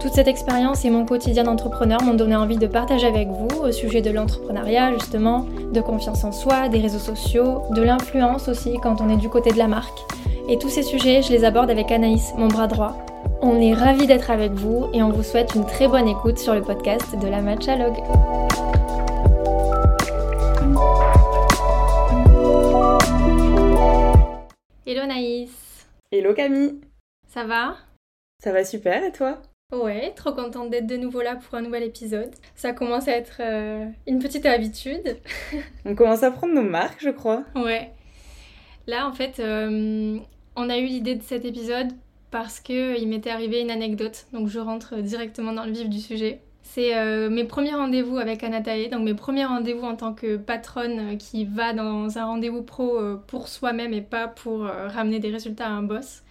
Toute 0.00 0.14
cette 0.14 0.28
expérience 0.28 0.86
et 0.86 0.90
mon 0.90 1.04
quotidien 1.04 1.44
d'entrepreneur 1.44 2.02
m'ont 2.02 2.14
donné 2.14 2.34
envie 2.34 2.56
de 2.56 2.66
partager 2.66 3.06
avec 3.06 3.28
vous 3.28 3.48
au 3.62 3.70
sujet 3.70 4.00
de 4.00 4.10
l'entrepreneuriat 4.10 4.94
justement, 4.94 5.46
de 5.72 5.80
confiance 5.82 6.24
en 6.24 6.32
soi, 6.32 6.70
des 6.70 6.78
réseaux 6.78 6.98
sociaux, 6.98 7.64
de 7.72 7.82
l'influence 7.82 8.48
aussi 8.48 8.78
quand 8.82 9.02
on 9.02 9.10
est 9.10 9.18
du 9.18 9.28
côté 9.28 9.50
de 9.50 9.58
la 9.58 9.68
marque. 9.68 9.98
Et 10.48 10.58
tous 10.58 10.70
ces 10.70 10.82
sujets, 10.82 11.20
je 11.20 11.30
les 11.30 11.44
aborde 11.44 11.70
avec 11.70 11.92
Anaïs, 11.92 12.32
mon 12.38 12.48
bras 12.48 12.66
droit. 12.66 12.96
On 13.42 13.60
est 13.60 13.74
ravis 13.74 14.06
d'être 14.06 14.30
avec 14.30 14.52
vous 14.52 14.86
et 14.94 15.02
on 15.02 15.10
vous 15.10 15.22
souhaite 15.22 15.54
une 15.54 15.66
très 15.66 15.86
bonne 15.86 16.08
écoute 16.08 16.38
sur 16.38 16.54
le 16.54 16.62
podcast 16.62 17.18
de 17.20 17.28
la 17.28 17.42
Matchalogue. 17.42 18.00
Hello 24.86 25.06
Naïs 25.06 25.86
Hello 26.10 26.32
Camille 26.32 26.80
Ça 27.28 27.44
va? 27.44 27.76
Ça 28.42 28.50
va 28.50 28.64
super 28.64 29.04
et 29.04 29.12
toi? 29.12 29.36
Ouais, 29.72 30.12
trop 30.16 30.32
contente 30.32 30.70
d'être 30.70 30.86
de 30.86 30.96
nouveau 30.96 31.22
là 31.22 31.36
pour 31.36 31.56
un 31.56 31.62
nouvel 31.62 31.84
épisode. 31.84 32.30
Ça 32.56 32.72
commence 32.72 33.06
à 33.06 33.12
être 33.12 33.36
euh, 33.40 33.86
une 34.08 34.18
petite 34.18 34.44
habitude. 34.44 35.18
on 35.84 35.94
commence 35.94 36.24
à 36.24 36.30
prendre 36.32 36.54
nos 36.54 36.62
marques, 36.62 37.00
je 37.00 37.10
crois. 37.10 37.44
Ouais. 37.54 37.92
Là, 38.88 39.06
en 39.06 39.12
fait, 39.12 39.38
euh, 39.38 40.18
on 40.56 40.70
a 40.70 40.78
eu 40.78 40.86
l'idée 40.86 41.14
de 41.14 41.22
cet 41.22 41.44
épisode 41.44 41.92
parce 42.32 42.58
qu'il 42.58 43.06
m'était 43.08 43.30
arrivé 43.30 43.60
une 43.60 43.70
anecdote, 43.70 44.26
donc 44.32 44.48
je 44.48 44.58
rentre 44.58 44.96
directement 44.96 45.52
dans 45.52 45.64
le 45.64 45.72
vif 45.72 45.88
du 45.88 46.00
sujet. 46.00 46.40
C'est 46.62 46.96
euh, 46.96 47.30
mes 47.30 47.44
premiers 47.44 47.74
rendez-vous 47.74 48.18
avec 48.18 48.42
Anatae, 48.42 48.88
donc 48.90 49.02
mes 49.02 49.14
premiers 49.14 49.44
rendez-vous 49.44 49.84
en 49.84 49.96
tant 49.96 50.14
que 50.14 50.36
patronne 50.36 51.16
qui 51.16 51.44
va 51.44 51.72
dans 51.72 52.18
un 52.18 52.24
rendez-vous 52.24 52.62
pro 52.62 53.00
pour 53.26 53.48
soi-même 53.48 53.92
et 53.92 54.02
pas 54.02 54.28
pour 54.28 54.62
ramener 54.62 55.18
des 55.18 55.30
résultats 55.30 55.66
à 55.66 55.70
un 55.70 55.82
boss. 55.82 56.22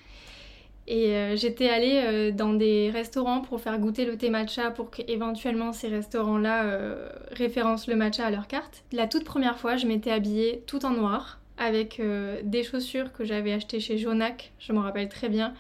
Et 0.90 1.16
euh, 1.16 1.36
j'étais 1.36 1.70
allée 1.70 2.02
euh, 2.04 2.32
dans 2.32 2.54
des 2.54 2.90
restaurants 2.90 3.42
pour 3.42 3.62
faire 3.62 3.78
goûter 3.78 4.06
le 4.06 4.18
thé 4.18 4.32
matcha 4.32 4.72
pour 4.72 4.90
qu'éventuellement 4.90 5.72
ces 5.72 5.88
restaurants-là 5.88 6.66
euh, 6.66 7.10
référencent 7.32 7.86
le 7.86 7.96
matcha 7.96 8.26
à 8.26 8.32
leur 8.32 8.48
carte. 8.48 8.84
La 8.92 9.06
toute 9.06 9.24
première 9.24 9.60
fois, 9.60 9.78
je 9.78 9.86
m'étais 9.86 10.10
habillée 10.10 10.64
tout 10.66 10.86
en 10.88 10.90
noir 10.90 11.40
avec 11.60 12.02
des 12.44 12.64
chaussures 12.64 13.12
que 13.12 13.26
j'avais 13.26 13.52
achetées 13.52 13.82
chez 13.82 13.98
Jonac, 13.98 14.54
je 14.60 14.72
m'en 14.72 14.80
rappelle 14.80 15.10
très 15.10 15.28
bien, 15.28 15.54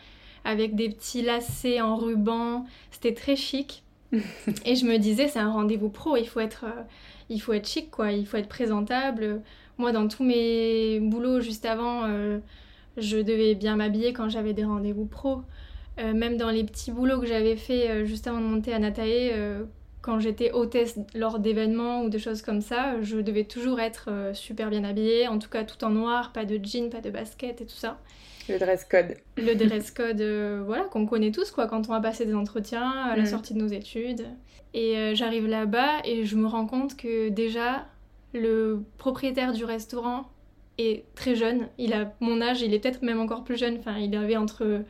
avec 0.45 0.73
des 0.73 0.89
petits 0.89 1.21
lacets 1.21 1.81
en 1.81 1.97
ruban. 1.97 2.65
C'était 2.89 3.13
très 3.13 3.35
chic. 3.35 3.83
et 4.13 4.75
je 4.75 4.85
me 4.85 4.95
disais, 4.95 5.27
c'est 5.27 5.39
un 5.39 5.51
rendez-vous 5.51 5.89
pro, 5.89 6.15
il 6.15 6.25
faut 6.25 6.39
être, 6.39 6.63
il 7.27 7.41
faut 7.41 7.51
être 7.51 7.67
chic, 7.67 7.91
quoi, 7.91 8.13
il 8.13 8.25
faut 8.25 8.37
être 8.37 8.47
présentable. 8.47 9.41
Moi, 9.77 9.91
dans 9.91 10.07
tous 10.07 10.23
mes 10.23 11.01
boulots 11.01 11.41
juste 11.41 11.65
avant, 11.65 12.07
je 12.97 13.17
devais 13.17 13.55
bien 13.55 13.75
m'habiller 13.75 14.13
quand 14.13 14.29
j'avais 14.29 14.53
des 14.53 14.63
rendez-vous 14.63 15.05
pro. 15.05 15.41
Euh, 15.99 16.13
même 16.13 16.37
dans 16.37 16.49
les 16.49 16.63
petits 16.63 16.91
boulots 16.91 17.19
que 17.19 17.25
j'avais 17.25 17.55
fait 17.55 17.89
euh, 17.89 18.05
juste 18.05 18.27
avant 18.27 18.39
de 18.39 18.45
monter 18.45 18.73
à 18.73 18.79
Natae, 18.79 19.31
euh, 19.33 19.63
quand 20.01 20.19
j'étais 20.19 20.51
hôtesse 20.51 20.97
lors 21.13 21.39
d'événements 21.39 22.03
ou 22.03 22.09
de 22.09 22.17
choses 22.17 22.41
comme 22.41 22.61
ça, 22.61 23.01
je 23.01 23.17
devais 23.17 23.43
toujours 23.43 23.81
être 23.81 24.09
super 24.33 24.69
bien 24.69 24.85
habillée, 24.85 25.27
en 25.27 25.39
tout 25.39 25.49
cas 25.49 25.65
tout 25.65 25.83
en 25.83 25.89
noir, 25.89 26.31
pas 26.31 26.45
de 26.45 26.57
jean, 26.63 26.89
pas 26.89 27.01
de 27.01 27.09
basket 27.09 27.59
et 27.59 27.65
tout 27.65 27.75
ça. 27.75 27.99
Le 28.47 28.57
dress 28.57 28.85
code. 28.85 29.15
Le 29.35 29.55
dress 29.67 29.91
code, 29.91 30.21
voilà, 30.65 30.85
qu'on 30.85 31.05
connaît 31.05 31.31
tous 31.31 31.51
quoi, 31.51 31.67
quand 31.67 31.89
on 31.89 31.91
va 31.91 31.99
passer 31.99 32.25
des 32.25 32.33
entretiens 32.33 32.89
à 32.89 33.17
la 33.17 33.23
mm. 33.23 33.25
sortie 33.25 33.53
de 33.53 33.59
nos 33.59 33.67
études. 33.67 34.25
Et 34.73 35.13
j'arrive 35.15 35.47
là-bas 35.47 35.97
et 36.05 36.23
je 36.23 36.37
me 36.37 36.47
rends 36.47 36.65
compte 36.65 36.95
que 36.95 37.27
déjà, 37.27 37.85
le 38.33 38.81
propriétaire 38.97 39.51
du 39.51 39.65
restaurant 39.65 40.29
est 40.81 41.05
très 41.15 41.35
jeune. 41.35 41.67
Il 41.77 41.93
a 41.93 42.13
mon 42.19 42.41
âge, 42.41 42.61
il 42.61 42.73
est 42.73 42.79
peut-être 42.79 43.01
même 43.01 43.19
encore 43.19 43.43
plus 43.43 43.57
jeune. 43.57 43.77
Enfin, 43.77 43.97
il 43.97 44.15
avait 44.15 44.37
entre 44.37 44.83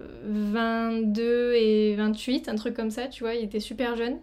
22 0.00 1.22
euh, 1.22 1.54
et 1.56 1.94
28, 1.96 2.48
un 2.48 2.54
truc 2.54 2.74
comme 2.74 2.90
ça, 2.90 3.06
tu 3.06 3.24
vois. 3.24 3.34
Il 3.34 3.44
était 3.44 3.60
super 3.60 3.96
jeune. 3.96 4.18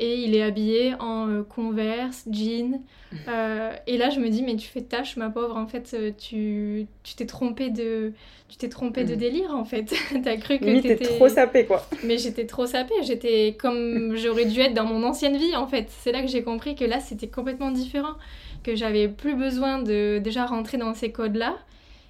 Et 0.00 0.22
il 0.22 0.36
est 0.36 0.42
habillé 0.42 0.94
en 1.00 1.28
euh, 1.28 1.42
Converse, 1.42 2.26
jean. 2.30 2.80
Euh, 3.26 3.72
et 3.86 3.96
là, 3.96 4.10
je 4.10 4.20
me 4.20 4.28
dis, 4.28 4.42
mais 4.42 4.54
tu 4.56 4.68
fais 4.68 4.82
tâche, 4.82 5.16
ma 5.16 5.30
pauvre. 5.30 5.56
En 5.56 5.66
fait, 5.66 5.96
tu 6.18 6.86
t'es 7.16 7.24
trompé 7.24 7.70
de 7.70 8.12
tu 8.50 8.58
t'es 8.58 8.68
trompé 8.68 9.04
de 9.04 9.14
mm. 9.14 9.18
délire, 9.18 9.54
en 9.54 9.64
fait. 9.64 9.94
T'as 10.22 10.36
cru 10.36 10.58
que 10.58 10.80
t'étais... 10.82 11.06
trop 11.06 11.30
sapé, 11.30 11.64
quoi. 11.64 11.86
Mais 12.04 12.18
j'étais 12.18 12.44
trop 12.44 12.66
sapée. 12.66 12.92
J'étais 13.02 13.56
comme 13.58 14.14
j'aurais 14.14 14.44
dû 14.44 14.60
être 14.60 14.74
dans 14.74 14.84
mon 14.84 15.02
ancienne 15.04 15.38
vie, 15.38 15.56
en 15.56 15.66
fait. 15.66 15.86
C'est 15.88 16.12
là 16.12 16.20
que 16.20 16.28
j'ai 16.28 16.42
compris 16.42 16.74
que 16.74 16.84
là, 16.84 17.00
c'était 17.00 17.28
complètement 17.28 17.70
différent 17.70 18.16
que 18.62 18.74
j'avais 18.74 19.08
plus 19.08 19.34
besoin 19.34 19.82
de 19.82 20.18
déjà 20.18 20.46
rentrer 20.46 20.78
dans 20.78 20.94
ces 20.94 21.12
codes-là 21.12 21.56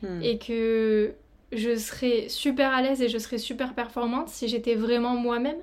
hmm. 0.03 0.23
et 0.23 0.39
que 0.39 1.15
je 1.53 1.77
serais 1.77 2.29
super 2.29 2.73
à 2.73 2.83
l'aise 2.83 3.01
et 3.03 3.09
je 3.09 3.19
serais 3.19 3.39
super 3.39 3.75
performante 3.75 4.29
si 4.29 4.49
j'étais 4.49 4.75
vraiment 4.75 5.15
moi-même 5.15 5.59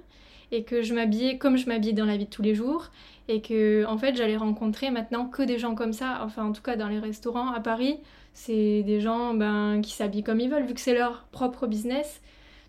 et 0.51 0.63
que 0.63 0.81
je 0.81 0.93
m'habillais 0.93 1.37
comme 1.37 1.57
je 1.57 1.67
m'habille 1.67 1.93
dans 1.93 2.05
la 2.05 2.17
vie 2.17 2.25
de 2.25 2.29
tous 2.29 2.41
les 2.41 2.55
jours 2.55 2.91
et 3.27 3.41
que 3.41 3.85
en 3.87 3.97
fait 3.97 4.15
j'allais 4.15 4.37
rencontrer 4.37 4.91
maintenant 4.91 5.25
que 5.25 5.43
des 5.43 5.57
gens 5.57 5.75
comme 5.75 5.93
ça 5.93 6.21
enfin 6.23 6.43
en 6.45 6.51
tout 6.53 6.61
cas 6.61 6.75
dans 6.75 6.87
les 6.87 6.99
restaurants 6.99 7.51
à 7.51 7.59
Paris 7.59 7.97
c'est 8.33 8.83
des 8.83 8.99
gens 8.99 9.33
ben, 9.33 9.81
qui 9.81 9.91
s'habillent 9.91 10.23
comme 10.23 10.39
ils 10.39 10.49
veulent 10.49 10.65
vu 10.65 10.73
que 10.73 10.81
c'est 10.81 10.93
leur 10.93 11.25
propre 11.31 11.67
business 11.67 12.21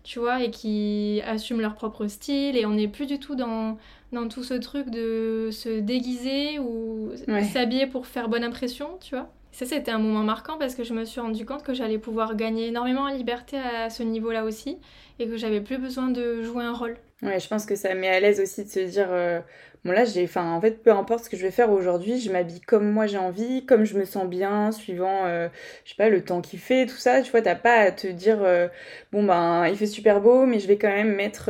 tu 0.07 0.19
vois, 0.19 0.41
et 0.41 0.51
qui 0.51 1.21
assument 1.25 1.59
leur 1.59 1.75
propre 1.75 2.07
style. 2.07 2.55
Et 2.55 2.65
on 2.65 2.71
n'est 2.71 2.87
plus 2.87 3.05
du 3.07 3.19
tout 3.19 3.35
dans, 3.35 3.77
dans 4.13 4.29
tout 4.29 4.41
ce 4.41 4.53
truc 4.53 4.89
de 4.89 5.49
se 5.51 5.79
déguiser 5.79 6.59
ou 6.59 7.11
s'habiller 7.51 7.87
pour 7.87 8.07
faire 8.07 8.29
bonne 8.29 8.45
impression, 8.45 8.97
tu 9.01 9.15
vois. 9.15 9.29
Ça, 9.51 9.65
c'était 9.65 9.91
un 9.91 9.99
moment 9.99 10.23
marquant 10.23 10.57
parce 10.57 10.75
que 10.75 10.85
je 10.85 10.93
me 10.93 11.03
suis 11.03 11.19
rendu 11.19 11.45
compte 11.45 11.63
que 11.63 11.73
j'allais 11.73 11.97
pouvoir 11.97 12.37
gagner 12.37 12.67
énormément 12.67 13.01
en 13.01 13.09
liberté 13.09 13.57
à 13.57 13.89
ce 13.89 14.03
niveau-là 14.03 14.45
aussi 14.45 14.77
et 15.19 15.27
que 15.27 15.37
j'avais 15.37 15.61
plus 15.61 15.77
besoin 15.77 16.09
de 16.09 16.43
jouer 16.43 16.63
un 16.63 16.73
rôle. 16.73 16.97
Ouais, 17.23 17.39
je 17.39 17.47
pense 17.47 17.65
que 17.65 17.75
ça 17.75 17.95
met 17.95 18.09
à 18.09 18.19
l'aise 18.19 18.39
aussi 18.39 18.63
de 18.63 18.69
se 18.69 18.79
dire 18.79 19.07
euh, 19.09 19.39
bon 19.83 19.91
là 19.91 20.05
j'ai 20.05 20.23
enfin 20.25 20.51
en 20.51 20.61
fait 20.61 20.83
peu 20.83 20.91
importe 20.91 21.23
ce 21.25 21.31
que 21.31 21.35
je 21.35 21.41
vais 21.41 21.51
faire 21.51 21.71
aujourd'hui, 21.71 22.19
je 22.19 22.31
m'habille 22.31 22.61
comme 22.61 22.91
moi 22.91 23.07
j'ai 23.07 23.17
envie, 23.17 23.65
comme 23.65 23.85
je 23.85 23.97
me 23.97 24.05
sens 24.05 24.27
bien 24.27 24.71
suivant 24.71 25.25
euh, 25.25 25.49
je 25.83 25.89
sais 25.89 25.95
pas 25.95 26.09
le 26.09 26.23
temps 26.23 26.41
qu'il 26.41 26.59
fait, 26.59 26.85
tout 26.85 26.97
ça, 26.97 27.23
tu 27.23 27.31
vois, 27.31 27.41
t'as 27.41 27.55
pas 27.55 27.73
à 27.73 27.91
te 27.91 28.05
dire 28.05 28.43
euh, 28.43 28.67
bon 29.11 29.23
ben 29.23 29.67
il 29.67 29.75
fait 29.75 29.87
super 29.87 30.21
beau 30.21 30.45
mais 30.45 30.59
je 30.59 30.67
vais 30.67 30.77
quand 30.77 30.89
même 30.89 31.15
mettre 31.15 31.49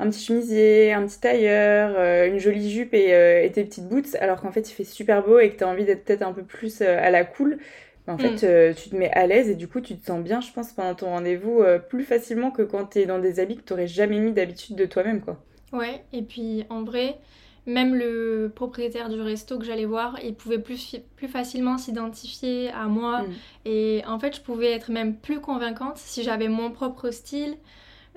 un 0.00 0.10
petit 0.10 0.24
chemisier, 0.24 0.92
un 0.92 1.06
petit 1.06 1.20
tailleur, 1.20 2.26
une 2.26 2.40
jolie 2.40 2.68
jupe 2.68 2.92
et, 2.92 3.10
et 3.44 3.52
tes 3.52 3.62
petites 3.62 3.86
boots 3.86 4.16
alors 4.18 4.40
qu'en 4.40 4.50
fait 4.50 4.68
il 4.68 4.74
fait 4.74 4.82
super 4.82 5.22
beau 5.24 5.38
et 5.38 5.50
que 5.50 5.56
t'as 5.56 5.66
envie 5.66 5.84
d'être 5.84 6.04
peut-être 6.04 6.22
un 6.22 6.32
peu 6.32 6.42
plus 6.42 6.82
à 6.82 7.10
la 7.10 7.24
cool 7.24 7.58
en 8.08 8.18
fait, 8.18 8.42
mm. 8.42 8.44
euh, 8.44 8.72
tu 8.74 8.90
te 8.90 8.96
mets 8.96 9.10
à 9.10 9.26
l'aise 9.26 9.48
et 9.48 9.54
du 9.54 9.68
coup, 9.68 9.80
tu 9.80 9.96
te 9.96 10.06
sens 10.06 10.22
bien, 10.22 10.40
je 10.40 10.52
pense, 10.52 10.72
pendant 10.72 10.94
ton 10.94 11.06
rendez-vous 11.06 11.60
euh, 11.60 11.78
plus 11.78 12.04
facilement 12.04 12.50
que 12.50 12.62
quand 12.62 12.86
tu 12.86 13.00
es 13.00 13.06
dans 13.06 13.18
des 13.18 13.40
habits 13.40 13.56
que 13.56 13.62
tu 13.62 13.72
n'aurais 13.72 13.88
jamais 13.88 14.20
mis 14.20 14.32
d'habitude 14.32 14.76
de 14.76 14.86
toi-même, 14.86 15.20
quoi. 15.20 15.42
Ouais, 15.72 16.04
et 16.12 16.22
puis 16.22 16.64
en 16.70 16.84
vrai, 16.84 17.18
même 17.66 17.96
le 17.96 18.50
propriétaire 18.54 19.08
du 19.08 19.20
resto 19.20 19.58
que 19.58 19.64
j'allais 19.64 19.84
voir, 19.84 20.18
il 20.22 20.34
pouvait 20.34 20.60
plus, 20.60 20.96
plus 21.16 21.26
facilement 21.26 21.78
s'identifier 21.78 22.70
à 22.70 22.86
moi. 22.86 23.22
Mm. 23.22 23.26
Et 23.64 24.02
en 24.06 24.18
fait, 24.20 24.36
je 24.36 24.40
pouvais 24.40 24.72
être 24.72 24.90
même 24.90 25.16
plus 25.16 25.40
convaincante 25.40 25.96
si 25.96 26.22
j'avais 26.22 26.48
mon 26.48 26.70
propre 26.70 27.10
style 27.10 27.56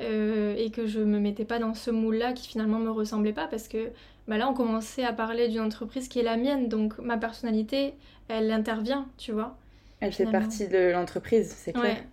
euh, 0.02 0.56
et 0.56 0.70
que 0.70 0.86
je 0.86 1.00
me 1.00 1.20
mettais 1.20 1.46
pas 1.46 1.58
dans 1.58 1.74
ce 1.74 1.90
moule-là 1.90 2.34
qui 2.34 2.48
finalement 2.48 2.80
me 2.80 2.92
ressemblait 2.92 3.34
pas 3.34 3.48
parce 3.48 3.68
que 3.68 3.90
bah 4.28 4.38
là, 4.38 4.48
on 4.48 4.54
commençait 4.54 5.04
à 5.04 5.12
parler 5.12 5.48
d'une 5.48 5.62
entreprise 5.62 6.08
qui 6.08 6.20
est 6.20 6.24
la 6.24 6.38
mienne, 6.38 6.70
donc 6.70 7.00
ma 7.00 7.18
personnalité, 7.18 7.96
elle 8.28 8.52
intervient, 8.52 9.08
tu 9.18 9.32
vois. 9.32 9.58
Elle 10.02 10.14
fait 10.14 10.26
partie 10.26 10.68
de 10.68 10.92
l'entreprise, 10.92 11.54
c'est 11.58 11.74
clair. 11.74 11.84
Ouais. 11.84 12.04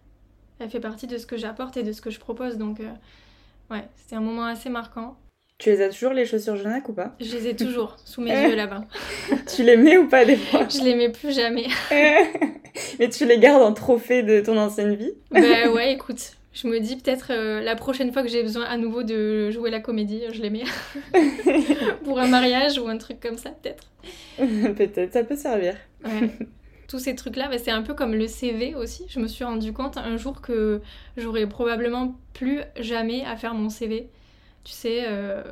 Elle 0.59 0.71
fait 0.71 0.81
partie 0.81 1.06
de 1.06 1.19
ce 1.19 1.27
que 1.27 1.37
j'apporte 1.37 1.77
et 1.77 1.83
de 1.83 1.93
ce 1.93 2.00
que 2.00 2.11
je 2.11 2.19
propose. 2.19 2.56
Donc, 2.56 2.81
euh, 2.81 2.91
ouais, 3.71 3.85
c'était 3.97 4.17
un 4.17 4.21
moment 4.21 4.47
assez 4.47 4.71
marquant. 4.71 5.17
Tu 5.59 5.71
les 5.71 5.81
as 5.83 5.88
toujours, 5.88 6.12
les 6.12 6.27
chaussures 6.27 6.56
Jonac 6.56 6.88
ou 6.88 6.93
pas? 6.93 7.15
Je 7.21 7.37
les 7.37 7.49
ai 7.49 7.56
toujours, 7.56 7.97
sous 8.05 8.21
mes 8.21 8.31
yeux 8.31 8.56
là-bas. 8.56 8.85
tu 9.55 9.62
les 9.62 9.77
mets 9.77 9.99
ou 9.99 10.09
pas 10.09 10.25
des 10.25 10.37
fois? 10.37 10.67
Je 10.69 10.83
les 10.83 10.94
mets 10.94 11.11
plus 11.11 11.35
jamais. 11.35 11.67
Mais 12.99 13.09
tu 13.09 13.25
les 13.25 13.38
gardes 13.38 13.62
en 13.62 13.73
trophée 13.73 14.23
de 14.23 14.41
ton 14.41 14.59
ancienne 14.59 14.94
vie? 14.94 15.12
Bah 15.31 15.71
ouais, 15.71 15.93
écoute, 15.93 16.33
je 16.53 16.67
me 16.67 16.79
dis 16.79 16.97
peut-être 16.97 17.29
euh, 17.31 17.62
la 17.62 17.75
prochaine 17.75 18.12
fois 18.12 18.23
que 18.23 18.29
j'ai 18.29 18.43
besoin 18.43 18.65
à 18.65 18.77
nouveau 18.77 19.03
de 19.03 19.50
jouer 19.50 19.71
la 19.71 19.81
comédie, 19.81 20.23
je 20.33 20.43
les 20.43 20.50
mets. 20.50 20.65
Pour 22.05 22.19
un 22.19 22.27
mariage 22.27 22.79
ou 22.79 22.88
un 22.88 22.99
truc 22.99 23.21
comme 23.21 23.38
ça, 23.38 23.50
peut-être. 23.50 23.85
peut-être, 24.75 25.12
ça 25.12 25.25
peut 25.25 25.37
servir. 25.37 25.75
Ouais 26.05 26.31
tous 26.88 26.99
ces 26.99 27.15
trucs-là, 27.15 27.50
c'est 27.59 27.71
un 27.71 27.83
peu 27.83 27.94
comme 27.94 28.15
le 28.15 28.27
CV 28.29 28.75
aussi. 28.75 29.05
Je 29.09 29.19
me 29.19 29.27
suis 29.27 29.44
rendu 29.44 29.73
compte 29.73 29.97
un 29.97 30.17
jour 30.17 30.41
que 30.41 30.81
j'aurais 31.17 31.47
probablement 31.47 32.15
plus 32.33 32.61
jamais 32.79 33.25
à 33.25 33.37
faire 33.37 33.55
mon 33.55 33.69
CV. 33.69 34.09
Tu 34.65 34.73
sais, 34.73 35.05
euh, 35.06 35.43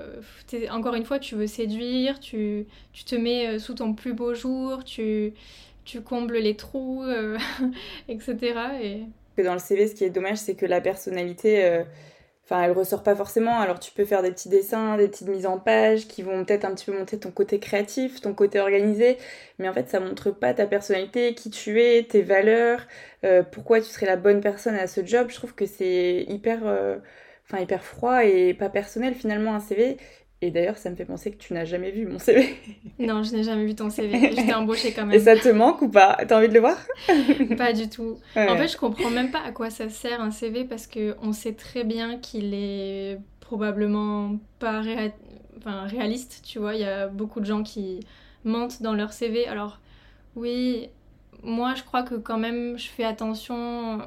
encore 0.70 0.94
une 0.94 1.04
fois, 1.04 1.19
tu 1.19 1.36
veux 1.36 1.46
séduire, 1.46 2.19
tu, 2.19 2.66
tu 2.92 3.04
te 3.04 3.14
mets 3.14 3.48
euh, 3.48 3.58
sous 3.58 3.75
ton 3.75 3.94
plus 3.94 4.12
beau 4.12 4.34
jour, 4.34 4.82
tu, 4.84 5.32
tu 5.84 6.00
combles 6.00 6.38
les 6.38 6.56
trous, 6.56 7.04
etc. 8.08 8.36
Et... 8.82 9.42
Dans 9.42 9.52
le 9.52 9.60
CV, 9.60 9.86
ce 9.88 9.94
qui 9.94 10.04
est 10.04 10.10
dommage, 10.10 10.38
c'est 10.38 10.54
que 10.54 10.66
la 10.66 10.81
personnalité 10.81 11.84
Enfin, 12.44 12.62
elle 12.62 12.73
ressort 12.73 13.02
pas 13.02 13.14
forcément. 13.17 13.58
Alors, 13.58 13.81
tu 13.81 13.91
peux 13.93 14.05
faire 14.05 14.23
des 14.23 14.31
petits 14.31 14.50
dessins, 14.50 14.96
des 14.99 15.08
petites 15.08 15.29
mises 15.29 15.46
en 15.46 15.58
page 15.58 16.06
qui 16.08 16.23
vont 16.23 16.44
peut-être 16.44 16.67
un 16.67 16.75
petit 16.75 16.85
peu 16.87 16.96
monter 16.96 17.19
ton 17.19 17.31
côté 17.31 17.58
créatif, 17.58 18.20
ton 18.20 18.35
côté 18.35 18.61
organisé. 18.61 19.17
Mais 19.58 19.69
en 19.69 19.73
fait, 19.73 19.88
ça 19.88 19.99
montre 20.00 20.31
pas 20.31 20.52
ta 20.52 20.67
personnalité, 20.67 21.35
qui 21.35 21.49
tu 21.50 21.81
es, 21.82 22.02
tes 22.02 22.20
valeurs, 22.23 22.87
euh, 23.25 23.43
pourquoi 23.43 23.81
tu 23.81 23.87
serais 23.88 24.06
la 24.06 24.17
bonne 24.17 24.41
personne 24.43 24.75
à 24.75 24.87
ce 24.87 25.05
job. 25.05 25.29
Je 25.31 25.37
trouve 25.37 25.55
que 25.55 25.64
c'est 25.64 26.25
hyper, 26.29 26.61
euh, 26.67 26.99
enfin, 27.46 27.62
hyper 27.62 27.82
froid 27.82 28.25
et 28.25 28.52
pas 28.55 28.69
personnel 28.69 29.14
finalement 29.14 29.55
un 29.55 29.61
CV. 29.61 29.96
Et 30.44 30.50
d'ailleurs, 30.50 30.76
ça 30.76 30.91
me 30.91 30.94
fait 30.94 31.06
penser 31.06 31.31
que 31.31 31.38
tu 31.38 31.55
n'as 31.55 31.64
jamais 31.64 31.91
vu 31.91 32.06
mon 32.06 32.19
CV. 32.19 32.55
Non, 32.99 33.23
je 33.23 33.32
n'ai 33.32 33.44
jamais 33.44 33.64
vu 33.64 33.75
ton 33.75 33.88
CV. 33.88 34.31
Je 34.31 34.37
t'ai 34.37 34.52
embauché 34.52 34.93
quand 34.93 35.06
même. 35.06 35.17
Et 35.17 35.19
ça 35.19 35.38
te 35.38 35.49
manque 35.49 35.81
ou 35.81 35.88
pas? 35.88 36.19
T'as 36.29 36.37
envie 36.37 36.49
de 36.49 36.52
le 36.52 36.61
voir? 36.61 36.76
Pas 37.56 37.73
du 37.73 37.88
tout. 37.88 38.19
En 38.37 38.55
fait, 38.55 38.69
je 38.69 38.76
comprends 38.76 39.08
même 39.08 39.31
pas 39.31 39.41
à 39.41 39.52
quoi 39.52 39.70
ça 39.70 39.88
sert 39.88 40.20
un 40.20 40.31
CV 40.31 40.64
parce 40.64 40.87
que 40.87 41.17
on 41.23 41.32
sait 41.32 41.55
très 41.55 41.82
bien 41.82 42.19
qu'il 42.19 42.52
est 42.52 43.19
probablement 43.41 44.37
pas 44.58 44.82
enfin, 45.56 45.87
réaliste. 45.87 46.43
Tu 46.44 46.58
vois, 46.58 46.75
il 46.75 46.82
y 46.82 46.85
a 46.85 47.08
beaucoup 47.08 47.41
de 47.41 47.46
gens 47.46 47.62
qui 47.62 48.00
mentent 48.44 48.82
dans 48.82 48.93
leur 48.93 49.14
CV. 49.14 49.46
Alors, 49.46 49.81
oui, 50.37 50.91
moi, 51.43 51.73
je 51.75 51.85
crois 51.85 52.02
que 52.02 52.17
quand 52.17 52.38
même, 52.38 52.76
je 52.76 52.88
fais 52.88 53.05
attention 53.05 54.02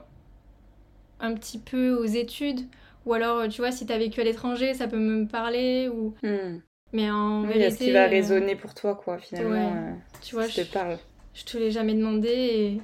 un 1.20 1.34
petit 1.34 1.58
peu 1.58 1.96
aux 1.96 2.06
études 2.06 2.62
ou 3.08 3.14
alors, 3.14 3.48
tu 3.48 3.62
vois, 3.62 3.72
si 3.72 3.86
t'as 3.86 3.98
vécu 3.98 4.20
à 4.20 4.24
l'étranger, 4.26 4.74
ça 4.74 4.88
peut 4.88 4.98
me 4.98 5.26
parler. 5.26 5.88
Ou... 5.88 6.14
Hmm. 6.24 6.60
Mais 6.94 7.10
en 7.10 7.44
oui, 7.44 7.54
vérité. 7.54 7.72
ce 7.72 7.78
qui 7.78 7.92
va 7.92 8.06
euh, 8.06 8.10
résonner 8.10 8.56
pour 8.56 8.74
toi, 8.74 8.96
quoi, 8.96 9.18
finalement. 9.18 9.74
Euh, 9.76 9.92
tu 10.22 10.36
vois, 10.36 10.48
je 10.48 10.62
te 10.62 10.74
parle. 10.74 10.98
Je 11.34 11.46
te 11.46 11.58
l'ai 11.58 11.72
jamais 11.72 11.94
demandé 11.94 12.30
et, 12.30 12.82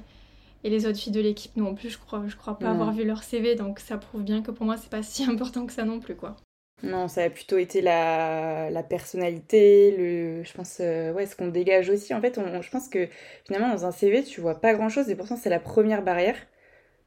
et 0.64 0.70
les 0.70 0.86
autres 0.86 0.98
filles 0.98 1.12
de 1.12 1.20
l'équipe 1.20 1.56
non 1.56 1.74
plus, 1.74 1.90
je 1.90 1.98
crois, 1.98 2.22
je 2.26 2.36
crois 2.36 2.58
pas 2.58 2.70
avoir 2.70 2.92
vu 2.92 3.04
leur 3.04 3.22
CV, 3.22 3.54
donc 3.54 3.80
ça 3.80 3.98
prouve 3.98 4.22
bien 4.22 4.42
que 4.42 4.50
pour 4.50 4.64
moi, 4.64 4.76
c'est 4.76 4.90
pas 4.90 5.02
si 5.02 5.24
important 5.30 5.66
que 5.66 5.72
ça 5.72 5.84
non 5.84 6.00
plus, 6.00 6.16
quoi. 6.16 6.36
Non, 6.82 7.08
ça 7.08 7.22
a 7.22 7.30
plutôt 7.30 7.56
été 7.56 7.80
la, 7.80 8.68
la 8.70 8.82
personnalité, 8.82 9.94
le, 9.96 10.42
je 10.42 10.52
pense, 10.52 10.78
euh, 10.80 11.12
ouais, 11.12 11.26
ce 11.26 11.34
qu'on 11.36 11.48
dégage 11.48 11.88
aussi. 11.88 12.12
En 12.12 12.20
fait, 12.20 12.36
on, 12.38 12.60
je 12.60 12.70
pense 12.70 12.88
que 12.88 13.08
finalement, 13.46 13.70
dans 13.72 13.86
un 13.86 13.92
CV, 13.92 14.22
tu 14.22 14.40
vois 14.40 14.60
pas 14.60 14.74
grand 14.74 14.88
chose 14.90 15.08
et 15.08 15.16
pourtant, 15.16 15.36
c'est 15.36 15.48
la 15.50 15.60
première 15.60 16.02
barrière 16.02 16.36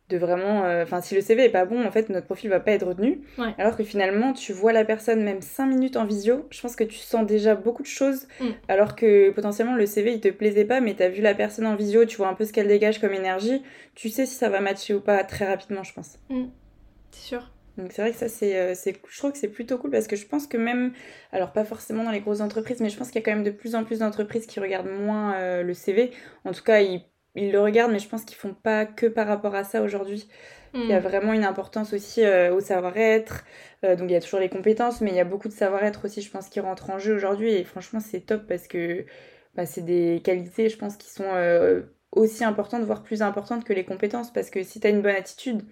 de 0.10 0.18
vraiment 0.18 0.64
euh, 0.64 0.84
enfin 0.84 1.02
si 1.02 1.16
le 1.16 1.22
CV 1.22 1.46
est 1.46 1.50
pas 1.50 1.66
bon 1.66 1.86
en 1.86 1.92
fait 1.92 2.10
notre 2.10 2.26
profil 2.26 2.50
va 2.50 2.60
pas 2.60 2.72
être 2.72 2.86
retenu. 2.86 3.22
Alors 3.58 3.76
que 3.76 3.84
finalement 3.84 4.34
tu 4.34 4.54
vois 4.54 4.72
la 4.72 4.86
personne 4.86 5.24
même 5.24 5.42
5 5.42 5.66
minutes 5.66 5.98
en 5.98 6.06
visio 6.06 6.48
je 6.50 6.62
pense 6.62 6.76
que 6.76 6.84
tu 6.84 6.98
sens 6.98 7.26
déjà 7.26 7.56
beaucoup 7.56 7.84
de 7.84 7.88
choses. 7.88 8.28
Mm. 8.40 8.46
alors 8.68 8.96
que 8.96 9.32
potentiellement 9.32 9.76
le 9.76 9.86
CV 9.86 10.14
il 10.14 10.22
te 10.22 10.30
plaisait 10.30 10.66
pas 10.66 10.80
mais 10.80 10.96
tu 10.96 11.04
as 11.04 11.10
vu 11.10 11.22
la 11.22 11.34
personne 11.34 11.66
en 11.66 11.76
visio 11.76 12.06
tu 12.06 12.18
vois 12.18 12.30
un 12.30 12.34
peu 12.34 12.46
ce 12.46 12.54
qu'elle 12.54 12.68
dégage 12.68 13.00
comme 13.00 13.14
énergie. 13.14 13.62
Tu 13.96 14.10
sais 14.10 14.26
si 14.26 14.36
ça 14.36 14.50
va 14.50 14.62
matcher 14.62 14.94
ou 14.94 15.02
pas 15.02 15.24
très 15.24 15.46
rapidement 15.46 15.84
je 15.84 15.94
pense. 15.94 16.18
Mm. 16.30 16.46
c'est 17.12 17.28
sûr. 17.28 17.52
Donc 17.78 17.92
c'est 17.92 18.02
vrai 18.02 18.12
que 18.12 18.18
ça 18.18 18.26
euh, 18.46 18.74
c'est 18.76 18.96
je 19.08 19.18
trouve 19.18 19.32
que 19.32 19.38
c'est 19.38 19.50
plutôt 19.50 19.78
cool 19.78 19.92
parce 19.92 20.08
que 20.08 20.16
je 20.16 20.26
pense 20.26 20.48
que 20.48 20.58
même 20.58 20.94
alors 21.32 21.52
pas 21.52 21.64
forcément 21.64 22.04
dans 22.04 22.12
les 22.12 22.22
grosses 22.22 22.42
entreprises 22.42 22.80
mais 22.80 22.90
je 22.90 22.98
pense 22.98 23.08
qu'il 23.08 23.22
y 23.22 23.24
a 23.24 23.26
quand 23.26 23.36
même 23.36 23.44
de 23.44 23.52
plus 23.52 23.76
en 23.76 23.84
plus 23.84 24.00
d'entreprises 24.00 24.48
qui 24.48 24.60
regardent 24.60 24.90
moins 24.90 25.36
euh, 25.36 25.64
le 25.64 25.74
CV 25.74 26.12
en 26.44 26.54
tout 26.54 26.64
cas 26.64 26.82
ils 26.82 27.04
ils 27.38 27.52
le 27.52 27.62
regardent, 27.62 27.92
mais 27.92 28.00
je 28.00 28.10
pense 28.10 28.24
qu'ils 28.24 28.38
font 28.38 28.54
pas 28.54 28.86
que 28.86 29.06
par 29.06 29.28
rapport 29.28 29.56
à 29.56 29.64
ça 29.64 29.82
aujourd'hui. 29.82 30.28
Il 30.74 30.86
y 30.88 30.94
a 30.94 31.00
hmm. 31.00 31.04
vraiment 31.04 31.34
une 31.34 31.46
importance 31.46 31.94
aussi 31.94 32.24
euh, 32.24 32.54
au 32.54 32.60
savoir-être. 32.60 33.46
Euh, 33.84 33.96
donc 33.96 34.10
il 34.10 34.14
y 34.14 34.16
a 34.16 34.22
toujours 34.22 34.40
les 34.40 34.50
compétences, 34.50 35.02
mais 35.02 35.12
il 35.12 35.16
y 35.16 35.20
a 35.20 35.26
beaucoup 35.26 35.48
de 35.48 35.54
savoir-être 35.54 36.06
aussi, 36.06 36.22
je 36.22 36.30
pense, 36.30 36.50
qui 36.50 36.60
rentre 36.60 36.90
en 36.90 37.00
jeu 37.00 37.16
aujourd'hui. 37.16 37.52
Et 37.52 37.64
franchement, 37.64 38.00
c'est 38.00 38.22
top 38.22 38.46
parce 38.48 38.68
que 38.68 39.06
bah, 39.56 39.66
c'est 39.66 39.84
des 39.84 40.22
qualités, 40.24 40.70
je 40.70 40.78
pense, 40.78 40.98
qui 40.98 41.10
sont 41.10 41.26
euh, 41.26 41.84
aussi 42.12 42.44
importantes, 42.44 42.84
voire 42.84 43.04
plus 43.04 43.22
importantes 43.22 43.64
que 43.64 43.74
les 43.74 43.86
compétences. 43.86 44.32
Parce 44.32 44.50
que 44.50 44.64
si 44.64 44.80
tu 44.80 44.88
as 44.88 44.90
une 44.90 45.02
bonne 45.02 45.16
attitude, 45.16 45.64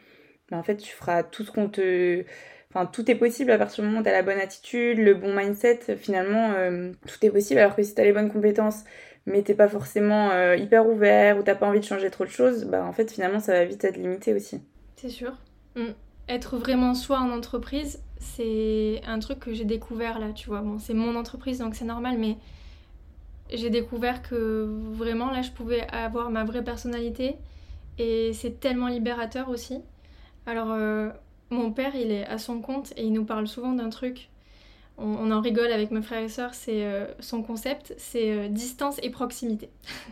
bah, 0.49 0.57
en 0.57 0.63
fait, 0.63 0.77
tu 0.77 0.93
feras 0.93 1.23
tout 1.23 1.43
ce 1.43 1.51
qu'on 1.51 1.69
te. 1.69 2.23
Enfin, 2.73 2.85
tout 2.85 3.09
est 3.09 3.15
possible 3.15 3.51
à 3.51 3.57
partir 3.57 3.83
du 3.83 3.89
moment 3.89 4.01
où 4.01 4.03
tu 4.03 4.09
as 4.09 4.13
la 4.13 4.23
bonne 4.23 4.39
attitude, 4.39 4.97
le 4.97 5.13
bon 5.13 5.33
mindset. 5.35 5.95
Finalement, 5.97 6.53
tout 7.07 7.25
est 7.25 7.29
possible. 7.29 7.59
Alors 7.59 7.75
que 7.75 7.83
si 7.83 7.95
tu 7.95 8.01
as 8.01 8.03
les 8.03 8.11
bonnes 8.11 8.31
compétences, 8.31 8.83
mais 9.25 9.41
t'es 9.41 9.55
pas 9.55 9.67
forcément 9.67 10.29
euh, 10.31 10.55
hyper 10.55 10.87
ouvert 10.87 11.37
ou 11.37 11.43
t'as 11.43 11.55
pas 11.55 11.67
envie 11.67 11.79
de 11.79 11.85
changer 11.85 12.09
trop 12.09 12.25
de 12.25 12.29
choses, 12.29 12.65
bah 12.65 12.85
en 12.85 12.93
fait 12.93 13.11
finalement 13.11 13.39
ça 13.39 13.53
va 13.53 13.65
vite 13.65 13.83
être 13.83 13.97
limité 13.97 14.33
aussi. 14.33 14.61
C'est 14.95 15.09
sûr. 15.09 15.33
Mm. 15.75 15.91
Être 16.27 16.57
vraiment 16.57 16.93
soi 16.93 17.19
en 17.19 17.31
entreprise, 17.31 18.01
c'est 18.19 19.01
un 19.05 19.19
truc 19.19 19.39
que 19.39 19.53
j'ai 19.53 19.65
découvert 19.65 20.19
là, 20.19 20.31
tu 20.33 20.49
vois. 20.49 20.61
Bon, 20.61 20.79
c'est 20.79 20.93
mon 20.93 21.15
entreprise 21.15 21.59
donc 21.59 21.75
c'est 21.75 21.85
normal, 21.85 22.17
mais 22.17 22.37
j'ai 23.53 23.69
découvert 23.69 24.21
que 24.21 24.67
vraiment 24.93 25.31
là 25.31 25.41
je 25.41 25.51
pouvais 25.51 25.87
avoir 25.91 26.29
ma 26.29 26.43
vraie 26.43 26.63
personnalité 26.63 27.35
et 27.97 28.31
c'est 28.33 28.59
tellement 28.59 28.87
libérateur 28.87 29.49
aussi. 29.49 29.81
Alors 30.45 30.71
euh, 30.71 31.09
mon 31.49 31.71
père 31.71 31.95
il 31.95 32.11
est 32.11 32.25
à 32.25 32.37
son 32.37 32.61
compte 32.61 32.93
et 32.97 33.03
il 33.03 33.13
nous 33.13 33.25
parle 33.25 33.47
souvent 33.47 33.73
d'un 33.73 33.89
truc 33.89 34.29
on, 34.97 35.31
en 35.31 35.41
rigole 35.41 35.71
avec 35.71 35.91
mes 35.91 36.01
frères 36.01 36.23
et 36.23 36.29
sœurs, 36.29 36.53
c'est 36.53 36.85
euh, 36.85 37.05
son 37.19 37.41
concept, 37.41 37.93
c'est 37.97 38.31
euh, 38.31 38.47
distance 38.47 38.97
et 39.03 39.09
proximité. 39.09 39.69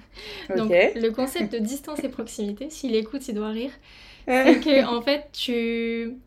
Donc 0.58 0.72
le 0.72 1.10
concept 1.10 1.54
de 1.54 1.60
distance 1.60 2.04
et 2.04 2.10
proximité, 2.10 2.70
s'il 2.70 2.96
écoute, 2.96 3.28
il 3.28 3.36
doit 3.36 3.50
rire. 3.50 3.72
c'est 4.28 4.60
que 4.60 4.86
en 4.86 5.02
fait, 5.02 5.30
tu 5.34 6.18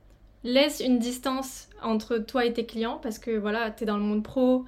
laisses 0.45 0.81
une 0.81 0.99
distance 0.99 1.69
entre 1.83 2.19
toi 2.19 2.45
et 2.45 2.53
tes 2.53 2.67
clients 2.67 2.99
parce 3.03 3.19
que 3.19 3.31
voilà, 3.31 3.71
tu 3.71 3.85
es 3.85 3.87
dans 3.87 3.97
le 3.97 4.03
monde 4.03 4.23
pro, 4.23 4.65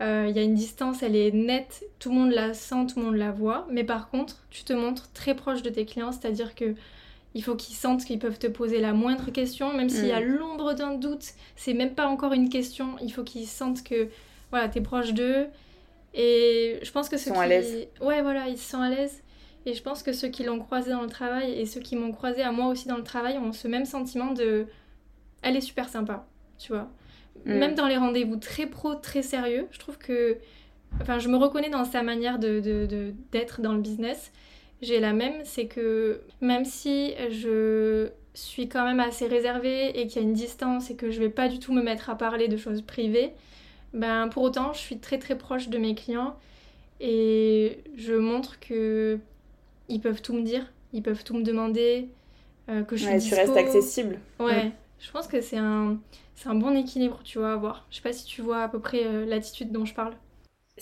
euh, 0.00 0.26
il 0.28 0.36
y 0.36 0.38
a 0.38 0.42
une 0.42 0.54
distance, 0.54 1.02
elle 1.02 1.14
est 1.14 1.30
nette, 1.30 1.84
tout 1.98 2.08
le 2.08 2.14
monde 2.14 2.32
la 2.32 2.54
sent, 2.54 2.86
tout 2.92 2.98
le 2.98 3.04
monde 3.04 3.16
la 3.16 3.30
voit, 3.30 3.66
mais 3.70 3.84
par 3.84 4.08
contre, 4.08 4.38
tu 4.50 4.64
te 4.64 4.72
montres 4.72 5.12
très 5.12 5.34
proche 5.34 5.62
de 5.62 5.68
tes 5.68 5.84
clients, 5.84 6.10
c'est-à-dire 6.10 6.54
que 6.54 6.74
il 7.34 7.44
faut 7.44 7.54
qu'ils 7.54 7.76
sentent 7.76 8.04
qu'ils 8.04 8.18
peuvent 8.18 8.38
te 8.38 8.48
poser 8.48 8.80
la 8.80 8.92
moindre 8.92 9.30
question, 9.30 9.72
même 9.72 9.88
s'il 9.88 10.06
y 10.06 10.12
a 10.12 10.20
mm. 10.20 10.24
l'ombre 10.24 10.74
d'un 10.74 10.94
doute, 10.94 11.24
c'est 11.56 11.74
même 11.74 11.94
pas 11.94 12.06
encore 12.06 12.32
une 12.32 12.48
question. 12.48 12.96
Il 13.02 13.12
faut 13.12 13.22
qu'ils 13.22 13.46
sentent 13.46 13.84
que 13.84 14.08
voilà, 14.50 14.68
t'es 14.68 14.80
proche 14.80 15.12
d'eux. 15.12 15.46
Et 16.12 16.80
je 16.82 16.90
pense 16.90 17.08
que 17.08 17.16
ceux 17.16 17.30
ils 17.30 17.34
sont 17.34 17.40
à 17.40 17.46
l'aise. 17.46 17.86
Ouais, 18.00 18.20
voilà, 18.22 18.48
ils 18.48 18.58
sont 18.58 18.80
à 18.80 18.90
l'aise. 18.90 19.22
Et 19.64 19.74
je 19.74 19.82
pense 19.82 20.02
que 20.02 20.12
ceux 20.12 20.28
qui 20.28 20.42
l'ont 20.42 20.58
croisé 20.58 20.90
dans 20.90 21.02
le 21.02 21.08
travail 21.08 21.52
et 21.52 21.66
ceux 21.66 21.80
qui 21.80 21.94
m'ont 21.94 22.12
croisé 22.12 22.42
à 22.42 22.50
moi 22.50 22.66
aussi 22.66 22.88
dans 22.88 22.96
le 22.96 23.04
travail 23.04 23.38
ont 23.38 23.52
ce 23.52 23.68
même 23.68 23.84
sentiment 23.84 24.32
de. 24.32 24.66
Elle 25.42 25.56
est 25.56 25.60
super 25.60 25.88
sympa, 25.88 26.26
tu 26.58 26.72
vois. 26.72 26.90
Mm. 27.44 27.54
Même 27.54 27.74
dans 27.74 27.86
les 27.86 27.96
rendez-vous 27.96 28.36
très 28.36 28.66
pro, 28.66 28.96
très 28.96 29.22
sérieux, 29.22 29.68
je 29.70 29.78
trouve 29.78 29.98
que. 29.98 30.38
Enfin, 31.00 31.20
je 31.20 31.28
me 31.28 31.36
reconnais 31.36 31.70
dans 31.70 31.84
sa 31.84 32.02
manière 32.02 32.40
d'être 32.40 32.64
de, 32.64 32.86
de, 32.86 33.62
dans 33.62 33.74
le 33.74 33.80
business 33.80 34.32
j'ai 34.82 35.00
la 35.00 35.12
même, 35.12 35.44
c'est 35.44 35.66
que 35.66 36.20
même 36.40 36.64
si 36.64 37.14
je 37.30 38.10
suis 38.34 38.68
quand 38.68 38.84
même 38.84 39.00
assez 39.00 39.26
réservée 39.26 40.00
et 40.00 40.06
qu'il 40.06 40.22
y 40.22 40.24
a 40.24 40.28
une 40.28 40.34
distance 40.34 40.90
et 40.90 40.96
que 40.96 41.10
je 41.10 41.18
vais 41.20 41.28
pas 41.30 41.48
du 41.48 41.58
tout 41.58 41.72
me 41.72 41.82
mettre 41.82 42.10
à 42.10 42.16
parler 42.16 42.48
de 42.48 42.56
choses 42.56 42.82
privées, 42.82 43.32
ben 43.92 44.28
pour 44.28 44.42
autant 44.44 44.72
je 44.72 44.78
suis 44.78 44.98
très 44.98 45.18
très 45.18 45.36
proche 45.36 45.68
de 45.68 45.78
mes 45.78 45.94
clients 45.94 46.36
et 47.00 47.82
je 47.96 48.14
montre 48.14 48.60
que 48.60 49.18
ils 49.88 50.00
peuvent 50.00 50.22
tout 50.22 50.34
me 50.34 50.42
dire, 50.42 50.72
ils 50.92 51.02
peuvent 51.02 51.24
tout 51.24 51.36
me 51.36 51.42
demander, 51.42 52.08
euh, 52.68 52.82
que 52.84 52.96
je 52.96 53.04
suis 53.04 53.18
Tu 53.18 53.34
restes 53.34 53.56
accessible. 53.56 54.18
Ouais, 54.38 54.72
je 54.98 55.10
pense 55.10 55.26
que 55.26 55.40
c'est 55.40 55.58
un, 55.58 55.98
c'est 56.36 56.48
un 56.48 56.54
bon 56.54 56.76
équilibre, 56.76 57.20
tu 57.24 57.38
vois, 57.38 57.50
à 57.50 57.54
avoir. 57.54 57.86
Je 57.90 57.96
sais 57.96 58.02
pas 58.02 58.12
si 58.12 58.24
tu 58.24 58.42
vois 58.42 58.62
à 58.62 58.68
peu 58.68 58.78
près 58.80 59.04
euh, 59.06 59.26
l'attitude 59.26 59.72
dont 59.72 59.84
je 59.84 59.94
parle. 59.94 60.14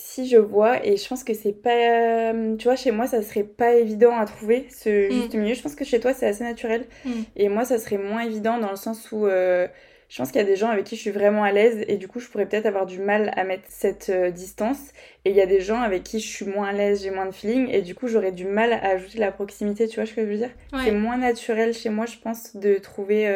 Si 0.01 0.29
je 0.29 0.37
vois, 0.37 0.85
et 0.85 0.95
je 0.95 1.05
pense 1.07 1.25
que 1.25 1.33
c'est 1.33 1.51
pas. 1.51 2.31
Euh, 2.31 2.55
tu 2.55 2.63
vois, 2.63 2.77
chez 2.77 2.91
moi, 2.91 3.05
ça 3.05 3.21
serait 3.21 3.43
pas 3.43 3.73
évident 3.73 4.17
à 4.17 4.25
trouver 4.25 4.65
ce 4.69 5.09
mm. 5.09 5.11
juste 5.11 5.33
milieu. 5.33 5.53
Je 5.53 5.61
pense 5.61 5.75
que 5.75 5.83
chez 5.83 5.99
toi, 5.99 6.13
c'est 6.13 6.25
assez 6.25 6.43
naturel. 6.45 6.85
Mm. 7.03 7.11
Et 7.35 7.49
moi, 7.49 7.65
ça 7.65 7.77
serait 7.77 7.97
moins 7.97 8.21
évident 8.21 8.59
dans 8.59 8.69
le 8.69 8.77
sens 8.77 9.11
où 9.11 9.27
euh, 9.27 9.67
je 10.07 10.17
pense 10.17 10.31
qu'il 10.31 10.39
y 10.39 10.43
a 10.43 10.47
des 10.47 10.55
gens 10.55 10.69
avec 10.69 10.85
qui 10.85 10.95
je 10.95 11.01
suis 11.01 11.11
vraiment 11.11 11.43
à 11.43 11.51
l'aise 11.51 11.83
et 11.89 11.97
du 11.97 12.07
coup, 12.07 12.19
je 12.19 12.29
pourrais 12.29 12.45
peut-être 12.45 12.65
avoir 12.65 12.85
du 12.85 12.99
mal 12.99 13.33
à 13.35 13.43
mettre 13.43 13.65
cette 13.67 14.09
euh, 14.09 14.31
distance. 14.31 14.79
Et 15.25 15.31
il 15.31 15.35
y 15.35 15.41
a 15.41 15.45
des 15.45 15.59
gens 15.59 15.81
avec 15.81 16.03
qui 16.03 16.21
je 16.21 16.27
suis 16.27 16.45
moins 16.45 16.69
à 16.69 16.71
l'aise, 16.71 17.03
j'ai 17.03 17.11
moins 17.11 17.25
de 17.25 17.33
feeling 17.33 17.67
et 17.69 17.81
du 17.81 17.93
coup, 17.93 18.07
j'aurais 18.07 18.31
du 18.31 18.45
mal 18.45 18.71
à 18.71 18.91
ajouter 18.91 19.17
la 19.17 19.33
proximité. 19.33 19.89
Tu 19.89 19.95
vois 19.95 20.05
ce 20.05 20.13
que 20.13 20.21
je 20.25 20.31
veux 20.31 20.37
dire? 20.37 20.51
C'est 20.85 20.91
moins 20.91 21.17
naturel 21.17 21.73
chez 21.73 21.89
moi, 21.89 22.05
je 22.05 22.15
pense, 22.17 22.55
de 22.55 22.75
trouver 22.75 23.27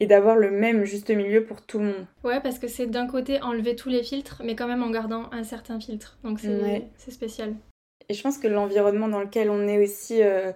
et 0.00 0.06
d'avoir 0.06 0.36
le 0.36 0.50
même 0.50 0.84
juste 0.84 1.10
milieu 1.10 1.44
pour 1.44 1.62
tout 1.62 1.78
le 1.78 1.84
monde. 1.84 2.06
Ouais, 2.24 2.40
parce 2.40 2.58
que 2.58 2.68
c'est 2.68 2.86
d'un 2.86 3.06
côté 3.06 3.40
enlever 3.40 3.76
tous 3.76 3.88
les 3.88 4.02
filtres, 4.02 4.42
mais 4.44 4.56
quand 4.56 4.66
même 4.66 4.82
en 4.82 4.90
gardant 4.90 5.30
un 5.32 5.44
certain 5.44 5.80
filtre. 5.80 6.18
Donc 6.24 6.40
c'est 6.40 7.10
spécial. 7.10 7.54
Et 8.08 8.14
je 8.14 8.22
pense 8.22 8.38
que 8.38 8.48
l'environnement 8.48 9.08
dans 9.08 9.20
lequel 9.20 9.48
on 9.48 9.66
est 9.66 9.82
aussi 9.82 10.22
euh, 10.22 10.52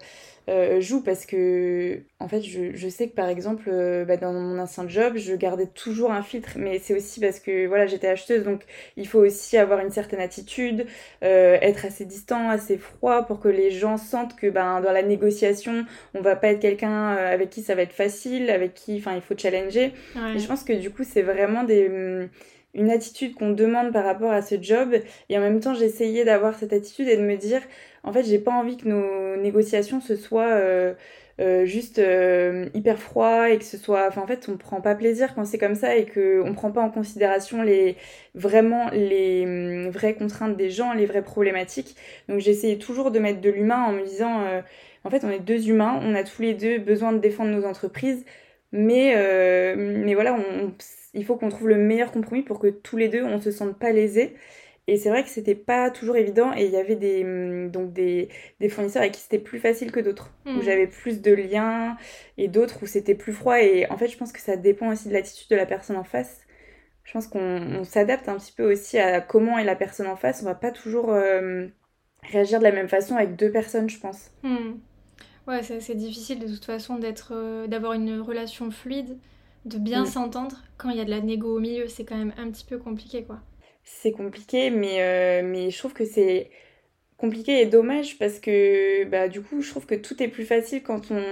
euh, 0.49 0.81
joue 0.81 1.03
parce 1.03 1.27
que, 1.27 2.01
en 2.21 2.29
fait, 2.29 2.43
je, 2.43 2.75
je 2.75 2.89
sais 2.89 3.09
que 3.09 3.15
par 3.15 3.29
exemple, 3.29 3.69
euh, 3.69 4.05
bah, 4.05 4.17
dans 4.17 4.33
mon 4.33 4.59
ancien 4.59 4.89
job, 4.89 5.17
je 5.17 5.35
gardais 5.35 5.67
toujours 5.67 6.11
un 6.11 6.23
filtre, 6.23 6.51
mais 6.57 6.79
c'est 6.79 6.95
aussi 6.95 7.21
parce 7.21 7.39
que 7.39 7.67
voilà, 7.67 7.87
j'étais 7.87 8.09
acheteuse, 8.09 8.45
donc 8.45 8.63
il 8.97 9.07
faut 9.07 9.19
aussi 9.21 9.57
avoir 9.57 9.81
une 9.81 9.91
certaine 9.91 10.21
attitude, 10.21 10.87
être 11.23 11.85
assez 11.85 12.05
distant, 12.05 12.49
assez 12.49 12.79
froid 12.79 13.27
pour 13.27 13.41
que 13.41 13.49
les 13.49 13.71
gens 13.71 13.97
sentent 13.97 14.37
que 14.37 14.49
ben, 14.49 14.81
dans 14.81 14.93
la 14.93 15.03
négociation, 15.03 15.85
on 16.15 16.21
va 16.21 16.37
pas 16.37 16.49
être 16.49 16.61
quelqu'un 16.61 17.11
avec 17.11 17.51
qui 17.51 17.63
ça 17.63 17.75
va 17.75 17.83
être 17.83 17.93
facile, 17.93 18.51
avec 18.51 18.75
qui 18.75 18.99
enfin, 18.99 19.15
il 19.15 19.23
faut 19.23 19.37
challenger. 19.37 19.93
Et 20.35 20.39
je 20.39 20.47
pense 20.47 20.65
que 20.65 20.73
du 20.73 20.91
coup, 20.91 21.05
c'est 21.05 21.23
vraiment 21.23 21.65
des 21.65 22.29
une 22.79 22.91
attitude 22.91 23.35
qu'on 23.35 23.51
demande 23.51 23.93
par 23.93 24.05
rapport 24.05 24.31
à 24.31 24.43
ce 24.43 24.55
job. 24.61 24.95
Et 25.29 25.37
en 25.37 25.41
même 25.41 25.61
temps, 25.61 25.75
j'essayais 25.75 26.25
d'avoir 26.25 26.55
cette 26.55 26.73
attitude 26.73 27.09
et 27.09 27.17
de 27.17 27.23
me 27.23 27.37
dire, 27.37 27.61
en 28.05 28.13
fait, 28.13 28.25
j'ai 28.25 28.39
pas 28.39 28.53
envie 28.53 28.77
que 28.77 28.89
nos 28.89 29.37
négociations 29.37 30.01
se 30.01 30.17
soient 30.17 30.47
euh, 30.47 30.95
euh, 31.41 31.65
juste 31.67 31.99
euh, 31.99 32.69
hyper 32.75 32.99
froid 32.99 33.51
et 33.51 33.59
que 33.59 33.65
ce 33.65 33.77
soit. 33.77 34.17
En 34.17 34.27
fait, 34.27 34.49
on 34.49 34.57
prend 34.57 34.81
pas 34.81 34.95
plaisir 34.95 35.35
quand 35.35 35.45
c'est 35.45 35.59
comme 35.59 35.75
ça 35.75 35.97
et 35.97 36.07
qu'on 36.07 36.55
prend 36.55 36.71
pas 36.71 36.81
en 36.81 36.91
considération 36.91 37.63
les 37.63 37.97
vraiment 38.35 38.91
les 38.93 39.43
hum, 39.45 39.91
vraies 39.91 40.15
contraintes 40.15 40.57
des 40.57 40.71
gens, 40.71 40.93
les 40.95 41.07
vraies 41.07 41.23
problématiques. 41.23 41.97
Donc, 42.29 42.39
j'essayais 42.41 42.79
toujours 42.79 43.11
de 43.11 43.19
mettre 43.19 43.41
de 43.41 43.51
l'humain 43.51 43.85
en 43.89 43.93
me 43.93 44.05
disant, 44.05 44.43
en 45.05 45.11
fait, 45.11 45.25
on 45.25 45.31
est 45.31 45.41
deux 45.41 45.69
humains, 45.69 46.01
on 46.03 46.15
a 46.15 46.23
tous 46.23 46.43
les 46.43 46.55
deux 46.55 46.79
besoin 46.79 47.13
de 47.13 47.19
défendre 47.19 47.51
nos 47.51 47.67
entreprises. 47.67 48.25
Mais, 48.73 49.15
mais 49.77 50.15
voilà, 50.15 50.35
on, 50.35 50.75
il 51.15 51.25
faut 51.25 51.37
qu'on 51.37 51.49
trouve 51.49 51.69
le 51.69 51.77
meilleur 51.77 52.13
compromis 52.13 52.43
pour 52.43 52.59
que 52.59 52.69
tous 52.69 52.97
les 52.97 53.09
deux, 53.09 53.25
on 53.25 53.41
se 53.41 53.51
sente 53.51 53.79
pas 53.79 53.93
lésés. 53.93 54.35
Et 54.89 54.97
c'est 54.97 55.11
vrai 55.11 55.23
que 55.23 55.29
c'était 55.29 55.55
pas 55.55 55.91
toujours 55.91 56.17
évident 56.17 56.51
et 56.57 56.65
il 56.65 56.71
y 56.71 56.77
avait 56.79 56.97
des, 56.97 57.23
hum, 57.23 57.71
donc 57.71 57.93
des, 57.93 58.31
des 58.59 58.71
fournisseurs 58.71 59.03
avec 59.03 59.13
qui 59.13 59.21
c'était 59.21 59.39
plus 59.39 59.59
facile 59.59 59.93
que 59.93 60.01
d'autres, 60.01 60.33
où 60.47 60.51
hmm. 60.51 60.63
j'avais 60.63 60.87
plus 60.87 61.21
de 61.21 61.31
liens 61.31 61.99
et 62.39 62.49
d'autres 62.49 62.83
où 62.83 62.87
c'était 62.87 63.15
plus 63.15 63.35
froid. 63.35 63.61
Et 63.61 63.87
en 63.91 63.99
fait, 63.99 64.09
je 64.09 64.17
pense 64.17 64.33
que 64.33 64.41
ça 64.41 64.57
dépend 64.57 64.91
aussi 64.91 65.09
de 65.09 65.13
l'attitude 65.13 65.51
de 65.51 65.57
la 65.57 65.67
personne 65.67 65.97
en 65.97 66.05
face. 66.05 66.41
Je 67.05 67.13
pense 67.13 67.27
qu'on 67.27 67.85
s'adapte 67.85 68.31
un 68.31 68.39
petit 68.39 68.53
peu 68.53 68.71
aussi 68.71 68.99
à 68.99 69.21
comment 69.21 69.59
est 69.59 69.65
la 69.65 69.77
personne 69.77 70.07
en 70.07 70.17
face. 70.17 70.41
On 70.43 70.47
va 70.47 70.55
pas 70.55 70.71
toujours 70.71 71.13
euh, 71.13 71.67
réagir 72.23 72.59
de 72.59 72.65
la 72.65 72.73
même 72.73 72.89
façon 72.89 73.15
avec 73.15 73.37
deux 73.37 73.53
personnes, 73.53 73.91
je 73.91 73.99
pense. 73.99 74.31
Hmm. 74.43 74.77
Ouais, 75.49 75.63
c'est 75.63 75.95
difficile 75.95 76.39
de 76.39 76.47
toute 76.47 76.67
façon 76.67 76.99
d'être, 76.99 77.33
euh, 77.33 77.67
d'avoir 77.67 77.95
une 77.95 78.21
relation 78.21 78.71
fluide, 78.71 79.17
de 79.65 79.79
bien 79.79 80.05
s'entendre. 80.05 80.57
Quand 80.77 80.91
il 80.91 80.99
y 80.99 81.01
a 81.01 81.05
de 81.05 81.11
la 81.11 81.21
négo 81.21 81.57
au 81.57 81.59
milieu, 81.59 81.89
c'est 81.89 82.05
quand 82.05 82.17
même 82.17 82.35
un 82.39 82.51
petit 82.51 82.65
peu 82.65 82.79
compliqué, 82.79 83.25
quoi 83.25 83.41
c'est 83.89 84.13
compliqué, 84.13 84.71
mais, 84.71 85.01
euh, 85.01 85.43
mais 85.45 85.71
je 85.71 85.79
trouve 85.79 85.93
que 85.93 86.05
c'est 86.05 86.51
compliqué 87.17 87.61
et 87.61 87.67
dommage 87.67 88.19
parce 88.19 88.39
que 88.39 89.05
bah, 89.05 89.29
du 89.29 89.41
coup, 89.41 89.61
je 89.61 89.71
trouve 89.71 89.87
que 89.87 89.95
tout 89.95 90.23
est 90.23 90.29
plus 90.29 90.45
facile 90.45 90.83
quand 90.83 91.11
on. 91.11 91.23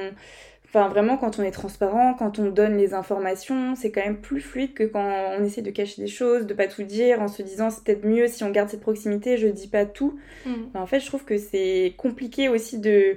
Enfin, 0.64 0.88
vraiment, 0.88 1.16
quand 1.16 1.38
on 1.38 1.44
est 1.44 1.52
transparent, 1.52 2.14
quand 2.14 2.40
on 2.40 2.50
donne 2.50 2.76
les 2.76 2.92
informations, 2.92 3.76
c'est 3.76 3.92
quand 3.92 4.00
même 4.00 4.20
plus 4.20 4.40
fluide 4.40 4.74
que 4.74 4.82
quand 4.82 5.36
on 5.38 5.44
essaie 5.44 5.62
de 5.62 5.70
cacher 5.70 6.02
des 6.02 6.08
choses, 6.08 6.44
de 6.44 6.54
pas 6.54 6.66
tout 6.66 6.82
dire, 6.82 7.22
en 7.22 7.28
se 7.28 7.42
disant 7.42 7.70
c'est 7.70 7.84
peut-être 7.84 8.04
mieux 8.04 8.26
si 8.26 8.42
on 8.42 8.50
garde 8.50 8.68
cette 8.68 8.80
proximité, 8.80 9.36
je 9.36 9.46
dis 9.46 9.68
pas 9.68 9.86
tout. 9.86 10.18
Mm. 10.44 10.76
en 10.76 10.86
fait, 10.86 10.98
je 11.00 11.06
trouve 11.06 11.24
que 11.24 11.38
c'est 11.38 11.94
compliqué 11.96 12.48
aussi 12.48 12.80
de 12.80 13.16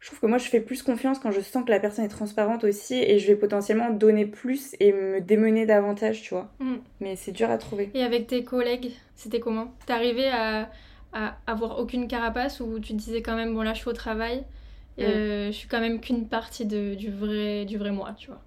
je 0.00 0.06
trouve 0.06 0.20
que 0.20 0.26
moi 0.26 0.38
je 0.38 0.48
fais 0.48 0.60
plus 0.60 0.82
confiance 0.82 1.18
quand 1.18 1.30
je 1.30 1.40
sens 1.40 1.64
que 1.64 1.70
la 1.70 1.78
personne 1.78 2.04
est 2.06 2.08
transparente 2.08 2.64
aussi 2.64 2.94
et 2.94 3.18
je 3.18 3.26
vais 3.26 3.36
potentiellement 3.36 3.90
donner 3.90 4.24
plus 4.24 4.74
et 4.80 4.92
me 4.92 5.20
démener 5.20 5.66
davantage, 5.66 6.22
tu 6.22 6.34
vois. 6.34 6.50
Mm. 6.58 6.76
Mais 7.00 7.16
c'est 7.16 7.32
dur 7.32 7.50
à 7.50 7.58
trouver. 7.58 7.90
Et 7.92 8.02
avec 8.02 8.26
tes 8.26 8.42
collègues, 8.42 8.92
c'était 9.14 9.40
comment? 9.40 9.74
T'arrivais 9.84 10.28
à, 10.28 10.70
à 11.12 11.36
avoir 11.46 11.78
aucune 11.78 12.08
carapace 12.08 12.60
ou 12.60 12.80
tu 12.80 12.94
disais 12.94 13.20
quand 13.20 13.36
même 13.36 13.54
bon 13.54 13.62
là 13.62 13.74
je 13.74 13.80
suis 13.80 13.90
au 13.90 13.92
travail, 13.92 14.38
mm. 14.96 15.02
euh, 15.02 15.46
je 15.46 15.56
suis 15.56 15.68
quand 15.68 15.80
même 15.80 16.00
qu'une 16.00 16.28
partie 16.28 16.64
de, 16.64 16.94
du, 16.94 17.10
vrai, 17.10 17.66
du 17.66 17.76
vrai 17.76 17.92
moi, 17.92 18.14
tu 18.16 18.30
vois? 18.30 18.40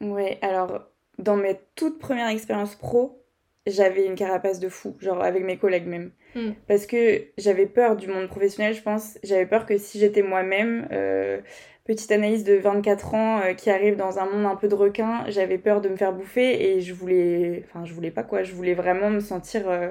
Ouais, 0.00 0.38
alors 0.40 0.80
dans 1.18 1.36
mes 1.36 1.58
toutes 1.74 1.98
premières 1.98 2.28
expériences 2.28 2.74
pro, 2.74 3.22
j'avais 3.66 4.06
une 4.06 4.14
carapace 4.14 4.60
de 4.60 4.68
fou, 4.68 4.96
genre 5.00 5.22
avec 5.22 5.44
mes 5.44 5.56
collègues 5.56 5.86
même. 5.86 6.10
Hmm. 6.34 6.52
Parce 6.68 6.86
que 6.86 7.24
j'avais 7.38 7.66
peur 7.66 7.96
du 7.96 8.06
monde 8.08 8.28
professionnel, 8.28 8.74
je 8.74 8.82
pense. 8.82 9.18
J'avais 9.22 9.46
peur 9.46 9.66
que 9.66 9.78
si 9.78 9.98
j'étais 9.98 10.22
moi-même, 10.22 10.88
euh, 10.92 11.40
petite 11.84 12.10
analyse 12.12 12.44
de 12.44 12.54
24 12.54 13.14
ans 13.14 13.40
euh, 13.40 13.54
qui 13.54 13.70
arrive 13.70 13.96
dans 13.96 14.18
un 14.18 14.26
monde 14.26 14.46
un 14.46 14.56
peu 14.56 14.68
de 14.68 14.74
requin, 14.74 15.24
j'avais 15.28 15.58
peur 15.58 15.80
de 15.80 15.88
me 15.88 15.96
faire 15.96 16.12
bouffer 16.12 16.70
et 16.70 16.80
je 16.80 16.92
voulais. 16.92 17.64
Enfin, 17.68 17.84
je 17.84 17.92
voulais 17.94 18.10
pas 18.10 18.22
quoi, 18.22 18.42
je 18.42 18.52
voulais 18.52 18.74
vraiment 18.74 19.10
me 19.10 19.20
sentir 19.20 19.68
euh, 19.68 19.90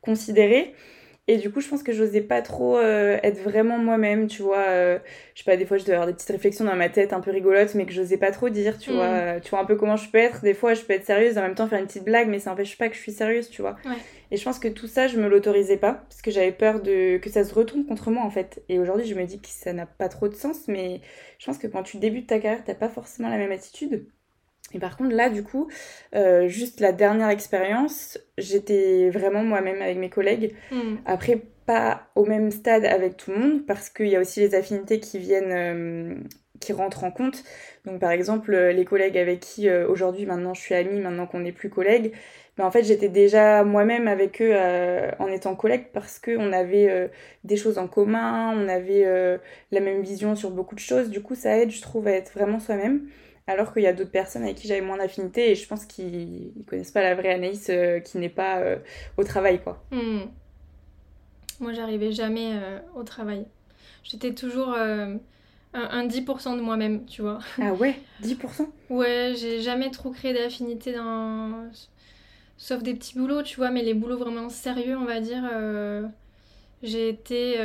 considérée. 0.00 0.74
Et 1.28 1.36
du 1.36 1.52
coup, 1.52 1.60
je 1.60 1.68
pense 1.68 1.84
que 1.84 1.92
j'osais 1.92 2.20
pas 2.20 2.42
trop 2.42 2.76
euh, 2.76 3.16
être 3.22 3.38
vraiment 3.38 3.78
moi-même, 3.78 4.26
tu 4.26 4.42
vois. 4.42 4.64
Euh, 4.68 4.98
je 5.34 5.42
sais 5.42 5.44
pas, 5.44 5.56
des 5.56 5.64
fois, 5.66 5.78
je 5.78 5.84
dois 5.84 5.94
avoir 5.94 6.08
des 6.08 6.14
petites 6.14 6.30
réflexions 6.30 6.64
dans 6.64 6.74
ma 6.74 6.88
tête 6.88 7.12
un 7.12 7.20
peu 7.20 7.30
rigolotes, 7.30 7.76
mais 7.76 7.86
que 7.86 7.92
j'osais 7.92 8.16
pas 8.16 8.32
trop 8.32 8.48
dire, 8.48 8.76
tu 8.76 8.90
vois. 8.90 9.36
Mm. 9.36 9.40
Tu 9.40 9.50
vois 9.50 9.60
un 9.60 9.64
peu 9.64 9.76
comment 9.76 9.96
je 9.96 10.10
peux 10.10 10.18
être. 10.18 10.42
Des 10.42 10.54
fois, 10.54 10.74
je 10.74 10.82
peux 10.82 10.94
être 10.94 11.06
sérieuse, 11.06 11.38
en 11.38 11.42
même 11.42 11.54
temps 11.54 11.68
faire 11.68 11.78
une 11.78 11.86
petite 11.86 12.04
blague, 12.04 12.28
mais 12.28 12.40
ça 12.40 12.50
n'empêche 12.50 12.76
pas 12.76 12.88
que 12.88 12.96
je 12.96 13.00
suis 13.00 13.12
sérieuse, 13.12 13.50
tu 13.50 13.62
vois. 13.62 13.76
Et 14.32 14.36
je 14.36 14.44
pense 14.44 14.58
que 14.58 14.66
tout 14.66 14.88
ça, 14.88 15.06
je 15.06 15.16
me 15.16 15.28
l'autorisais 15.28 15.76
pas, 15.76 16.04
parce 16.08 16.22
que 16.22 16.32
j'avais 16.32 16.52
peur 16.52 16.80
de 16.80 17.18
que 17.18 17.30
ça 17.30 17.44
se 17.44 17.54
retourne 17.54 17.86
contre 17.86 18.10
moi, 18.10 18.24
en 18.24 18.30
fait. 18.30 18.62
Et 18.68 18.80
aujourd'hui, 18.80 19.06
je 19.06 19.14
me 19.14 19.24
dis 19.24 19.40
que 19.40 19.48
ça 19.48 19.72
n'a 19.72 19.86
pas 19.86 20.08
trop 20.08 20.26
de 20.26 20.34
sens, 20.34 20.66
mais 20.66 21.02
je 21.38 21.46
pense 21.46 21.58
que 21.58 21.68
quand 21.68 21.84
tu 21.84 21.98
débutes 21.98 22.26
ta 22.28 22.40
carrière, 22.40 22.64
t'as 22.64 22.74
pas 22.74 22.88
forcément 22.88 23.28
la 23.28 23.36
même 23.36 23.52
attitude. 23.52 24.06
Et 24.74 24.78
par 24.78 24.96
contre, 24.96 25.14
là, 25.14 25.28
du 25.28 25.42
coup, 25.42 25.68
euh, 26.14 26.48
juste 26.48 26.80
la 26.80 26.92
dernière 26.92 27.28
expérience, 27.28 28.18
j'étais 28.38 29.10
vraiment 29.10 29.42
moi-même 29.42 29.82
avec 29.82 29.98
mes 29.98 30.10
collègues. 30.10 30.54
Hmm. 30.70 30.96
Après, 31.04 31.42
pas 31.66 32.08
au 32.16 32.24
même 32.24 32.50
stade 32.50 32.84
avec 32.84 33.16
tout 33.16 33.30
le 33.30 33.38
monde, 33.38 33.66
parce 33.66 33.88
qu'il 33.88 34.08
y 34.08 34.16
a 34.16 34.20
aussi 34.20 34.40
les 34.40 34.54
affinités 34.54 34.98
qui 34.98 35.18
viennent, 35.18 35.52
euh, 35.52 36.14
qui 36.60 36.72
rentrent 36.72 37.04
en 37.04 37.10
compte. 37.10 37.44
Donc, 37.84 38.00
par 38.00 38.10
exemple, 38.10 38.56
les 38.56 38.84
collègues 38.84 39.18
avec 39.18 39.40
qui 39.40 39.68
euh, 39.68 39.86
aujourd'hui, 39.88 40.26
maintenant, 40.26 40.54
je 40.54 40.60
suis 40.60 40.74
amie, 40.74 41.00
maintenant 41.00 41.26
qu'on 41.26 41.40
n'est 41.40 41.52
plus 41.52 41.70
collègues, 41.70 42.12
ben, 42.56 42.64
en 42.64 42.70
fait, 42.70 42.82
j'étais 42.82 43.08
déjà 43.08 43.64
moi-même 43.64 44.08
avec 44.08 44.42
eux 44.42 44.54
en 45.18 45.28
étant 45.28 45.54
collègue 45.54 45.86
parce 45.94 46.18
qu'on 46.18 46.52
avait 46.52 47.10
des 47.44 47.56
choses 47.56 47.78
en 47.78 47.88
commun, 47.88 48.52
on 48.54 48.68
avait 48.68 49.06
la 49.70 49.80
même 49.80 50.02
vision 50.02 50.36
sur 50.36 50.50
beaucoup 50.50 50.74
de 50.74 50.80
choses. 50.80 51.08
Du 51.08 51.22
coup, 51.22 51.34
ça 51.34 51.56
aide, 51.56 51.70
je 51.70 51.80
trouve, 51.80 52.08
à 52.08 52.12
être 52.12 52.30
vraiment 52.34 52.60
soi-même 52.60 53.08
alors 53.52 53.72
qu'il 53.72 53.82
y 53.82 53.86
a 53.86 53.92
d'autres 53.92 54.10
personnes 54.10 54.42
avec 54.42 54.56
qui 54.56 54.66
j'avais 54.66 54.80
moins 54.80 54.96
d'affinité 54.96 55.50
et 55.50 55.54
je 55.54 55.66
pense 55.66 55.84
qu'ils 55.84 56.52
connaissent 56.66 56.90
pas 56.90 57.02
la 57.02 57.14
vraie 57.14 57.32
Anaïs 57.32 57.68
euh, 57.70 58.00
qui 58.00 58.18
n'est 58.18 58.28
pas 58.28 58.58
euh, 58.58 58.76
au 59.16 59.24
travail 59.24 59.62
quoi. 59.62 59.82
Hmm. 59.90 60.22
Moi 61.60 61.72
j'arrivais 61.72 62.12
jamais 62.12 62.52
euh, 62.54 62.78
au 62.94 63.02
travail. 63.02 63.46
J'étais 64.04 64.34
toujours 64.34 64.74
un, 64.74 65.18
10% 65.74 66.56
de 66.56 66.60
moi-même, 66.60 67.06
tu 67.06 67.22
vois. 67.22 67.38
Ah 67.60 67.72
ouais? 67.72 67.94
10% 68.22 68.66
Ouais, 68.90 69.34
j'ai 69.36 69.60
jamais 69.60 69.90
trop 69.92 70.10
créé 70.10 70.34
d'affinité 70.34 70.92
dans... 70.92 71.70
Sauf 72.56 72.82
des 72.82 72.94
petits 72.94 73.16
boulots, 73.16 73.42
tu 73.42 73.56
vois, 73.56 73.70
mais 73.70 73.82
les 73.82 73.94
boulots 73.94 74.18
vraiment 74.18 74.48
sérieux, 74.48 74.98
on 74.98 75.04
va 75.04 75.20
dire. 75.20 75.44
J'ai 76.82 77.08
été 77.08 77.58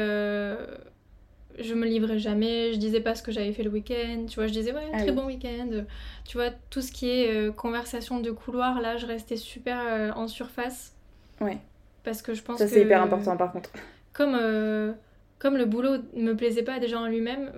je 1.60 1.74
me 1.74 1.86
livrais 1.86 2.20
jamais, 2.20 2.74
je 2.74 2.78
disais 2.78 3.00
pas 3.00 3.16
ce 3.16 3.24
que 3.24 3.32
j'avais 3.32 3.52
fait 3.52 3.64
le 3.64 3.70
week-end, 3.70 4.26
tu 4.28 4.36
vois, 4.36 4.48
je 4.48 4.54
disais 4.54 4.74
ouais, 4.74 4.90
ah 4.94 5.02
très 5.02 5.12
bon 5.12 5.26
week-end. 5.26 5.86
Tu 6.26 6.38
vois, 6.38 6.50
tout 6.70 6.82
ce 6.82 6.92
qui 6.92 7.10
est 7.10 7.34
euh, 7.34 7.52
conversation 7.52 8.20
de 8.20 8.32
couloir, 8.32 8.82
là, 8.82 8.98
je 8.98 9.06
restais 9.06 9.38
super 9.38 9.80
euh, 9.80 10.12
en 10.12 10.28
surface. 10.28 10.96
Ouais. 11.42 11.58
Parce 12.04 12.22
que 12.22 12.34
je 12.34 12.42
pense 12.42 12.60
Ça, 12.60 12.68
c'est 12.68 12.82
hyper 12.82 13.02
important 13.02 13.36
par 13.38 13.52
contre. 13.52 13.72
Comme, 14.14 14.38
euh, 14.40 14.94
comme 15.38 15.58
le 15.58 15.66
boulot 15.66 15.98
me 16.16 16.34
plaisait 16.34 16.64
pas 16.64 16.80
déjà 16.80 17.00
en 17.00 17.06
lui-même, 17.06 17.52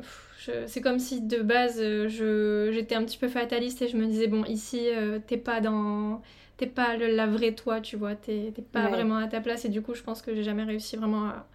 c'est 0.68 0.82
comme 0.82 1.00
si 1.00 1.22
de 1.22 1.41
base, 1.41 1.77
je, 1.79 2.70
j'étais 2.74 2.96
un 2.96 3.06
petit 3.06 3.18
peu 3.18 3.29
fataliste 3.29 3.82
et 3.82 3.88
je 3.88 3.96
me 3.96 4.06
disais, 4.06 4.27
bon, 4.27 4.44
ici, 4.44 4.89
t'es 5.27 5.38
pas 5.38 5.62
dans. 5.62 6.22
T'es 6.58 6.68
pas 6.68 6.98
la 6.98 7.27
vraie 7.27 7.53
toi, 7.53 7.79
tu 7.79 7.96
vois, 7.96 8.15
t'es, 8.15 8.51
pas 8.74 8.89
vraiment 8.89 9.15
à 9.15 9.27
ta 9.29 9.39
place 9.39 9.63
et 9.63 9.70
du 9.70 9.82
coup, 9.82 9.94
je 9.94 10.03
pense 10.03 10.22
que 10.22 10.36
j'ai 10.36 10.44
jamais 10.44 10.63
réussi 10.63 10.98
vraiment 10.98 11.27
à 11.29 11.48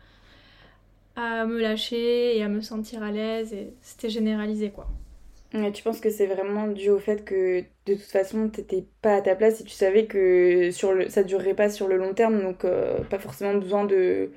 à 1.16 1.46
me 1.46 1.60
lâcher 1.60 2.36
et 2.36 2.42
à 2.42 2.48
me 2.48 2.60
sentir 2.60 3.02
à 3.02 3.10
l'aise 3.12 3.52
et 3.54 3.74
c'était 3.82 4.10
généralisé 4.10 4.70
quoi. 4.70 4.88
Et 5.52 5.70
tu 5.72 5.84
penses 5.84 6.00
que 6.00 6.10
c'est 6.10 6.26
vraiment 6.26 6.66
dû 6.66 6.90
au 6.90 6.98
fait 6.98 7.24
que 7.24 7.60
de 7.86 7.94
toute 7.94 8.02
façon 8.02 8.48
t'étais 8.48 8.86
pas 9.02 9.14
à 9.16 9.22
ta 9.22 9.36
place 9.36 9.60
et 9.60 9.64
tu 9.64 9.70
savais 9.70 10.06
que 10.06 10.70
sur 10.72 10.92
le, 10.92 11.08
ça 11.08 11.22
durerait 11.22 11.54
pas 11.54 11.70
sur 11.70 11.86
le 11.86 11.96
long 11.96 12.12
terme 12.12 12.42
donc 12.42 12.64
euh, 12.64 13.04
pas 13.04 13.20
forcément 13.20 13.54
besoin 13.54 13.84
de, 13.84 14.32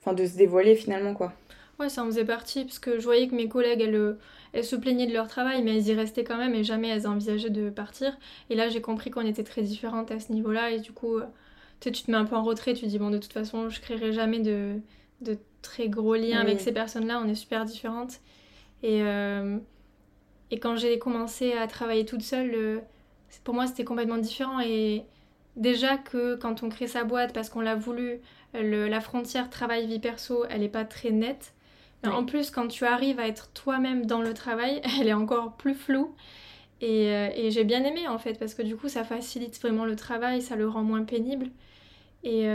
enfin, 0.00 0.14
de 0.14 0.26
se 0.26 0.36
dévoiler 0.36 0.76
finalement 0.76 1.14
quoi. 1.14 1.34
Ouais 1.78 1.88
ça 1.88 2.02
en 2.02 2.06
faisait 2.06 2.24
partie 2.24 2.64
parce 2.64 2.78
que 2.78 2.98
je 2.98 3.04
voyais 3.04 3.28
que 3.28 3.34
mes 3.34 3.48
collègues 3.48 3.80
elles, 3.80 4.16
elles 4.52 4.64
se 4.64 4.76
plaignaient 4.76 5.06
de 5.06 5.12
leur 5.12 5.26
travail 5.28 5.62
mais 5.62 5.76
elles 5.76 5.88
y 5.88 5.94
restaient 5.94 6.24
quand 6.24 6.36
même 6.36 6.54
et 6.54 6.64
jamais 6.64 6.88
elles 6.88 7.06
envisageaient 7.06 7.50
de 7.50 7.70
partir 7.70 8.16
et 8.50 8.54
là 8.54 8.68
j'ai 8.68 8.80
compris 8.82 9.10
qu'on 9.10 9.26
était 9.26 9.44
très 9.44 9.62
différentes 9.62 10.10
à 10.10 10.20
ce 10.20 10.32
niveau 10.32 10.52
là 10.52 10.70
et 10.70 10.80
du 10.80 10.92
coup 10.92 11.16
euh, 11.16 11.26
tu 11.80 11.90
te 11.92 12.10
mets 12.10 12.16
un 12.16 12.24
peu 12.26 12.36
en 12.36 12.42
retrait 12.44 12.74
tu 12.74 12.86
dis 12.86 12.98
bon 12.98 13.10
de 13.10 13.18
toute 13.18 13.32
façon 13.32 13.68
je 13.70 13.80
créerai 13.80 14.12
jamais 14.12 14.40
de 14.40 14.80
de 15.22 15.38
très 15.62 15.88
gros 15.88 16.14
liens 16.14 16.40
avec 16.40 16.60
ces 16.60 16.72
personnes-là, 16.72 17.20
on 17.24 17.28
est 17.28 17.34
super 17.34 17.64
différentes. 17.64 18.20
Et, 18.82 19.02
euh, 19.02 19.58
et 20.50 20.58
quand 20.58 20.76
j'ai 20.76 20.98
commencé 20.98 21.52
à 21.54 21.66
travailler 21.66 22.04
toute 22.04 22.22
seule, 22.22 22.52
euh, 22.54 22.78
pour 23.44 23.54
moi 23.54 23.66
c'était 23.66 23.84
complètement 23.84 24.18
différent. 24.18 24.60
Et 24.60 25.04
déjà 25.56 25.96
que 25.96 26.36
quand 26.36 26.62
on 26.62 26.68
crée 26.68 26.88
sa 26.88 27.04
boîte, 27.04 27.32
parce 27.32 27.48
qu'on 27.48 27.60
l'a 27.60 27.74
voulu, 27.74 28.20
la 28.54 29.00
frontière 29.00 29.48
travail-vie 29.48 29.98
perso, 29.98 30.44
elle 30.50 30.60
n'est 30.60 30.68
pas 30.68 30.84
très 30.84 31.10
nette. 31.10 31.54
En 32.04 32.24
plus, 32.24 32.50
quand 32.50 32.66
tu 32.66 32.84
arrives 32.84 33.20
à 33.20 33.28
être 33.28 33.52
toi-même 33.52 34.06
dans 34.06 34.20
le 34.22 34.34
travail, 34.34 34.82
elle 35.00 35.06
est 35.06 35.12
encore 35.12 35.56
plus 35.56 35.74
floue. 35.74 36.14
Et, 36.80 37.12
euh, 37.12 37.28
et 37.36 37.52
j'ai 37.52 37.62
bien 37.62 37.84
aimé 37.84 38.08
en 38.08 38.18
fait, 38.18 38.38
parce 38.40 38.54
que 38.54 38.62
du 38.62 38.76
coup, 38.76 38.88
ça 38.88 39.04
facilite 39.04 39.60
vraiment 39.60 39.84
le 39.84 39.94
travail, 39.94 40.42
ça 40.42 40.56
le 40.56 40.68
rend 40.68 40.82
moins 40.82 41.04
pénible. 41.04 41.46
Et, 42.24 42.46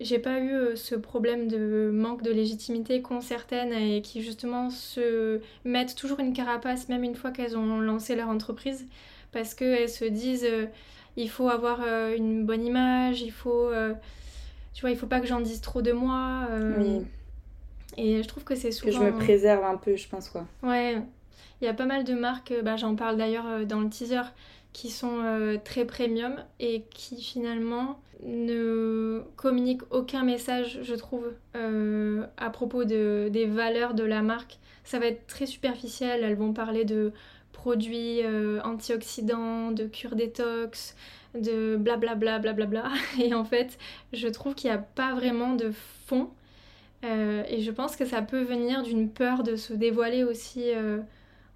j'ai 0.00 0.18
pas 0.18 0.40
eu 0.40 0.52
euh, 0.52 0.76
ce 0.76 0.94
problème 0.94 1.46
de 1.46 1.90
manque 1.92 2.22
de 2.22 2.30
légitimité 2.30 3.02
qu'ont 3.02 3.20
certaines 3.20 3.72
et 3.72 4.02
qui 4.02 4.22
justement 4.22 4.70
se 4.70 5.40
mettent 5.64 5.94
toujours 5.94 6.20
une 6.20 6.32
carapace 6.32 6.88
même 6.88 7.04
une 7.04 7.14
fois 7.14 7.30
qu'elles 7.30 7.56
ont 7.56 7.80
lancé 7.80 8.16
leur 8.16 8.28
entreprise 8.28 8.86
parce 9.32 9.54
qu'elles 9.54 9.88
se 9.88 10.04
disent 10.06 10.46
euh, 10.48 10.66
il 11.16 11.28
faut 11.28 11.48
avoir 11.48 11.80
une 12.16 12.46
bonne 12.46 12.64
image, 12.64 13.20
il 13.20 13.32
faut, 13.32 13.68
tu 14.72 14.80
vois, 14.80 14.90
il 14.90 14.96
faut 14.96 15.08
pas 15.08 15.20
que 15.20 15.26
j'en 15.26 15.40
dise 15.40 15.60
trop 15.60 15.82
de 15.82 15.90
moi. 15.90 16.46
oui. 16.78 17.00
Et 17.96 18.22
je 18.22 18.28
trouve 18.28 18.44
que 18.44 18.54
c'est 18.54 18.70
souvent. 18.70 18.92
Que 18.92 18.96
je 18.96 19.10
me 19.10 19.18
préserve 19.18 19.64
un 19.64 19.76
peu, 19.76 19.96
je 19.96 20.06
pense, 20.08 20.28
quoi. 20.28 20.46
Ouais. 20.62 21.02
Il 21.60 21.64
y 21.64 21.68
a 21.68 21.74
pas 21.74 21.84
mal 21.84 22.04
de 22.04 22.14
marques, 22.14 22.54
bah, 22.62 22.76
j'en 22.76 22.94
parle 22.94 23.16
d'ailleurs 23.16 23.66
dans 23.66 23.80
le 23.80 23.88
teaser, 23.90 24.22
qui 24.72 24.90
sont 24.90 25.58
très 25.64 25.84
premium 25.84 26.36
et 26.58 26.84
qui 26.90 27.22
finalement 27.22 28.00
ne 28.22 29.22
communiquent 29.36 29.82
aucun 29.90 30.22
message, 30.22 30.80
je 30.82 30.94
trouve, 30.94 31.32
à 31.54 32.50
propos 32.50 32.84
de, 32.84 33.28
des 33.32 33.46
valeurs 33.46 33.94
de 33.94 34.04
la 34.04 34.22
marque. 34.22 34.58
Ça 34.84 34.98
va 34.98 35.06
être 35.06 35.26
très 35.26 35.46
superficiel, 35.46 36.22
elles 36.22 36.36
vont 36.36 36.52
parler 36.52 36.84
de 36.84 37.12
produits 37.52 38.20
antioxydants, 38.62 39.72
de 39.72 39.84
cure 39.86 40.14
détox, 40.14 40.94
de 41.34 41.76
blablabla, 41.76 42.38
blablabla. 42.38 42.90
Et 43.20 43.34
en 43.34 43.44
fait, 43.44 43.78
je 44.12 44.28
trouve 44.28 44.54
qu'il 44.54 44.70
n'y 44.70 44.76
a 44.76 44.80
pas 44.80 45.14
vraiment 45.14 45.54
de 45.54 45.70
fond. 46.06 46.30
Euh, 47.04 47.44
et 47.48 47.62
je 47.62 47.70
pense 47.70 47.96
que 47.96 48.04
ça 48.04 48.20
peut 48.20 48.42
venir 48.42 48.82
d'une 48.82 49.08
peur 49.08 49.42
de 49.42 49.56
se 49.56 49.72
dévoiler 49.72 50.22
aussi 50.22 50.64
euh, 50.66 50.98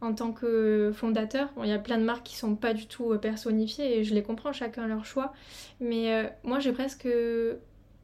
en 0.04 0.14
tant 0.14 0.32
que 0.32 0.92
fondateur. 0.94 1.49
il 1.62 1.68
y 1.68 1.73
a 1.73 1.78
plein 1.78 1.99
de 1.99 2.04
marques 2.04 2.25
qui 2.25 2.37
sont 2.37 2.54
pas 2.54 2.75
du 2.75 2.87
tout 2.87 3.12
euh, 3.12 3.18
personnifiées 3.18 3.99
et 3.99 4.04
je 4.04 4.14
les 4.14 4.23
comprends, 4.23 4.52
chacun 4.52 4.87
leur 4.87 5.04
choix. 5.04 5.32
Mais 5.80 6.32
moi, 6.44 6.61
j'ai 6.61 6.73
presque, 6.73 7.08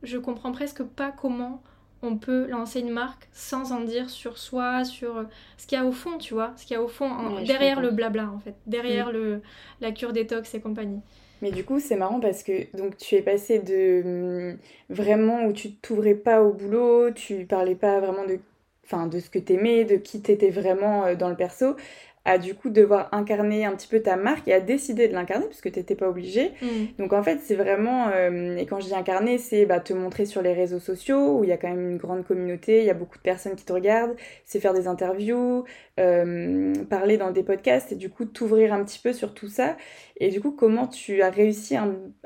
je 0.02 0.18
comprends 0.18 0.52
presque 0.52 0.82
pas 0.82 1.12
comment 1.12 1.62
on 2.02 2.16
peut 2.16 2.46
lancer 2.46 2.80
une 2.80 2.90
marque 2.90 3.28
sans 3.32 3.72
en 3.72 3.80
dire 3.80 4.08
sur 4.08 4.38
soi, 4.38 4.84
sur 4.84 5.26
ce 5.58 5.66
qu'il 5.66 5.78
y 5.78 5.80
a 5.80 5.84
au 5.84 5.92
fond, 5.92 6.18
tu 6.18 6.34
vois, 6.34 6.52
ce 6.56 6.64
qu'il 6.64 6.74
y 6.74 6.78
a 6.78 6.82
au 6.82 6.88
fond, 6.88 7.10
derrière 7.44 7.80
le 7.80 7.90
blabla 7.90 8.30
en 8.30 8.38
fait, 8.38 8.54
derrière 8.66 9.08
mm. 9.08 9.12
le, 9.12 9.42
la 9.80 9.92
cure 9.92 10.12
détox 10.12 10.54
et 10.54 10.60
compagnie. 10.60 11.00
Mais 11.42 11.50
du 11.52 11.64
coup, 11.64 11.80
c'est 11.80 11.96
marrant 11.96 12.20
parce 12.20 12.42
que 12.42 12.76
donc 12.76 12.96
tu 12.98 13.14
es 13.14 13.22
passé 13.22 13.60
de 13.60 14.02
hum, 14.52 14.58
vraiment 14.90 15.44
où 15.44 15.52
tu 15.52 15.72
t'ouvrais 15.72 16.14
pas 16.14 16.42
au 16.42 16.52
boulot, 16.52 17.10
tu 17.12 17.46
parlais 17.46 17.74
pas 17.74 18.00
vraiment 18.00 18.26
de, 18.26 18.38
enfin, 18.84 19.06
de 19.06 19.20
ce 19.20 19.30
que 19.30 19.38
t'aimais, 19.38 19.84
de 19.84 19.96
qui 19.96 20.20
t'étais 20.22 20.50
vraiment 20.50 21.04
euh, 21.06 21.14
dans 21.14 21.28
le 21.28 21.36
perso, 21.36 21.76
à 22.26 22.36
du 22.36 22.54
coup 22.54 22.68
devoir 22.68 23.08
incarner 23.12 23.64
un 23.64 23.72
petit 23.72 23.88
peu 23.88 24.00
ta 24.00 24.16
marque 24.16 24.46
et 24.46 24.52
à 24.52 24.60
décider 24.60 25.08
de 25.08 25.14
l'incarner 25.14 25.46
parce 25.46 25.62
que 25.62 25.70
t'étais 25.70 25.94
pas 25.94 26.08
obligé. 26.08 26.52
Mm. 26.60 26.66
Donc 26.98 27.12
en 27.14 27.22
fait, 27.22 27.38
c'est 27.42 27.54
vraiment, 27.54 28.08
euh, 28.08 28.56
et 28.56 28.66
quand 28.66 28.78
je 28.78 28.86
dis 28.86 28.94
incarner, 28.94 29.38
c'est 29.38 29.64
bah, 29.64 29.80
te 29.80 29.94
montrer 29.94 30.26
sur 30.26 30.42
les 30.42 30.52
réseaux 30.52 30.80
sociaux 30.80 31.38
où 31.38 31.44
il 31.44 31.50
y 31.50 31.52
a 31.52 31.56
quand 31.56 31.68
même 31.68 31.92
une 31.92 31.96
grande 31.96 32.26
communauté, 32.26 32.80
il 32.80 32.84
y 32.84 32.90
a 32.90 32.94
beaucoup 32.94 33.16
de 33.16 33.22
personnes 33.22 33.56
qui 33.56 33.64
te 33.64 33.72
regardent, 33.72 34.14
c'est 34.44 34.60
faire 34.60 34.74
des 34.74 34.86
interviews, 34.86 35.64
euh, 35.98 36.74
parler 36.90 37.16
dans 37.16 37.30
des 37.30 37.42
podcasts 37.42 37.92
et 37.92 37.96
du 37.96 38.10
coup 38.10 38.26
t'ouvrir 38.26 38.74
un 38.74 38.84
petit 38.84 38.98
peu 38.98 39.14
sur 39.14 39.32
tout 39.32 39.48
ça. 39.48 39.76
Et 40.18 40.28
du 40.28 40.42
coup, 40.42 40.50
comment 40.50 40.86
tu 40.86 41.22
as 41.22 41.30
réussi 41.30 41.76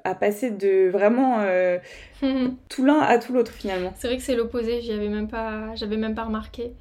à 0.02 0.14
passer 0.16 0.50
de 0.50 0.88
vraiment 0.90 1.38
euh, 1.40 1.78
tout 2.68 2.84
l'un 2.84 2.98
à 2.98 3.18
tout 3.18 3.32
l'autre 3.32 3.52
finalement? 3.52 3.92
C'est 3.96 4.08
vrai 4.08 4.16
que 4.16 4.24
c'est 4.24 4.34
l'opposé, 4.34 4.80
j'y 4.80 4.92
avais 4.92 5.08
même 5.08 5.28
pas, 5.28 5.72
j'avais 5.76 5.96
même 5.96 6.16
pas 6.16 6.24
remarqué. 6.24 6.72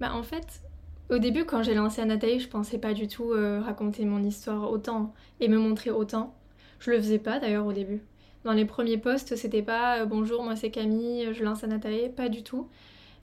Bah 0.00 0.12
en 0.14 0.22
fait, 0.22 0.60
au 1.08 1.18
début, 1.18 1.44
quand 1.44 1.62
j'ai 1.62 1.74
lancé 1.74 2.00
Anataï, 2.02 2.40
je 2.40 2.48
pensais 2.48 2.78
pas 2.78 2.92
du 2.92 3.06
tout 3.06 3.32
euh, 3.32 3.60
raconter 3.60 4.04
mon 4.04 4.22
histoire 4.22 4.70
autant 4.70 5.14
et 5.40 5.48
me 5.48 5.58
montrer 5.58 5.90
autant. 5.90 6.34
Je 6.80 6.90
le 6.90 6.98
faisais 6.98 7.18
pas 7.18 7.38
d'ailleurs 7.38 7.66
au 7.66 7.72
début. 7.72 8.00
Dans 8.44 8.52
les 8.52 8.64
premiers 8.64 8.98
posts, 8.98 9.36
c'était 9.36 9.62
pas 9.62 10.00
euh, 10.00 10.04
bonjour, 10.04 10.42
moi 10.42 10.56
c'est 10.56 10.70
Camille, 10.70 11.32
je 11.32 11.44
lance 11.44 11.62
Anataï, 11.62 12.10
pas 12.10 12.28
du 12.28 12.42
tout. 12.42 12.68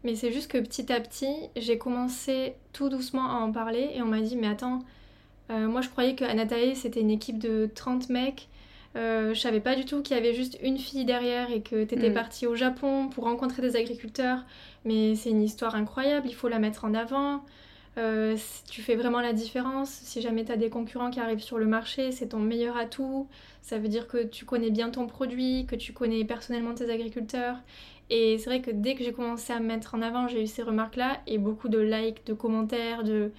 Mais 0.05 0.15
c'est 0.15 0.31
juste 0.31 0.49
que 0.49 0.57
petit 0.57 0.91
à 0.91 0.99
petit, 0.99 1.33
j'ai 1.55 1.77
commencé 1.77 2.55
tout 2.71 2.89
doucement 2.89 3.29
à 3.29 3.35
en 3.35 3.51
parler 3.51 3.91
et 3.93 4.01
on 4.01 4.07
m'a 4.07 4.21
dit 4.21 4.37
mais 4.37 4.47
attends, 4.47 4.79
euh, 5.49 5.67
moi 5.67 5.81
je 5.81 5.89
croyais 5.89 6.15
que 6.15 6.23
Anatae 6.23 6.75
c'était 6.75 7.01
une 7.01 7.11
équipe 7.11 7.39
de 7.39 7.69
30 7.73 8.09
mecs. 8.09 8.47
je 8.95 9.33
savais 9.35 9.59
pas 9.59 9.75
du 9.75 9.83
tout 9.83 10.01
qu'il 10.01 10.15
y 10.15 10.19
avait 10.19 10.33
juste 10.33 10.57
une 10.63 10.77
fille 10.77 11.03
derrière 11.03 11.51
et 11.51 11.61
que 11.61 11.83
t'étais 11.83 12.11
mm. 12.11 12.13
partie 12.13 12.47
au 12.47 12.55
Japon 12.55 13.09
pour 13.09 13.25
rencontrer 13.25 13.61
des 13.61 13.75
agriculteurs. 13.75 14.45
Mais 14.85 15.15
c'est 15.15 15.31
une 15.31 15.41
histoire 15.41 15.75
incroyable, 15.75 16.27
il 16.29 16.35
faut 16.35 16.47
la 16.47 16.59
mettre 16.59 16.85
en 16.85 16.93
avant. 16.93 17.43
Euh, 17.97 18.35
tu 18.69 18.81
fais 18.81 18.95
vraiment 18.95 19.21
la 19.21 19.33
différence. 19.33 19.89
Si 19.89 20.21
jamais 20.21 20.45
tu 20.45 20.51
as 20.51 20.57
des 20.57 20.69
concurrents 20.69 21.11
qui 21.11 21.19
arrivent 21.19 21.43
sur 21.43 21.57
le 21.57 21.65
marché, 21.65 22.11
c'est 22.11 22.29
ton 22.29 22.39
meilleur 22.39 22.75
atout. 22.77 23.27
Ça 23.61 23.77
veut 23.77 23.87
dire 23.87 24.07
que 24.07 24.23
tu 24.23 24.45
connais 24.45 24.71
bien 24.71 24.89
ton 24.89 25.07
produit, 25.07 25.65
que 25.67 25.75
tu 25.75 25.93
connais 25.93 26.25
personnellement 26.25 26.73
tes 26.73 26.89
agriculteurs. 26.89 27.57
Et 28.09 28.37
c'est 28.37 28.45
vrai 28.49 28.61
que 28.61 28.71
dès 28.71 28.95
que 28.95 29.03
j'ai 29.03 29.13
commencé 29.13 29.53
à 29.53 29.59
me 29.59 29.67
mettre 29.67 29.95
en 29.95 30.01
avant, 30.01 30.27
j'ai 30.27 30.43
eu 30.43 30.47
ces 30.47 30.63
remarques-là 30.63 31.19
et 31.27 31.37
beaucoup 31.37 31.69
de 31.69 31.79
likes, 31.79 32.25
de 32.25 32.33
commentaires, 32.33 33.03
de, 33.03 33.31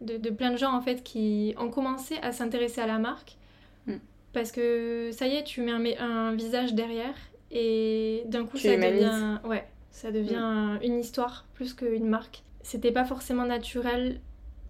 de, 0.00 0.30
plein 0.30 0.52
de 0.52 0.56
gens 0.56 0.72
en 0.72 0.80
fait 0.80 1.02
qui 1.02 1.54
ont 1.58 1.70
commencé 1.70 2.16
à 2.22 2.32
s'intéresser 2.32 2.80
à 2.80 2.86
la 2.86 2.98
marque. 2.98 3.36
Mm. 3.86 3.96
Parce 4.32 4.52
que 4.52 5.10
ça 5.12 5.26
y 5.26 5.36
est, 5.36 5.44
tu 5.44 5.62
mets 5.62 5.98
un, 5.98 6.34
visage 6.34 6.74
derrière 6.74 7.14
et 7.50 8.22
d'un 8.26 8.46
coup 8.46 8.56
ça 8.56 8.76
devient, 8.76 9.38
ouais, 9.44 9.66
ça 9.90 10.10
devient 10.10 10.78
une 10.82 11.00
histoire 11.00 11.46
plus 11.54 11.74
qu'une 11.74 12.08
marque 12.08 12.42
c'était 12.62 12.92
pas 12.92 13.04
forcément 13.04 13.44
naturel 13.44 14.20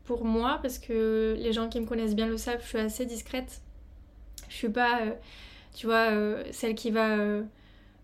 pour 0.05 0.25
moi 0.25 0.59
parce 0.63 0.79
que 0.79 1.37
les 1.39 1.53
gens 1.53 1.69
qui 1.69 1.81
me 1.81 1.87
connaissent 1.87 2.15
bien 2.15 2.27
le 2.27 2.37
savent, 2.37 2.61
je 2.63 2.69
suis 2.69 2.79
assez 2.79 3.07
discrète. 3.07 3.61
Je 4.49 4.55
suis 4.57 4.69
pas, 4.69 5.01
euh, 5.01 5.13
tu 5.75 5.87
vois, 5.87 6.11
euh, 6.11 6.45
celle 6.51 6.75
qui 6.75 6.91
va, 6.91 7.17
euh, 7.17 7.43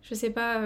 je 0.03 0.15
sais 0.15 0.31
pas, 0.31 0.61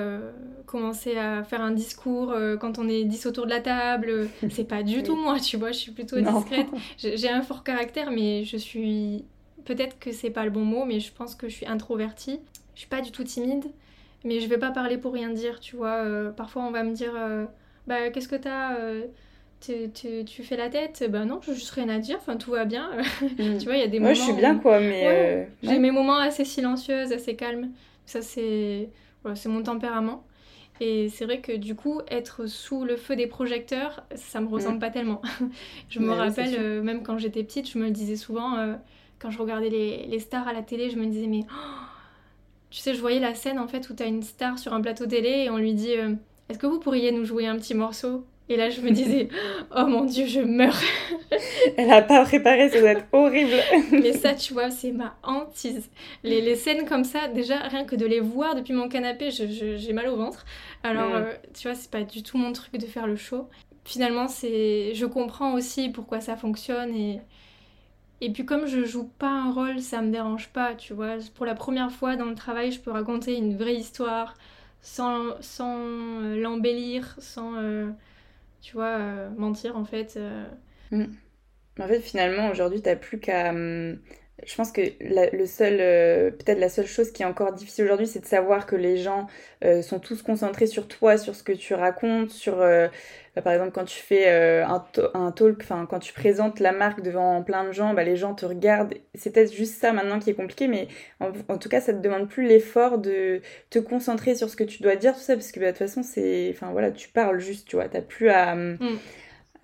commencer 0.67 1.17
à 1.17 1.43
faire 1.43 1.61
un 1.61 1.73
discours 1.73 2.35
quand 2.61 2.79
on 2.79 2.89
est 2.89 3.05
10 3.05 3.27
autour 3.27 3.47
de 3.47 3.51
la 3.51 3.61
table. 3.61 4.29
C'est 4.51 4.69
pas 4.69 4.83
du 4.83 5.03
tout 5.03 5.17
moi, 5.17 5.41
tu 5.41 5.57
vois, 5.57 5.73
je 5.73 5.79
suis 5.79 5.93
plutôt 5.93 6.21
discrète. 6.21 6.69
J'ai 6.99 7.29
un 7.29 7.43
fort 7.43 7.65
caractère, 7.65 8.11
mais 8.11 8.45
je 8.45 8.57
suis. 8.57 9.25
Peut-être 9.65 10.01
que 10.01 10.11
c'est 10.11 10.31
pas 10.31 10.45
le 10.45 10.51
bon 10.51 10.65
mot, 10.65 10.85
mais 10.85 10.99
je 10.99 11.13
pense 11.13 11.37
que 11.37 11.49
je 11.49 11.55
suis 11.55 11.67
introvertie. 11.67 12.41
Je 12.75 12.81
suis 12.81 12.89
pas 12.89 13.01
du 13.01 13.13
tout 13.13 13.23
timide, 13.23 13.67
mais 14.25 14.41
je 14.41 14.49
vais 14.49 14.59
pas 14.59 14.73
parler 14.73 14.99
pour 14.99 15.13
rien 15.13 15.31
dire, 15.31 15.61
tu 15.61 15.77
vois. 15.77 16.05
parfois 16.37 16.65
on 16.65 16.73
va 16.73 16.83
me 16.83 16.93
dire 16.93 17.13
bah 17.87 18.11
qu'est-ce 18.11 18.29
que 18.29 18.37
t'as 18.37 18.77
euh, 18.77 19.07
tu, 19.61 19.91
tu, 19.93 20.25
tu, 20.25 20.43
fais 20.43 20.57
la 20.57 20.69
tête? 20.69 21.05
Bah 21.09 21.25
non, 21.25 21.41
je 21.43 21.53
juste 21.53 21.71
rien 21.71 21.89
à 21.89 21.99
dire, 21.99 22.17
enfin 22.21 22.37
tout 22.37 22.53
va 22.53 22.65
bien. 22.65 22.91
Mm. 23.23 23.59
tu 23.59 23.65
vois, 23.65 23.77
il 23.77 23.81
y 23.81 23.85
a 23.85 23.89
des 23.89 23.99
moments. 23.99 24.11
Moi, 24.11 24.15
je 24.15 24.21
suis 24.21 24.33
bien, 24.33 24.59
quoi, 24.59 24.81
mais. 24.81 25.03
Euh, 25.05 25.45
j'ai 25.63 25.79
mes 25.79 25.91
moments 25.91 26.19
assez 26.19 26.45
silencieux, 26.45 27.13
assez 27.13 27.37
calmes. 27.37 27.71
Ça, 28.05 28.21
c'est 28.23 28.89
voilà, 29.23 29.39
mon 29.47 29.63
tempérament. 29.63 30.25
Et 30.81 31.09
c'est 31.09 31.25
vrai 31.25 31.41
que 31.41 31.53
du 31.53 31.75
coup, 31.75 32.01
être 32.09 32.47
sous 32.47 32.85
le 32.85 32.97
feu 32.97 33.15
des 33.15 33.27
projecteurs, 33.27 34.05
ça 34.15 34.41
me 34.41 34.49
ressemble 34.49 34.77
mm. 34.77 34.81
pas 34.81 34.91
tellement. 34.91 35.23
je 35.89 36.01
me 36.01 36.13
rappelle, 36.13 36.57
euh, 36.59 36.83
même 36.83 37.03
quand 37.03 37.19
j'étais 37.19 37.45
petite, 37.45 37.71
je 37.71 37.79
me 37.79 37.85
le 37.85 37.91
disais 37.91 38.17
souvent, 38.17 38.77
quand 39.19 39.31
je 39.31 39.39
regardais 39.39 39.71
les, 39.71 40.07
les, 40.07 40.19
stars 40.19 40.49
à 40.49 40.53
la 40.53 40.63
télé, 40.63 40.91
je 40.91 40.97
me 40.97 41.07
disais, 41.07 41.27
mais. 41.27 41.45
tu 42.71 42.81
sais, 42.81 42.95
je 42.95 43.01
voyais 43.01 43.21
la 43.21 43.35
scène 43.35 43.59
en 43.59 43.69
fait 43.69 43.89
où 43.91 43.95
tu 43.95 44.03
as 44.03 44.07
une 44.07 44.23
star 44.23 44.59
sur 44.59 44.73
un 44.73 44.81
plateau 44.81 45.07
télé 45.07 45.45
et 45.45 45.51
on 45.51 45.59
lui 45.59 45.75
dit 45.75 45.95
est-ce 46.49 46.59
que 46.59 46.67
vous 46.67 46.81
pourriez 46.81 47.13
nous 47.13 47.25
jouer 47.25 47.47
un 47.47 47.57
petit 47.57 47.75
morceau? 47.75 48.25
Et 48.49 48.57
là, 48.57 48.69
je 48.69 48.81
me 48.81 48.91
disais, 48.91 49.29
oh 49.77 49.87
mon 49.87 50.05
dieu, 50.05 50.27
je 50.27 50.41
meurs. 50.41 50.79
Elle 51.77 51.91
a 51.91 52.03
pas 52.03 52.25
préparé, 52.25 52.69
ça 52.69 52.81
doit 52.81 52.91
être 52.91 53.07
horrible. 53.13 53.55
Mais 53.93 54.13
ça, 54.13 54.35
tu 54.35 54.53
vois, 54.53 54.71
c'est 54.71 54.93
ma 54.93 55.17
hantise. 55.23 55.89
Les, 56.23 56.41
les, 56.41 56.57
scènes 56.57 56.87
comme 56.87 57.05
ça, 57.05 57.29
déjà, 57.29 57.57
rien 57.59 57.85
que 57.85 57.97
de 57.97 58.05
les 58.05 58.21
voir 58.21 58.55
depuis 58.55 58.75
mon 58.75 58.89
canapé, 58.89 59.31
j'ai 59.31 59.93
mal 59.93 60.09
au 60.09 60.17
ventre. 60.17 60.45
Alors, 60.83 61.11
mm. 61.11 61.15
euh, 61.15 61.33
tu 61.55 61.69
vois, 61.69 61.75
c'est 61.75 61.91
pas 61.91 62.03
du 62.03 62.23
tout 62.23 62.37
mon 62.37 62.53
truc 62.53 62.77
de 62.77 62.87
faire 62.87 63.07
le 63.07 63.17
show. 63.17 63.49
Finalement, 63.85 64.29
c'est, 64.29 64.93
je 64.95 65.07
comprends 65.07 65.55
aussi 65.55 65.89
pourquoi 65.89 66.21
ça 66.21 66.37
fonctionne 66.37 66.95
et. 66.95 67.21
Et 68.25 68.31
puis 68.31 68.47
comme 68.47 68.67
je 68.67 68.85
joue 68.85 69.11
pas 69.19 69.31
un 69.31 69.51
rôle, 69.51 69.81
ça 69.81 70.01
me 70.01 70.13
dérange 70.13 70.49
pas, 70.51 70.77
tu 70.77 70.95
vois. 70.95 71.17
Pour 71.35 71.45
la 71.45 71.57
première 71.57 71.91
fois 71.91 72.15
dans 72.15 72.27
le 72.27 72.37
travail, 72.37 72.71
je 72.71 72.79
peux 72.79 72.93
raconter 72.93 73.37
une 73.37 73.57
vraie 73.57 73.75
histoire, 73.75 74.35
sans, 74.83 75.41
sans 75.41 75.79
euh, 75.79 76.37
l'embellir, 76.37 77.17
sans, 77.19 77.55
euh, 77.55 77.91
tu 78.61 78.75
vois, 78.75 78.99
euh, 78.99 79.31
mentir 79.31 79.77
en 79.77 79.85
fait. 79.85 80.19
Mm. 80.91 81.05
En 81.81 81.89
fait, 81.89 82.01
finalement, 82.01 82.51
aujourd'hui, 82.51 82.83
t'as 82.83 82.97
plus 82.97 83.19
qu'à. 83.19 83.51
Hum, 83.51 83.99
je 84.45 84.55
pense 84.57 84.73
que 84.73 84.81
le 85.01 85.47
seul, 85.47 85.77
peut-être 86.35 86.59
la 86.59 86.69
seule 86.69 86.87
chose 86.87 87.13
qui 87.13 87.23
est 87.23 87.27
encore 87.27 87.53
difficile 87.53 87.85
aujourd'hui, 87.85 88.09
c'est 88.09 88.19
de 88.19 88.27
savoir 88.27 88.67
que 88.67 88.75
les 88.75 88.97
gens 88.97 89.29
sont 89.83 90.01
tous 90.01 90.21
concentrés 90.23 90.67
sur 90.67 90.89
toi, 90.89 91.17
sur 91.17 91.37
ce 91.37 91.45
que 91.45 91.53
tu 91.53 91.75
racontes, 91.75 92.31
sur 92.31 92.57
bah, 93.35 93.41
par 93.41 93.55
exemple, 93.55 93.73
quand 93.73 93.87
tu 93.87 94.03
fais 94.03 94.29
euh, 94.29 94.67
un, 94.67 94.85
un, 95.15 95.33
talk, 95.33 95.59
enfin, 95.63 95.87
quand 95.89 95.99
tu 95.99 96.13
présentes 96.13 96.61
la 96.61 96.73
marque 96.73 97.01
devant 97.01 97.43
plein 97.43 97.65
de 97.65 97.73
gens, 97.73 97.95
bah, 97.95 98.05
les 98.05 98.17
gens 98.17 98.35
te 98.35 98.45
regardent. 98.45 98.95
C'est 99.15 99.33
peut-être 99.33 99.55
juste 99.55 99.81
ça 99.81 99.93
maintenant 99.93 100.19
qui 100.19 100.31
est 100.31 100.35
compliqué, 100.35 100.69
mais 100.69 100.89
en, 101.21 101.59
tout 101.59 101.69
cas, 101.71 101.81
ça 101.81 101.95
te 101.95 102.01
demande 102.01 102.29
plus 102.29 102.47
l'effort 102.47 102.99
de 102.99 103.41
te 103.71 103.79
concentrer 103.79 104.35
sur 104.35 104.51
ce 104.51 104.57
que 104.57 104.65
tu 104.65 104.83
dois 104.83 104.97
dire, 104.97 105.15
tout 105.15 105.21
ça, 105.21 105.35
parce 105.35 105.51
que 105.51 105.61
bah, 105.61 105.67
de 105.67 105.71
toute 105.71 105.79
façon, 105.79 106.03
c'est. 106.03 106.51
Enfin, 106.55 106.73
voilà, 106.73 106.91
tu 106.91 107.09
parles 107.09 107.39
juste, 107.41 107.69
tu 107.69 107.77
vois, 107.77 107.89
t'as 107.89 108.03
plus 108.03 108.29
à. 108.29 108.55
Mm. 108.55 108.79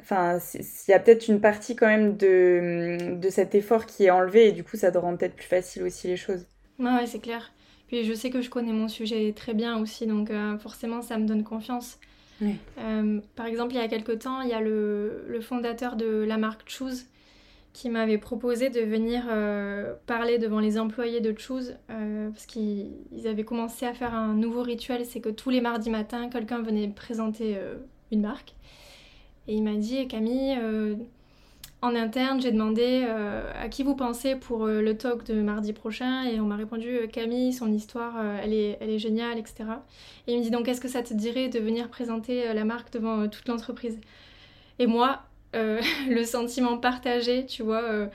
Enfin, 0.01 0.39
il 0.55 0.91
y 0.91 0.95
a 0.95 1.01
peut-être 1.01 1.29
une 1.29 1.41
partie 1.41 1.77
quand 1.77 1.89
même 1.89 2.17
de, 2.17 3.17
de 3.17 3.31
cet 3.31 3.55
effort 3.55 3.85
qui 3.85 4.05
est 4.05 4.11
enlevé, 4.11 4.49
et 4.49 4.53
du 4.53 4.65
coup, 4.65 4.77
ça 4.77 4.91
te 4.91 4.97
rend 4.97 5.15
peut-être 5.17 5.35
plus 5.35 5.47
facile 5.47 5.83
aussi 5.83 6.07
les 6.07 6.17
choses. 6.17 6.47
Ouais, 6.79 6.93
ouais, 6.93 7.07
c'est 7.07 7.19
clair. 7.19 7.53
Puis 7.89 8.05
je 8.05 8.15
sais 8.15 8.31
que 8.31 8.41
je 8.41 8.49
connais 8.49 8.73
mon 8.73 8.89
sujet 8.89 9.33
très 9.35 9.55
bien 9.55 9.79
aussi, 9.79 10.07
donc 10.07 10.31
euh, 10.31 10.57
forcément, 10.59 11.03
ça 11.03 11.19
me 11.19 11.27
donne 11.27 11.43
confiance. 11.43 11.99
Euh, 12.43 13.21
par 13.37 13.47
exemple, 13.47 13.75
il 13.75 13.77
y 13.77 13.81
a 13.81 13.89
quelques 13.89 14.21
temps, 14.21 14.41
il 14.43 14.49
y 14.49 14.53
a 14.53 14.61
le, 14.61 15.25
le, 15.29 15.41
fondateur 15.41 15.97
de 15.97 16.07
la 16.07 16.39
marque 16.39 16.69
Choose 16.69 17.07
qui 17.73 17.91
m'avait 17.91 18.19
proposé 18.19 18.71
de 18.71 18.81
venir 18.81 19.25
euh, 19.29 19.95
parler 20.07 20.39
devant 20.39 20.59
les 20.59 20.79
employés 20.79 21.21
de 21.21 21.37
Choose 21.39 21.77
euh, 21.91 22.31
parce 22.31 22.47
qu'ils 22.47 23.27
avaient 23.27 23.45
commencé 23.45 23.87
à 23.87 23.95
faire 23.95 24.15
un 24.15 24.35
nouveau 24.35 24.63
rituel, 24.63 25.05
c'est 25.05 25.21
que 25.21 25.29
tous 25.29 25.51
les 25.51 25.61
mardis 25.61 25.91
matins, 25.91 26.29
quelqu'un 26.29 26.63
venait 26.63 26.89
présenter 26.89 27.57
une 28.11 28.21
marque. 28.21 28.55
Et 29.47 29.55
il 29.55 29.63
m'a 29.63 29.75
dit, 29.75 30.07
Camille, 30.09 30.59
en 31.81 31.95
interne, 31.95 32.41
j'ai 32.41 32.51
demandé 32.51 33.07
à 33.55 33.69
qui 33.69 33.85
vous 33.85 33.95
pensez 33.95 34.35
pour 34.35 34.67
le 34.67 34.97
talk 34.97 35.25
de 35.25 35.41
mardi 35.41 35.73
prochain 35.73 36.25
et 36.25 36.41
on 36.41 36.45
m'a 36.47 36.57
répondu, 36.57 37.09
Camille, 37.13 37.53
son 37.53 37.73
histoire, 37.73 38.15
elle, 38.43 38.53
est, 38.53 38.79
elle 38.81 38.91
est 38.91 38.99
géniale, 38.99 39.39
etc. 39.39 39.65
Et 40.27 40.33
il 40.33 40.39
me 40.39 40.43
dit, 40.43 40.51
donc 40.51 40.67
est-ce 40.67 40.81
que 40.81 40.89
ça 40.89 41.03
te 41.03 41.15
dirait 41.15 41.49
de 41.49 41.61
venir 41.61 41.89
présenter 41.89 42.53
la 42.53 42.65
marque 42.65 42.93
devant 42.93 43.29
toute 43.29 43.47
l'entreprise? 43.47 44.01
Et 44.79 44.87
moi, 44.87 45.23
euh, 45.55 45.81
le 46.11 46.25
sentiment 46.25 46.79
partagé, 46.79 47.47
tu 47.47 47.63
vois, 47.63 47.83
euh, 47.83 48.07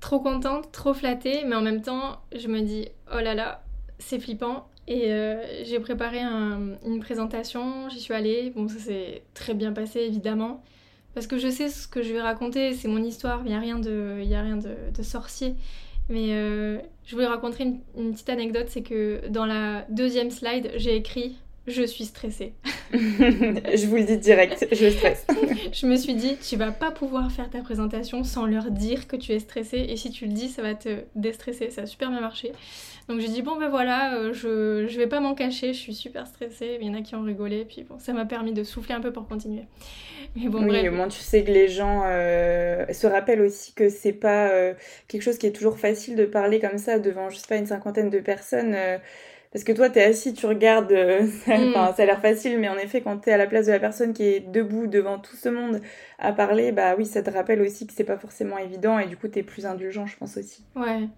trop 0.00 0.20
contente, 0.20 0.72
trop 0.72 0.94
flattée, 0.94 1.44
mais 1.46 1.56
en 1.56 1.62
même 1.62 1.82
temps, 1.82 2.20
je 2.34 2.48
me 2.48 2.60
dis, 2.60 2.88
oh 3.12 3.20
là 3.20 3.34
là, 3.34 3.62
c'est 3.98 4.18
flippant. 4.18 4.68
Et 4.86 5.12
euh, 5.12 5.42
j'ai 5.64 5.80
préparé 5.80 6.20
une 6.20 7.00
présentation, 7.00 7.88
j'y 7.88 8.00
suis 8.00 8.12
allée. 8.12 8.52
Bon, 8.54 8.68
ça 8.68 8.78
s'est 8.78 9.22
très 9.32 9.54
bien 9.54 9.72
passé, 9.72 10.00
évidemment. 10.00 10.62
Parce 11.14 11.26
que 11.26 11.38
je 11.38 11.48
sais 11.48 11.68
ce 11.68 11.86
que 11.86 12.02
je 12.02 12.12
vais 12.12 12.20
raconter, 12.20 12.74
c'est 12.74 12.88
mon 12.88 13.02
histoire, 13.02 13.42
il 13.44 13.48
n'y 13.48 13.54
a 13.54 13.60
rien, 13.60 13.78
de, 13.78 15.02
sorcier. 15.02 15.54
Mais 16.08 16.28
je 17.06 17.14
voulais 17.14 17.26
raconter 17.26 17.74
une 17.96 18.12
petite 18.12 18.28
anecdote, 18.28 18.66
c'est 18.68 18.82
que 18.82 19.28
dans 19.28 19.46
la 19.46 19.86
deuxième 19.90 20.30
slide, 20.30 20.72
j'ai 20.76 20.96
écrit 20.96 21.36
je 21.66 21.82
suis 21.82 22.04
stressée. 22.04 22.52
je 22.92 23.86
vous 23.86 23.96
le 23.96 24.04
dis 24.04 24.18
direct, 24.18 24.68
je 24.70 24.90
stresse. 24.90 25.26
je 25.72 25.86
me 25.86 25.96
suis 25.96 26.14
dit, 26.14 26.36
tu 26.36 26.56
vas 26.56 26.72
pas 26.72 26.90
pouvoir 26.90 27.32
faire 27.32 27.48
ta 27.48 27.60
présentation 27.60 28.22
sans 28.22 28.46
leur 28.46 28.70
dire 28.70 29.08
que 29.08 29.16
tu 29.16 29.32
es 29.32 29.38
stressée. 29.38 29.86
Et 29.88 29.96
si 29.96 30.10
tu 30.10 30.26
le 30.26 30.32
dis, 30.32 30.48
ça 30.48 30.62
va 30.62 30.74
te 30.74 31.04
déstresser. 31.14 31.70
Ça 31.70 31.82
a 31.82 31.86
super 31.86 32.10
bien 32.10 32.20
marché. 32.20 32.52
Donc 33.08 33.20
j'ai 33.20 33.28
dit, 33.28 33.42
bon 33.42 33.56
ben 33.56 33.68
voilà, 33.68 34.14
euh, 34.14 34.32
je, 34.32 34.86
je 34.88 34.98
vais 34.98 35.06
pas 35.06 35.20
m'en 35.20 35.34
cacher, 35.34 35.74
je 35.74 35.78
suis 35.78 35.94
super 35.94 36.26
stressée. 36.26 36.78
Il 36.80 36.86
y 36.86 36.90
en 36.90 36.94
a 36.94 37.02
qui 37.02 37.14
ont 37.14 37.22
rigolé. 37.22 37.64
Puis 37.64 37.82
bon, 37.82 37.98
ça 37.98 38.12
m'a 38.12 38.24
permis 38.24 38.52
de 38.52 38.62
souffler 38.64 38.94
un 38.94 39.00
peu 39.00 39.12
pour 39.12 39.26
continuer. 39.26 39.64
Mais 40.36 40.48
bon, 40.48 40.66
oui, 40.68 40.88
au 40.88 40.92
moins 40.92 41.08
tu 41.08 41.20
sais 41.20 41.44
que 41.44 41.50
les 41.50 41.68
gens 41.68 42.02
euh, 42.06 42.84
se 42.92 43.06
rappellent 43.06 43.42
aussi 43.42 43.72
que 43.72 43.88
c'est 43.88 44.12
pas 44.12 44.48
euh, 44.48 44.74
quelque 45.08 45.22
chose 45.22 45.38
qui 45.38 45.46
est 45.46 45.52
toujours 45.52 45.78
facile 45.78 46.16
de 46.16 46.24
parler 46.24 46.60
comme 46.60 46.78
ça 46.78 46.98
devant, 46.98 47.30
je 47.30 47.36
sais 47.36 47.46
pas, 47.46 47.56
une 47.56 47.66
cinquantaine 47.66 48.10
de 48.10 48.20
personnes. 48.20 48.76
Parce 49.54 49.62
que 49.62 49.70
toi, 49.70 49.88
t'es 49.88 50.02
assis, 50.02 50.34
tu 50.34 50.46
regardes, 50.46 50.90
euh, 50.90 51.22
mm. 51.46 51.74
ça, 51.74 52.02
a 52.02 52.04
l'air 52.04 52.20
facile, 52.20 52.58
mais 52.58 52.68
en 52.68 52.76
effet, 52.76 53.02
quand 53.02 53.18
t'es 53.18 53.30
à 53.30 53.36
la 53.36 53.46
place 53.46 53.66
de 53.66 53.70
la 53.70 53.78
personne 53.78 54.12
qui 54.12 54.24
est 54.24 54.40
debout 54.40 54.88
devant 54.88 55.20
tout 55.20 55.36
ce 55.36 55.48
monde 55.48 55.80
à 56.18 56.32
parler, 56.32 56.72
bah 56.72 56.96
oui, 56.98 57.06
ça 57.06 57.22
te 57.22 57.30
rappelle 57.30 57.62
aussi 57.62 57.86
que 57.86 57.92
c'est 57.92 58.02
pas 58.02 58.18
forcément 58.18 58.58
évident 58.58 58.98
et 58.98 59.06
du 59.06 59.16
coup, 59.16 59.28
t'es 59.28 59.44
plus 59.44 59.64
indulgent, 59.64 60.06
je 60.06 60.16
pense 60.16 60.36
aussi. 60.36 60.64
Ouais, 60.74 61.08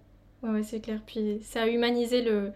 ouais, 0.43 0.61
c'est 0.61 0.79
clair. 0.79 0.99
Puis 1.07 1.39
ça 1.41 1.63
a 1.63 1.67
humanisé 1.67 2.21
le, 2.21 2.51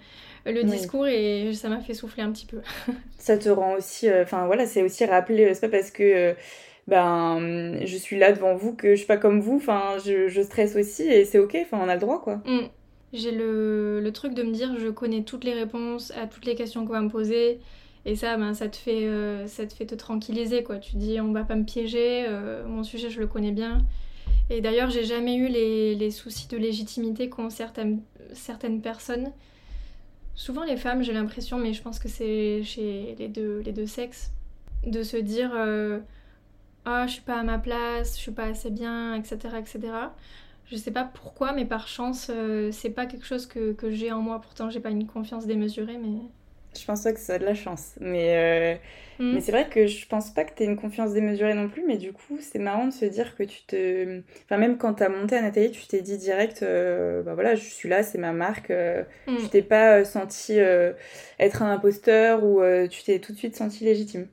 le 0.46 0.64
discours 0.64 1.08
et 1.08 1.52
ça 1.56 1.68
m'a 1.68 1.80
fait 1.80 1.96
souffler 1.96 2.22
un 2.22 2.32
petit 2.32 2.46
peu. 2.46 2.62
ça 3.18 3.40
te 3.40 3.50
rend 3.50 3.74
aussi, 3.74 4.08
euh, 4.08 4.22
enfin 4.22 4.46
voilà, 4.46 4.68
c'est 4.68 4.84
aussi 4.84 5.04
rappeler, 5.06 5.46
euh, 5.46 5.54
c'est 5.56 5.62
pas 5.62 5.78
parce 5.80 5.90
que 5.90 6.36
ben 6.88 7.80
je 7.86 7.98
suis 7.98 8.20
là 8.20 8.34
devant 8.34 8.56
vous 8.56 8.76
que 8.76 8.92
je 8.92 8.98
suis 8.98 9.08
pas 9.08 9.18
comme 9.18 9.40
vous, 9.40 9.56
enfin 9.56 9.98
je, 10.06 10.28
je 10.28 10.42
stresse 10.44 10.76
aussi 10.76 11.04
et 11.04 11.26
c'est 11.26 11.40
ok, 11.40 11.58
enfin 11.62 11.80
on 11.82 11.90
a 11.90 11.96
le 11.96 12.02
droit 12.02 12.22
quoi. 12.22 12.36
Mm. 12.46 12.70
J'ai 13.14 13.32
le, 13.32 14.10
truc 14.14 14.34
de 14.34 14.44
me 14.44 14.52
dire 14.52 14.78
je 14.80 14.88
connais 14.88 15.24
toutes 15.24 15.44
les 15.44 15.54
réponses 15.54 16.12
à 16.12 16.28
toutes 16.28 16.46
les 16.46 16.56
questions 16.56 16.86
qu'on 16.86 16.94
va 16.94 17.02
me 17.02 17.10
poser. 17.10 17.60
Et 18.06 18.16
ça, 18.16 18.36
ben, 18.38 18.54
ça, 18.54 18.68
te 18.68 18.78
fait, 18.78 19.06
euh, 19.06 19.46
ça 19.48 19.66
te 19.68 19.74
fait 19.74 19.86
te 19.86 19.96
tranquilliser. 19.96 20.64
Quoi. 20.64 20.78
Tu 20.78 20.96
dis 20.96 21.20
on 21.20 21.32
va 21.32 21.44
pas 21.44 21.56
me 21.56 21.66
piéger, 21.66 22.26
euh, 22.28 22.66
mon 22.66 22.84
sujet 22.84 23.10
je 23.10 23.20
le 23.20 23.28
connais 23.28 23.52
bien. 23.52 23.80
Et 24.50 24.62
d'ailleurs, 24.62 24.90
j'ai 24.90 25.04
jamais 25.06 25.36
eu 25.36 25.48
les, 25.48 26.12
soucis 26.12 26.48
de 26.48 26.58
légitimité 26.58 27.30
qu'ont 27.30 27.50
certaines, 27.50 28.02
certaines 28.34 28.82
personnes. 28.82 29.32
Souvent 30.36 30.64
les 30.64 30.78
femmes, 30.78 31.04
j'ai 31.04 31.14
l'impression, 31.14 31.58
mais 31.58 31.74
je 31.74 31.82
pense 31.82 32.00
que 32.00 32.10
c'est 32.10 32.64
chez 32.64 33.16
les 33.20 33.28
deux, 33.28 33.60
les 33.60 33.72
deux 33.72 33.86
sexes, 33.86 34.32
de 34.86 35.04
se 35.04 35.18
dire 35.18 35.52
euh, 35.54 36.00
Ah, 36.86 37.06
je 37.08 37.14
suis 37.14 37.22
pas 37.22 37.40
à 37.40 37.44
ma 37.44 37.60
place, 37.60 38.16
je 38.16 38.22
suis 38.22 38.32
pas 38.32 38.46
assez 38.46 38.72
bien, 38.72 39.16
etc. 39.16 39.38
etc. 39.60 39.80
Je 40.72 40.78
sais 40.78 40.92
pas 40.92 41.04
pourquoi, 41.04 41.52
mais 41.52 41.66
par 41.66 41.90
chance, 41.90 42.32
euh, 42.34 42.72
c'est 42.72 42.92
pas 42.92 43.06
quelque 43.06 43.26
chose 43.26 43.46
que, 43.46 43.74
que 43.74 43.92
j'ai 43.92 44.14
en 44.14 44.22
moi. 44.22 44.40
Pourtant, 44.40 44.70
j'ai 44.70 44.80
pas 44.80 44.90
une 44.90 45.06
confiance 45.06 45.46
démesurée, 45.46 45.98
mais. 45.98 46.20
Je 46.80 46.86
pense 46.86 47.04
pas 47.04 47.12
que 47.12 47.20
ça 47.20 47.34
a 47.34 47.40
de 47.40 47.44
la 47.44 47.54
chance. 47.54 47.96
Mais, 48.00 48.80
euh, 49.20 49.24
mm. 49.24 49.34
mais 49.34 49.42
c'est 49.42 49.52
vrai 49.52 49.68
que 49.68 49.86
je 49.86 50.08
pense 50.08 50.30
pas 50.30 50.46
que 50.46 50.56
tu 50.56 50.64
une 50.64 50.78
confiance 50.78 51.12
démesurée 51.12 51.56
non 51.56 51.68
plus. 51.68 51.84
Mais 51.86 51.98
du 51.98 52.14
coup, 52.14 52.38
c'est 52.40 52.58
marrant 52.58 52.88
de 52.88 52.94
se 52.94 53.04
dire 53.04 53.36
que 53.36 53.44
tu 53.44 53.64
te. 53.64 54.22
Enfin, 54.46 54.56
même 54.56 54.78
quand 54.78 54.94
tu 54.94 55.04
as 55.04 55.10
monté 55.10 55.36
à 55.36 55.42
Nathalie, 55.42 55.72
tu 55.72 55.86
t'es 55.88 56.02
dit 56.02 56.18
direct 56.18 56.64
euh, 56.64 57.22
bah 57.22 57.34
voilà, 57.34 57.56
je 57.56 57.66
suis 57.66 57.90
là, 57.90 58.02
c'est 58.02 58.18
ma 58.18 58.32
marque. 58.32 58.70
Mm. 58.70 59.36
Tu 59.40 59.50
t'es 59.50 59.64
pas 59.64 60.06
senti 60.06 60.58
être 61.38 61.64
un 61.64 61.70
imposteur 61.70 62.46
ou 62.46 62.62
tu 62.90 63.04
t'es 63.04 63.20
tout 63.20 63.34
de 63.34 63.38
suite 63.38 63.58
senti 63.58 63.84
légitime. 63.84 64.28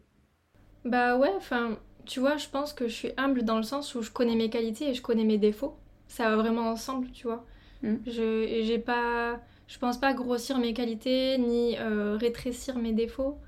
Bah 0.85 1.19
ouais, 1.19 1.33
enfin, 1.37 1.79
tu 2.07 2.21
vois, 2.21 2.37
je 2.37 2.47
pense 2.47 2.73
que 2.73 2.87
je 2.87 2.95
suis 2.95 3.13
humble 3.17 3.43
dans 3.43 3.57
le 3.57 3.65
sens 3.65 3.97
où 3.97 4.03
je 4.03 4.13
connais 4.13 4.37
mes 4.37 4.51
qualités 4.51 4.91
et 4.91 4.95
je 4.95 5.03
connais 5.03 5.25
mes 5.25 5.39
défauts 5.39 5.77
ça 6.09 6.31
va 6.31 6.37
vraiment 6.37 6.71
ensemble, 6.71 7.11
tu 7.13 7.27
vois. 7.27 7.45
Mm. 7.83 7.95
Je 8.07 8.63
j'ai 8.65 8.79
pas 8.79 9.41
je 9.69 9.79
pense 9.79 9.99
pas 9.99 10.15
grossir 10.15 10.59
mes 10.59 10.73
qualités 10.73 11.39
ni 11.39 11.77
euh, 11.79 12.17
rétrécir 12.19 12.77
mes 12.79 12.93
défauts. 12.93 13.39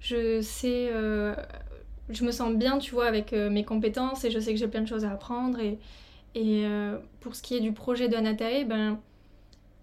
Je 0.00 0.40
sais 0.42 0.90
euh, 0.92 1.34
je 2.08 2.24
me 2.24 2.32
sens 2.32 2.52
bien, 2.54 2.78
tu 2.78 2.92
vois, 2.92 3.06
avec 3.06 3.32
euh, 3.32 3.48
mes 3.48 3.64
compétences 3.64 4.24
et 4.24 4.30
je 4.30 4.38
sais 4.40 4.52
que 4.52 4.58
j'ai 4.58 4.68
plein 4.68 4.82
de 4.82 4.88
choses 4.88 5.04
à 5.04 5.12
apprendre 5.12 5.58
et 5.60 5.78
et 6.36 6.64
pour 7.18 7.34
ce 7.34 7.42
qui 7.42 7.56
est 7.56 7.60
du 7.60 7.72
projet 7.72 8.06
de 8.06 8.14
Anatae, 8.14 8.62
ben 8.64 9.00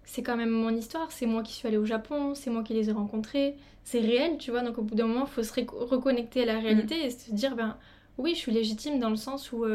c'est 0.04 0.22
quand 0.22 0.38
même 0.38 0.48
mon 0.48 0.74
histoire, 0.74 1.12
c'est 1.12 1.26
moi 1.26 1.42
qui 1.42 1.52
suis 1.52 1.68
allée 1.68 1.76
au 1.76 1.84
Japon, 1.84 2.34
c'est 2.34 2.48
moi 2.48 2.62
qui 2.62 2.72
les 2.72 2.88
ai 2.88 2.92
rencontrés, 2.92 3.54
c'est 3.84 4.00
réel, 4.00 4.38
tu 4.38 4.50
vois, 4.50 4.62
donc 4.62 4.78
au 4.78 4.82
bout 4.82 4.94
d'un 4.94 5.06
moment, 5.06 5.26
il 5.26 5.30
faut 5.30 5.42
se 5.42 5.52
reconnecter 5.52 6.44
à 6.44 6.46
la 6.46 6.58
réalité 6.58 7.02
mm. 7.02 7.06
et 7.06 7.10
se 7.10 7.30
dire, 7.32 7.54
ben 7.54 7.76
oui, 8.16 8.30
je 8.34 8.38
suis 8.38 8.50
légitime 8.50 8.98
dans 8.98 9.10
le 9.10 9.16
sens 9.16 9.52
où 9.52 9.66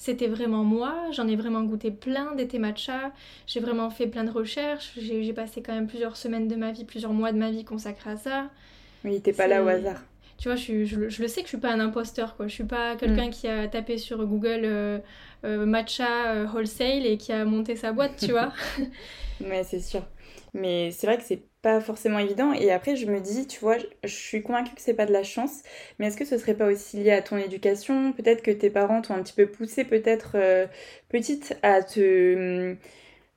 c'était 0.00 0.28
vraiment 0.28 0.64
moi, 0.64 0.94
j'en 1.12 1.28
ai 1.28 1.36
vraiment 1.36 1.62
goûté 1.62 1.90
plein 1.90 2.34
d'été 2.34 2.58
matcha, 2.58 3.12
j'ai 3.46 3.60
vraiment 3.60 3.90
fait 3.90 4.06
plein 4.06 4.24
de 4.24 4.30
recherches, 4.30 4.92
j'ai 4.96 5.32
passé 5.34 5.62
quand 5.62 5.74
même 5.74 5.88
plusieurs 5.88 6.16
semaines 6.16 6.48
de 6.48 6.56
ma 6.56 6.72
vie, 6.72 6.86
plusieurs 6.86 7.12
mois 7.12 7.32
de 7.32 7.38
ma 7.38 7.50
vie 7.50 7.66
consacrés 7.66 8.12
à 8.12 8.16
ça. 8.16 8.50
Oui, 9.04 9.20
t'es 9.20 9.34
pas 9.34 9.46
là 9.46 9.62
au 9.62 9.68
hasard. 9.68 10.00
Tu 10.40 10.48
vois, 10.48 10.56
je, 10.56 10.86
je, 10.86 11.22
le 11.22 11.28
sais 11.28 11.42
que 11.42 11.46
je 11.46 11.50
suis 11.50 11.58
pas 11.58 11.70
un 11.70 11.80
imposteur, 11.80 12.34
quoi. 12.34 12.48
Je 12.48 12.54
suis 12.54 12.64
pas 12.64 12.96
quelqu'un 12.96 13.28
mm. 13.28 13.30
qui 13.30 13.46
a 13.46 13.68
tapé 13.68 13.98
sur 13.98 14.24
Google 14.26 14.62
euh, 14.64 14.98
euh, 15.44 15.66
matcha 15.66 16.32
euh, 16.32 16.46
wholesale 16.46 17.04
et 17.04 17.18
qui 17.18 17.30
a 17.30 17.44
monté 17.44 17.76
sa 17.76 17.92
boîte, 17.92 18.16
tu 18.16 18.32
vois. 18.32 18.50
Mais 19.40 19.64
c'est 19.64 19.80
sûr. 19.80 20.02
Mais 20.54 20.92
c'est 20.92 21.06
vrai 21.06 21.18
que 21.18 21.24
c'est 21.24 21.42
pas 21.60 21.80
forcément 21.82 22.18
évident. 22.18 22.54
Et 22.54 22.72
après, 22.72 22.96
je 22.96 23.04
me 23.04 23.20
dis, 23.20 23.46
tu 23.46 23.60
vois, 23.60 23.76
je 24.02 24.14
suis 24.14 24.42
convaincue 24.42 24.74
que 24.74 24.80
c'est 24.80 24.94
pas 24.94 25.04
de 25.04 25.12
la 25.12 25.22
chance, 25.22 25.62
mais 25.98 26.06
est-ce 26.06 26.16
que 26.16 26.24
ce 26.24 26.38
serait 26.38 26.54
pas 26.54 26.66
aussi 26.66 26.96
lié 26.96 27.12
à 27.12 27.20
ton 27.20 27.36
éducation? 27.36 28.12
Peut-être 28.12 28.42
que 28.42 28.50
tes 28.50 28.70
parents 28.70 29.02
t'ont 29.02 29.14
un 29.14 29.22
petit 29.22 29.34
peu 29.34 29.46
poussé, 29.46 29.84
peut-être 29.84 30.32
euh, 30.36 30.66
petite, 31.10 31.58
à 31.62 31.82
te 31.82 32.76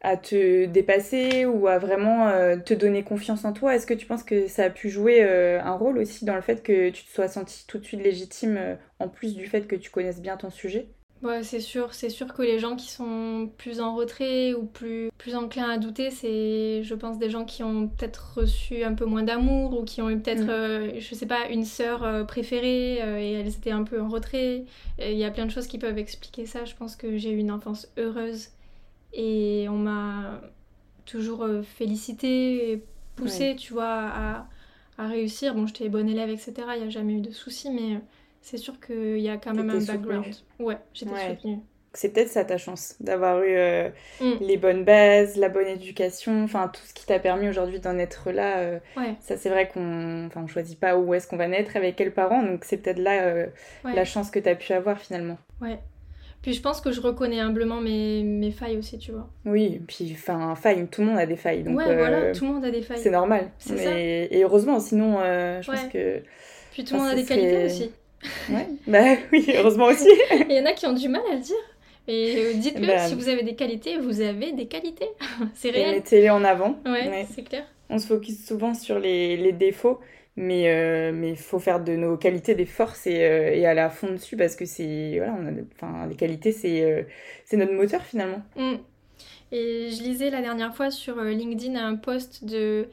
à 0.04 0.18
te 0.18 0.66
dépasser 0.66 1.46
ou 1.46 1.68
à 1.68 1.80
vraiment 1.80 2.28
euh, 2.28 2.58
te 2.58 2.74
donner 2.74 3.04
confiance 3.04 3.46
en 3.46 3.54
toi. 3.54 3.76
Est-ce 3.76 3.88
que 3.88 3.94
tu 3.94 4.06
penses 4.06 4.24
que 4.24 4.48
ça 4.48 4.66
a 4.66 4.70
pu 4.70 4.89
jouer 4.89 5.24
euh, 5.24 5.62
un 5.62 5.74
rôle 5.74 5.98
aussi 5.98 6.26
dans 6.26 6.36
le 6.36 6.42
fait 6.42 6.62
que 6.62 6.89
tu 6.89 7.04
te 7.06 7.12
sois 7.12 7.28
sentie 7.28 7.66
tout 7.68 7.78
de 7.78 7.86
suite 7.86 8.04
légitime, 8.04 8.78
en 9.00 9.08
plus 9.08 9.36
du 9.36 9.48
fait 9.48 9.68
que 9.68 9.76
tu 9.76 9.89
connaisses 9.89 10.22
bien 10.22 10.38
ton 10.38 10.50
sujet? 10.50 10.88
Ouais, 11.24 11.42
c'est 11.42 11.62
sûr, 11.62 11.94
c'est 11.94 12.10
sûr 12.10 12.34
que 12.34 12.42
les 12.42 12.60
gens 12.60 12.76
qui 12.76 12.92
sont 12.92 13.50
plus 13.58 13.80
en 13.80 13.96
retrait 13.96 14.54
ou 14.54 14.66
plus, 14.66 15.10
plus 15.18 15.36
enclins 15.36 15.70
à 15.70 15.78
douter, 15.78 16.12
c'est, 16.12 16.84
je 16.84 16.96
pense, 16.96 17.18
des 17.18 17.30
gens 17.30 17.46
qui 17.46 17.63
ont 17.63 17.88
peut-être 17.88 18.34
reçu 18.36 18.84
un 18.84 18.94
peu 18.94 19.06
moins 19.06 19.24
d'amour 19.24 19.80
ou 19.80 19.86
qui 19.86 20.02
ont 20.02 20.10
eu 20.10 20.20
peut-être, 20.20 20.44
mm. 20.44 20.50
euh, 20.50 21.00
je 21.00 21.16
sais 21.16 21.26
pas, 21.26 21.48
une 21.50 21.63
sœur 21.63 22.04
euh, 22.04 22.26
préférée 22.26 23.02
euh, 23.02 23.20
et 23.20 23.32
elles 23.32 23.48
étaient 23.48 23.72
un 23.72 23.84
peu 23.84 24.02
en 24.02 24.10
retrait. 24.10 24.66
Il 25.00 25.18
y 25.18 25.24
a 25.24 25.32
plein 25.32 25.46
de 25.46 25.52
choses 25.52 25.68
qui 25.68 25.78
peuvent 25.78 25.98
expliquer 25.98 26.46
ça. 26.46 26.66
Je 26.66 26.76
pense 26.76 26.98
que 26.98 27.18
j'ai 27.18 27.32
eu 27.32 27.38
une 27.38 27.52
enfance 27.52 27.88
heureuse 27.98 28.50
et 29.13 29.67
on 29.69 29.78
m'a 29.78 30.41
toujours 31.06 31.47
félicité 31.63 32.71
et 32.71 32.84
poussée, 33.15 33.56
tu 33.56 33.73
vois, 33.73 33.86
à, 33.86 34.47
à 34.97 35.08
réussir. 35.08 35.54
Bon, 35.56 35.67
j'étais 35.67 35.89
bonne 35.89 36.10
élève, 36.10 36.30
etc. 36.30 36.54
Il 36.76 36.82
n'y 36.82 36.88
a 36.88 36.89
jamais 36.89 37.13
eu 37.13 37.21
de 37.21 37.32
soucis, 37.32 37.69
mais 37.69 37.99
c'est 38.41 38.58
sûr 38.58 38.80
qu'il 38.80 39.19
y 39.19 39.30
a 39.30 39.38
quand 39.38 39.54
même 39.54 39.69
un 39.69 39.84
background. 39.84 40.36
Ouais, 40.60 40.78
j'étais 40.93 41.30
soutenue. 41.30 41.60
C'est 41.95 42.10
peut-être 42.10 42.30
ça 42.30 42.43
ta 42.43 42.58
chance, 42.58 42.95
d'avoir 42.99 43.43
eu 43.43 43.56
euh, 43.56 43.89
mm. 44.19 44.34
les 44.41 44.58
bonnes 44.58 44.84
bases, 44.84 45.38
la 45.38 45.47
bonne 45.47 45.67
éducation, 45.67 46.43
enfin 46.43 46.67
tout 46.67 46.82
ce 46.84 46.93
qui 46.93 47.06
t'a 47.06 47.19
permis 47.19 47.47
aujourd'hui 47.47 47.80
d'en 47.80 47.99
être 47.99 48.32
là. 48.32 48.58
Euh, 48.58 48.80
ouais. 48.97 49.15
Ça 49.19 49.38
c'est 49.38 49.49
vrai 49.49 49.69
qu'on 49.69 50.28
on 50.36 50.47
choisit 50.47 50.80
pas 50.80 50.97
où 50.97 51.13
est-ce 51.13 51.28
qu'on 51.28 51.38
va 51.38 51.47
naître, 51.47 51.78
avec 51.78 51.95
quels 51.95 52.12
parents, 52.12 52.41
donc 52.41 52.65
c'est 52.65 52.78
peut-être 52.78 52.97
là 52.97 53.26
euh, 53.26 53.45
la 53.84 54.06
chance 54.06 54.32
que 54.32 54.39
t'as 54.39 54.56
pu 54.56 54.73
avoir 54.73 54.99
finalement. 54.99 55.38
Ouais. 55.62 55.78
Puis 56.43 56.53
je 56.53 56.62
pense 56.62 56.79
que 56.82 56.91
je 56.91 57.01
reconnais 57.01 57.39
humblement 57.39 57.82
mes, 57.82 58.21
mes 58.21 58.51
failles 58.51 58.77
aussi, 58.77 58.99
tu 58.99 59.12
vois. 59.12 59.27
Oui, 59.45 59.82
puis 59.88 60.12
enfin, 60.13 60.53
failles, 60.56 60.88
tout 60.91 61.01
le 61.01 61.08
monde 61.08 61.17
a 61.17 61.25
des 61.25 61.38
failles. 61.38 61.63
Donc, 61.63 61.77
ouais, 61.77 61.95
voilà, 61.95 62.32
tout 62.34 62.45
le 62.45 62.51
monde 62.53 62.65
a 62.65 62.69
des 62.69 62.82
failles. 62.84 62.99
C'est 63.01 63.10
normal. 63.10 63.49
Mais... 63.71 64.27
Et 64.29 64.43
heureusement, 64.43 64.79
sinon, 64.79 65.19
je 65.21 65.65
pense 65.65 65.84
que. 65.91 66.21
Puis 66.73 66.84
tout 66.84 66.93
le 66.95 66.99
monde 67.01 67.10
a 67.10 67.15
des 67.15 67.23
qualités 67.25 67.65
aussi. 67.65 67.91
Ouais, 68.49 68.67
bah 68.88 69.15
oui, 69.32 69.45
heureusement 69.56 69.86
aussi. 69.86 70.08
Il 70.49 70.56
y 70.56 70.60
en 70.60 70.65
a 70.65 70.73
qui 70.73 70.86
ont 70.86 70.93
du 70.93 71.08
mal 71.10 71.21
à 71.32 71.36
le 71.36 71.41
dire. 71.41 71.56
Et 72.08 72.53
dites-le, 72.56 72.88
Bah, 72.88 72.99
si 73.08 73.15
vous 73.15 73.29
avez 73.29 73.43
des 73.43 73.56
qualités, 73.56 73.97
vous 73.97 74.19
avez 74.21 74.51
des 74.51 74.65
qualités. 74.67 75.08
c'est 75.53 75.69
Et 75.69 75.71
réel. 75.71 75.91
mettez-les 75.95 76.29
en 76.29 76.43
avant. 76.43 76.77
Ouais, 76.86 77.08
Ouais. 77.10 77.25
c'est 77.34 77.43
clair. 77.43 77.63
On 77.89 77.97
se 77.99 78.08
focus 78.08 78.45
souvent 78.45 78.73
sur 78.73 78.99
les, 78.99 79.38
les 79.38 79.51
défauts, 79.53 79.99
mais 80.36 80.67
euh, 80.67 81.12
mais 81.13 81.32
il 81.32 81.38
faut 81.38 81.60
faire 81.60 81.84
de 81.84 81.96
nos 81.96 82.17
qualités 82.17 82.56
des 82.56 82.65
forces 82.65 83.06
et, 83.06 83.24
euh, 83.24 83.54
et 83.54 83.65
aller 83.65 83.82
à 83.82 83.89
fond 83.89 84.12
dessus 84.12 84.36
parce 84.36 84.56
que 84.56 84.65
c'est 84.65 85.17
voilà, 85.17 85.36
on 85.39 85.46
a, 85.46 85.52
enfin 85.76 86.08
les 86.08 86.15
qualités 86.15 86.52
c'est 86.52 86.84
euh, 86.84 87.04
c'est 87.46 87.58
notre 87.58 87.74
moteur 87.74 88.02
finalement. 88.02 88.41
Mm. 88.56 88.76
Et 89.52 89.89
je 89.91 90.02
lisais 90.02 90.32
la 90.32 90.41
dernière 90.41 90.76
fois 90.76 90.89
sur 90.89 91.22
LinkedIn 91.22 91.76
un 91.76 91.96
post 91.96 92.43
de 92.43 92.88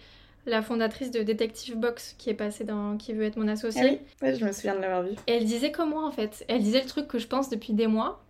la 0.44 0.60
fondatrice 0.60 1.10
de 1.10 1.22
Detective 1.22 1.76
Box 1.76 2.14
qui 2.18 2.28
est 2.28 2.34
passée 2.34 2.64
dans 2.64 2.98
Qui 2.98 3.14
veut 3.14 3.24
être 3.24 3.36
mon 3.36 3.48
associé. 3.48 3.82
Ah 3.82 3.88
oui, 3.90 3.98
ouais, 4.28 4.34
je 4.34 4.44
me 4.44 4.52
souviens 4.52 4.74
de 4.74 4.80
l'avoir 4.80 5.02
vu. 5.02 5.12
Et 5.26 5.32
elle 5.32 5.44
disait 5.44 5.72
comme 5.72 5.90
moi 5.90 6.06
en 6.06 6.10
fait. 6.10 6.44
Elle 6.48 6.62
disait 6.62 6.80
le 6.80 6.86
truc 6.86 7.08
que 7.08 7.18
je 7.18 7.26
pense 7.26 7.48
depuis 7.48 7.72
des 7.72 7.86
mois. 7.86 8.22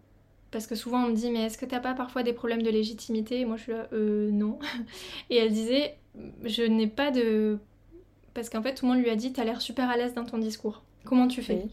Parce 0.52 0.66
que 0.66 0.74
souvent 0.76 1.04
on 1.04 1.08
me 1.08 1.14
dit 1.14 1.30
mais 1.30 1.46
est-ce 1.46 1.58
que 1.58 1.66
t'as 1.66 1.80
pas 1.80 1.94
parfois 1.94 2.22
des 2.22 2.32
problèmes 2.32 2.62
de 2.62 2.70
légitimité? 2.70 3.40
Et 3.40 3.44
moi 3.44 3.56
je 3.56 3.62
suis 3.62 3.72
là 3.72 3.88
euh 3.92 4.30
non. 4.30 4.60
Et 5.30 5.36
elle 5.36 5.52
disait 5.52 5.96
je 6.44 6.62
n'ai 6.62 6.86
pas 6.86 7.10
de... 7.10 7.58
Parce 8.34 8.48
qu'en 8.50 8.62
fait 8.62 8.74
tout 8.74 8.86
le 8.86 8.92
monde 8.92 9.02
lui 9.02 9.10
a 9.10 9.16
dit 9.16 9.32
t'as 9.32 9.44
l'air 9.44 9.60
super 9.60 9.88
à 9.90 9.96
l'aise 9.96 10.14
dans 10.14 10.24
ton 10.24 10.38
discours. 10.38 10.82
Comment 11.04 11.28
tu 11.28 11.42
fais 11.42 11.62
Oui. 11.64 11.70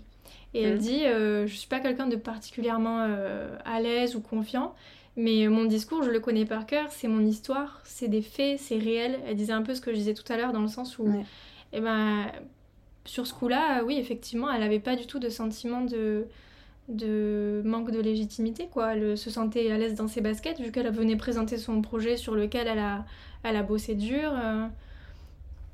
Et 0.54 0.62
elle 0.64 0.74
Mhm. 0.76 0.80
dit 0.80 1.06
euh, 1.06 1.46
je 1.48 1.56
suis 1.56 1.68
pas 1.68 1.80
quelqu'un 1.80 2.08
de 2.08 2.16
particulièrement 2.16 3.02
euh, 3.08 3.56
à 3.66 3.80
l'aise 3.82 4.16
ou 4.16 4.22
confiant. 4.22 4.74
Mais 5.20 5.48
mon 5.48 5.66
discours, 5.66 6.04
je 6.04 6.12
le 6.12 6.20
connais 6.20 6.46
par 6.46 6.68
cœur, 6.68 6.92
c'est 6.92 7.08
mon 7.08 7.26
histoire, 7.26 7.82
c'est 7.84 8.08
des 8.08 8.22
faits, 8.22 8.60
c'est 8.60 8.78
réel. 8.78 9.20
Elle 9.26 9.36
disait 9.36 9.52
un 9.54 9.64
peu 9.64 9.74
ce 9.74 9.82
que 9.82 9.92
je 9.92 9.98
disais 9.98 10.14
tout 10.14 10.32
à 10.32 10.38
l'heure 10.38 10.54
dans 10.54 10.62
le 10.62 10.68
sens 10.68 11.00
où, 11.00 11.06
Ouais. 11.08 11.26
eh 11.74 11.82
ben, 11.82 12.28
sur 13.04 13.26
ce 13.26 13.34
coup-là, 13.34 13.84
oui, 13.84 13.98
effectivement, 13.98 14.52
elle 14.52 14.60
n'avait 14.62 14.80
pas 14.80 14.96
du 14.96 15.08
tout 15.08 15.18
de 15.18 15.30
sentiment 15.30 15.82
de, 15.82 16.28
de 16.88 17.62
manque 17.66 17.90
de 17.92 18.00
légitimité, 18.00 18.68
quoi. 18.72 18.94
Elle 18.96 19.18
se 19.18 19.30
sentait 19.32 19.72
à 19.72 19.78
l'aise 19.80 19.96
dans 19.96 20.08
ses 20.08 20.22
baskets, 20.22 20.60
vu 20.60 20.72
qu'elle 20.72 20.92
venait 20.92 21.16
présenter 21.18 21.58
son 21.58 21.82
projet 21.82 22.16
sur 22.16 22.36
lequel 22.36 22.68
elle 22.68 22.80
a, 22.80 23.04
elle 23.44 23.56
a 23.56 23.64
bossé 23.64 23.96
dur. 23.96 24.32
euh, 24.34 24.68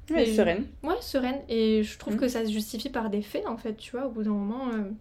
Ouais, 0.09 0.27
Et- 0.29 0.33
sereine. 0.35 0.67
Ouais, 0.83 1.01
sereine. 1.01 1.41
Et 1.49 1.83
je 1.83 1.97
trouve 1.97 2.15
Mm. 2.15 2.17
que 2.17 2.27
ça 2.27 2.45
se 2.45 2.51
justifie 2.51 2.89
par 2.89 3.09
des 3.09 3.21
faits, 3.21 3.47
en 3.47 3.57
fait, 3.57 3.75
tu 3.75 3.91
vois, 3.91 4.05
au 4.07 4.11
bout 4.11 4.23
d'un 4.23 4.31
moment. 4.31 4.69
euh. 4.73 4.91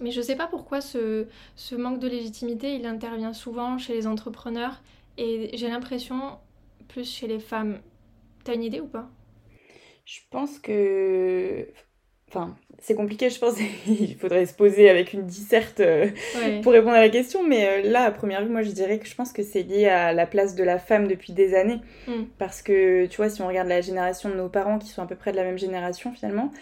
Mais 0.00 0.10
je 0.10 0.20
sais 0.20 0.36
pas 0.36 0.46
pourquoi 0.48 0.80
ce, 0.80 1.26
ce 1.56 1.74
manque 1.76 2.00
de 2.00 2.08
légitimité, 2.08 2.74
il 2.76 2.86
intervient 2.86 3.32
souvent 3.32 3.78
chez 3.78 3.94
les 3.94 4.06
entrepreneurs. 4.06 4.82
Et 5.18 5.50
j'ai 5.56 5.68
l'impression 5.68 6.38
plus 6.88 7.08
chez 7.10 7.28
les 7.28 7.38
femmes. 7.40 7.80
T'as 8.44 8.54
une 8.54 8.64
idée 8.64 8.80
ou 8.80 8.88
pas? 8.88 9.08
Je 10.04 10.20
pense 10.30 10.58
que 10.58 11.68
enfin, 12.28 12.56
c'est 12.84 12.94
compliqué, 12.94 13.30
je 13.30 13.38
pense 13.38 13.54
il 13.86 14.14
faudrait 14.16 14.44
se 14.44 14.52
poser 14.52 14.90
avec 14.90 15.14
une 15.14 15.24
disserte 15.24 15.80
euh, 15.80 16.06
Ouais. 16.36 16.60
pour 16.60 16.72
répondre 16.72 16.94
à 16.94 17.00
la 17.00 17.08
question, 17.08 17.42
mais 17.42 17.66
euh, 17.66 17.90
là, 17.90 18.02
à 18.04 18.10
première 18.10 18.44
vue, 18.44 18.50
moi, 18.50 18.60
je 18.62 18.70
dirais 18.72 18.98
que 18.98 19.06
je 19.06 19.14
pense 19.14 19.32
que 19.32 19.42
c'est 19.42 19.62
lié 19.62 19.86
à 19.86 20.12
la 20.12 20.26
place 20.26 20.54
de 20.54 20.62
la 20.62 20.78
femme 20.78 21.08
depuis 21.08 21.32
des 21.32 21.54
années. 21.54 21.80
Mm. 22.06 22.24
Parce 22.38 22.60
que, 22.60 23.06
tu 23.06 23.16
vois, 23.16 23.30
si 23.30 23.40
on 23.40 23.46
regarde 23.46 23.68
la 23.68 23.80
génération 23.80 24.28
de 24.28 24.34
nos 24.34 24.50
parents, 24.50 24.78
qui 24.78 24.88
sont 24.88 25.02
à 25.02 25.06
peu 25.06 25.14
près 25.16 25.32
de 25.32 25.36
la 25.36 25.44
même 25.44 25.58
génération, 25.58 26.12
finalement, 26.12 26.52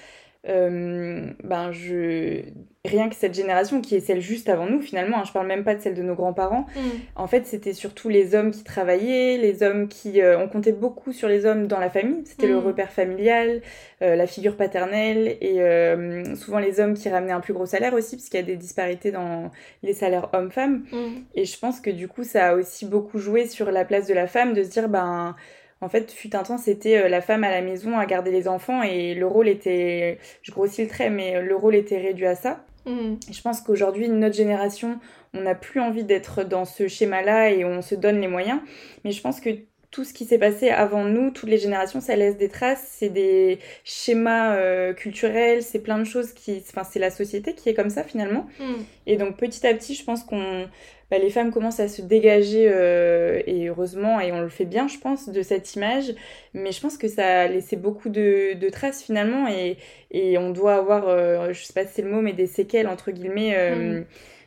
ben, 0.44 1.70
je... 1.72 2.40
Rien 2.84 3.08
que 3.08 3.14
cette 3.14 3.34
génération, 3.34 3.80
qui 3.80 3.94
est 3.94 4.00
celle 4.00 4.20
juste 4.20 4.48
avant 4.48 4.66
nous, 4.66 4.80
finalement, 4.80 5.18
hein, 5.20 5.24
je 5.24 5.30
parle 5.30 5.46
même 5.46 5.62
pas 5.62 5.76
de 5.76 5.80
celle 5.80 5.94
de 5.94 6.02
nos 6.02 6.16
grands-parents, 6.16 6.66
Mm. 6.74 6.80
en 7.14 7.28
fait, 7.28 7.46
c'était 7.46 7.74
surtout 7.74 8.08
les 8.08 8.34
hommes 8.34 8.50
qui 8.50 8.64
travaillaient, 8.64 9.38
les 9.38 9.62
hommes 9.62 9.86
qui... 9.86 10.20
euh, 10.20 10.36
on 10.36 10.48
comptait 10.48 10.72
beaucoup 10.72 11.12
sur 11.12 11.28
les 11.28 11.46
hommes 11.46 11.68
dans 11.68 11.78
la 11.78 11.90
famille, 11.90 12.22
c'était 12.24 12.48
le 12.48 12.56
Mm. 12.56 12.66
repère 12.66 12.90
familial, 12.90 13.62
euh, 14.02 14.16
la 14.16 14.26
figure 14.26 14.56
paternelle, 14.56 15.36
et 15.40 15.60
euh, 15.62 16.34
souvent 16.34 16.58
les 16.58 16.80
hommes 16.80 16.94
qui 16.94 17.08
ramenaient 17.08 17.30
un 17.30 17.38
plus 17.40 17.52
gros 17.54 17.66
salaire 17.66 17.94
aussi, 17.94 18.16
parce 18.16 18.28
qu'il 18.28 18.40
y 18.40 18.42
a 18.42 18.46
des 18.46 18.56
disparités 18.56 19.12
dans 19.12 19.52
les 19.84 19.92
salaires 19.92 20.28
hommes-femmes. 20.32 20.82
Mm. 20.90 21.20
Et 21.36 21.44
je 21.44 21.56
pense 21.60 21.80
que 21.80 21.90
du 21.90 22.08
coup, 22.08 22.24
ça 22.24 22.48
a 22.48 22.54
aussi 22.54 22.84
beaucoup 22.84 23.18
joué 23.20 23.46
sur 23.46 23.70
la 23.70 23.84
place 23.84 24.08
de 24.08 24.14
la 24.14 24.26
femme, 24.26 24.54
de 24.54 24.64
se 24.64 24.70
dire, 24.70 24.88
ben, 24.88 25.36
en 25.82 25.88
fait, 25.88 26.10
fut 26.10 26.34
un 26.34 26.42
temps, 26.42 26.58
c'était 26.58 27.02
euh, 27.02 27.08
la 27.08 27.20
femme 27.20 27.44
à 27.44 27.50
la 27.50 27.60
maison 27.60 27.98
à 27.98 28.06
garder 28.06 28.30
les 28.30 28.48
enfants, 28.48 28.82
et 28.82 29.14
le 29.14 29.26
rôle 29.26 29.48
était, 29.48 30.18
je 30.42 30.52
grossis 30.52 30.82
le 30.82 30.88
trait, 30.88 31.10
mais 31.10 31.42
le 31.42 31.54
rôle 31.54 31.74
était 31.74 31.98
réduit 31.98 32.26
à 32.26 32.34
ça. 32.34 32.64
Mm. 32.86 33.16
Je 33.30 33.40
pense 33.42 33.60
qu'aujourd'hui, 33.60 34.08
notre 34.08 34.34
génération, 34.34 34.98
on 35.34 35.42
n'a 35.42 35.54
plus 35.54 35.80
envie 35.80 36.04
d'être 36.04 36.44
dans 36.44 36.64
ce 36.64 36.88
schéma-là 36.88 37.50
et 37.50 37.64
on 37.64 37.82
se 37.82 37.94
donne 37.94 38.20
les 38.20 38.28
moyens. 38.28 38.60
Mais 39.04 39.12
je 39.12 39.20
pense 39.20 39.40
que 39.40 39.50
tout 39.90 40.04
ce 40.04 40.14
qui 40.14 40.24
s'est 40.24 40.38
passé 40.38 40.70
avant 40.70 41.04
nous, 41.04 41.30
toutes 41.30 41.50
les 41.50 41.58
générations, 41.58 42.00
ça 42.00 42.16
laisse 42.16 42.36
des 42.36 42.48
traces. 42.48 42.84
C'est 42.88 43.10
des 43.10 43.58
schémas 43.84 44.56
euh, 44.56 44.94
culturels, 44.94 45.62
c'est 45.62 45.80
plein 45.80 45.98
de 45.98 46.04
choses 46.04 46.32
qui. 46.32 46.62
Enfin, 46.68 46.82
c'est 46.82 46.98
la 46.98 47.10
société 47.10 47.54
qui 47.54 47.68
est 47.68 47.74
comme 47.74 47.90
ça 47.90 48.02
finalement. 48.02 48.46
Mm. 48.58 48.82
Et 49.06 49.16
donc 49.16 49.36
petit 49.36 49.66
à 49.66 49.74
petit, 49.74 49.94
je 49.94 50.04
pense 50.04 50.24
qu'on. 50.24 50.66
Bah, 51.12 51.18
les 51.20 51.30
femmes 51.30 51.52
commencent 51.52 51.80
à 51.80 51.88
se 51.88 52.02
dégager, 52.02 52.68
euh, 52.72 53.42
et 53.46 53.68
heureusement, 53.68 54.20
et 54.20 54.32
on 54.32 54.40
le 54.42 54.48
fait 54.50 54.66
bien, 54.66 54.88
je 54.88 54.98
pense, 54.98 55.30
de 55.30 55.42
cette 55.42 55.76
image. 55.76 56.14
Mais 56.54 56.72
je 56.72 56.80
pense 56.80 56.98
que 56.98 57.08
ça 57.08 57.42
a 57.42 57.48
laissé 57.48 57.76
beaucoup 57.76 58.10
de, 58.10 58.54
de 58.54 58.70
traces 58.70 59.04
finalement, 59.04 59.48
et, 59.48 59.78
et 60.10 60.38
on 60.38 60.50
doit 60.50 60.76
avoir, 60.76 61.08
euh, 61.08 61.52
je 61.52 61.62
sais 61.64 61.74
pas 61.74 61.86
si 61.86 61.94
c'est 61.94 62.02
le 62.02 62.10
mot, 62.10 62.22
mais 62.22 62.34
des 62.34 62.48
séquelles, 62.48 62.88
entre 62.88 63.12
guillemets, 63.12 63.56
euh, 63.58 64.04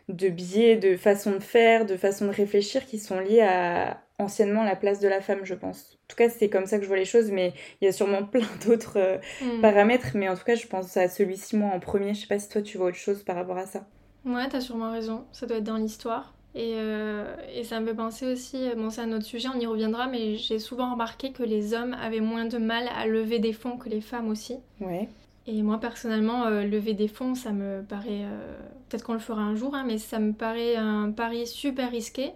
de 0.10 0.30
biais, 0.30 0.78
de 0.78 0.98
façon 0.98 1.34
de 1.34 1.40
faire, 1.40 1.86
de 1.86 1.98
façon 1.98 2.26
de 2.28 2.32
réfléchir 2.32 2.86
qui 2.86 3.00
sont 3.00 3.20
liées 3.20 3.42
à 3.42 4.02
anciennement 4.20 4.64
la 4.64 4.76
place 4.76 5.00
de 5.00 5.08
la 5.08 5.22
femme, 5.22 5.42
je 5.46 5.56
pense. 5.56 6.00
En 6.06 6.08
tout 6.10 6.16
cas, 6.18 6.30
c'est 6.30 6.50
comme 6.50 6.68
ça 6.68 6.78
que 6.78 6.84
je 6.84 6.88
vois 6.88 6.98
les 6.98 7.06
choses, 7.06 7.32
mais 7.32 7.54
il 7.82 7.86
y 7.86 7.88
a 7.88 7.92
sûrement 7.92 8.24
plein 8.28 8.48
d'autres 8.66 8.98
euh, 9.00 9.18
Mm. 9.42 9.62
paramètres, 9.62 10.12
mais 10.16 10.30
en 10.30 10.36
tout 10.36 10.44
cas, 10.46 10.56
je 10.56 10.68
pense 10.68 10.96
à 10.98 11.10
celui-ci, 11.10 11.56
moi, 11.58 11.72
en 11.74 11.80
premier. 11.80 12.14
Je 12.14 12.22
sais 12.22 12.28
pas 12.28 12.40
si 12.40 12.50
toi, 12.50 12.62
tu 12.62 12.78
vois 12.78 12.88
autre 12.88 12.98
chose 12.98 13.24
par 13.24 13.36
rapport 13.36 13.58
à 13.58 13.66
ça. 13.66 13.88
Ouais, 14.26 14.50
t'as 14.50 14.60
sûrement 14.60 14.92
raison. 14.92 15.26
Ça 15.32 15.46
doit 15.46 15.58
être 15.58 15.64
dans 15.64 15.78
l'histoire. 15.78 16.34
Et, 16.56 16.76
euh, 16.76 17.36
et 17.54 17.66
ça 17.66 17.82
me 17.82 17.86
fait 17.86 17.94
penser 17.94 18.32
aussi, 18.32 18.70
bon 18.78 18.90
c'est 18.90 19.02
un 19.02 19.12
autre 19.12 19.26
sujet, 19.26 19.50
on 19.54 19.60
y 19.60 19.66
reviendra, 19.66 20.08
mais 20.08 20.38
j'ai 20.38 20.58
souvent 20.58 20.94
remarqué 20.94 21.34
que 21.34 21.44
les 21.44 21.74
hommes 21.74 21.94
avaient 22.02 22.22
moins 22.22 22.46
de 22.46 22.58
mal 22.58 22.88
à 22.96 23.06
lever 23.08 23.40
des 23.40 23.52
fonds 23.52 23.78
que 23.78 23.90
les 23.90 24.00
femmes 24.00 24.30
aussi. 24.30 24.56
Ouais. 24.80 25.10
Et 25.48 25.62
moi 25.62 25.80
personnellement, 25.80 26.46
euh, 26.46 26.64
lever 26.64 26.94
des 26.94 27.08
fonds, 27.08 27.36
ça 27.36 27.52
me 27.52 27.84
paraît, 27.84 28.24
euh, 28.24 28.58
peut-être 28.90 29.04
qu'on 29.04 29.14
le 29.14 29.20
fera 29.20 29.42
un 29.42 29.56
jour, 29.56 29.76
hein, 29.76 29.84
mais 29.86 29.98
ça 29.98 30.20
me 30.20 30.34
paraît 30.34 30.76
un 30.76 31.12
pari 31.12 31.46
super 31.46 31.92
risqué. 31.92 32.32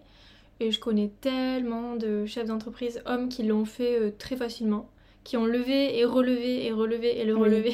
Et 0.59 0.71
je 0.71 0.79
connais 0.79 1.09
tellement 1.21 1.95
de 1.95 2.25
chefs 2.25 2.47
d'entreprise 2.47 3.01
hommes 3.05 3.29
qui 3.29 3.43
l'ont 3.43 3.65
fait 3.65 3.99
euh, 3.99 4.11
très 4.17 4.35
facilement, 4.35 4.89
qui 5.23 5.37
ont 5.37 5.45
levé 5.45 5.97
et 5.99 6.05
relevé 6.05 6.65
et 6.65 6.71
relevé 6.71 7.19
et 7.19 7.25
le 7.25 7.35
Oui. 7.35 7.41
relevé. 7.49 7.73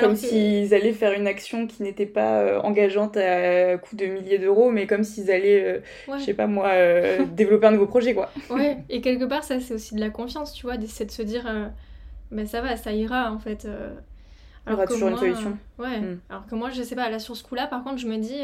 comme 0.00 0.12
que- 0.12 0.18
s'ils 0.18 0.74
allaient 0.74 0.92
faire 0.92 1.12
une 1.12 1.26
action 1.26 1.66
qui 1.66 1.82
n'était 1.82 2.06
pas 2.06 2.40
euh, 2.40 2.60
engageante 2.60 3.16
à 3.16 3.78
coût 3.78 3.96
de 3.96 4.06
milliers 4.06 4.38
d'euros, 4.38 4.70
mais 4.70 4.86
comme 4.86 5.02
s'ils 5.02 5.30
allaient, 5.30 5.64
euh, 5.64 5.80
Ouais. 6.12 6.18
je 6.18 6.24
sais 6.24 6.34
pas 6.34 6.46
moi, 6.46 6.68
euh, 6.68 7.24
développer 7.32 7.66
un 7.66 7.70
nouveau 7.72 7.86
projet, 7.86 8.14
quoi. 8.14 8.30
Ouais, 8.50 8.78
et 8.90 9.00
quelque 9.00 9.24
part, 9.24 9.44
ça, 9.44 9.60
c'est 9.60 9.74
aussi 9.74 9.94
de 9.94 10.00
la 10.00 10.10
confiance, 10.10 10.52
tu 10.52 10.66
vois, 10.66 10.74
c'est 10.86 11.06
de 11.06 11.10
se 11.10 11.22
dire, 11.22 11.44
ben 12.30 12.46
ça 12.46 12.60
va, 12.60 12.76
ça 12.76 12.92
ira, 12.92 13.32
en 13.32 13.38
fait. 13.38 13.66
Il 14.66 14.70
y 14.70 14.74
aura 14.74 14.86
toujours 14.86 15.08
une 15.08 15.16
solution. 15.16 15.56
ouais, 15.78 16.00
Mm. 16.00 16.18
alors 16.28 16.46
que 16.46 16.54
moi, 16.54 16.70
je 16.70 16.82
sais 16.82 16.94
pas, 16.94 17.08
là, 17.10 17.18
sur 17.18 17.36
ce 17.36 17.42
coup-là, 17.42 17.66
par 17.66 17.82
contre, 17.82 17.98
je 17.98 18.06
me 18.06 18.18
dis, 18.18 18.40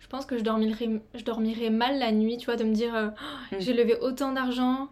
je 0.00 0.06
pense 0.08 0.24
que 0.24 0.38
je 0.38 0.42
dormirais, 0.42 0.88
je 1.14 1.24
dormirais 1.24 1.70
mal 1.70 1.98
la 1.98 2.10
nuit, 2.12 2.38
tu 2.38 2.46
vois, 2.46 2.56
de 2.56 2.64
me 2.64 2.72
dire, 2.72 2.94
euh, 2.94 3.08
Oh, 3.52 3.54
Mm. 3.56 3.60
j'ai 3.60 3.74
levé 3.74 3.96
autant 4.00 4.32
d'argent, 4.32 4.88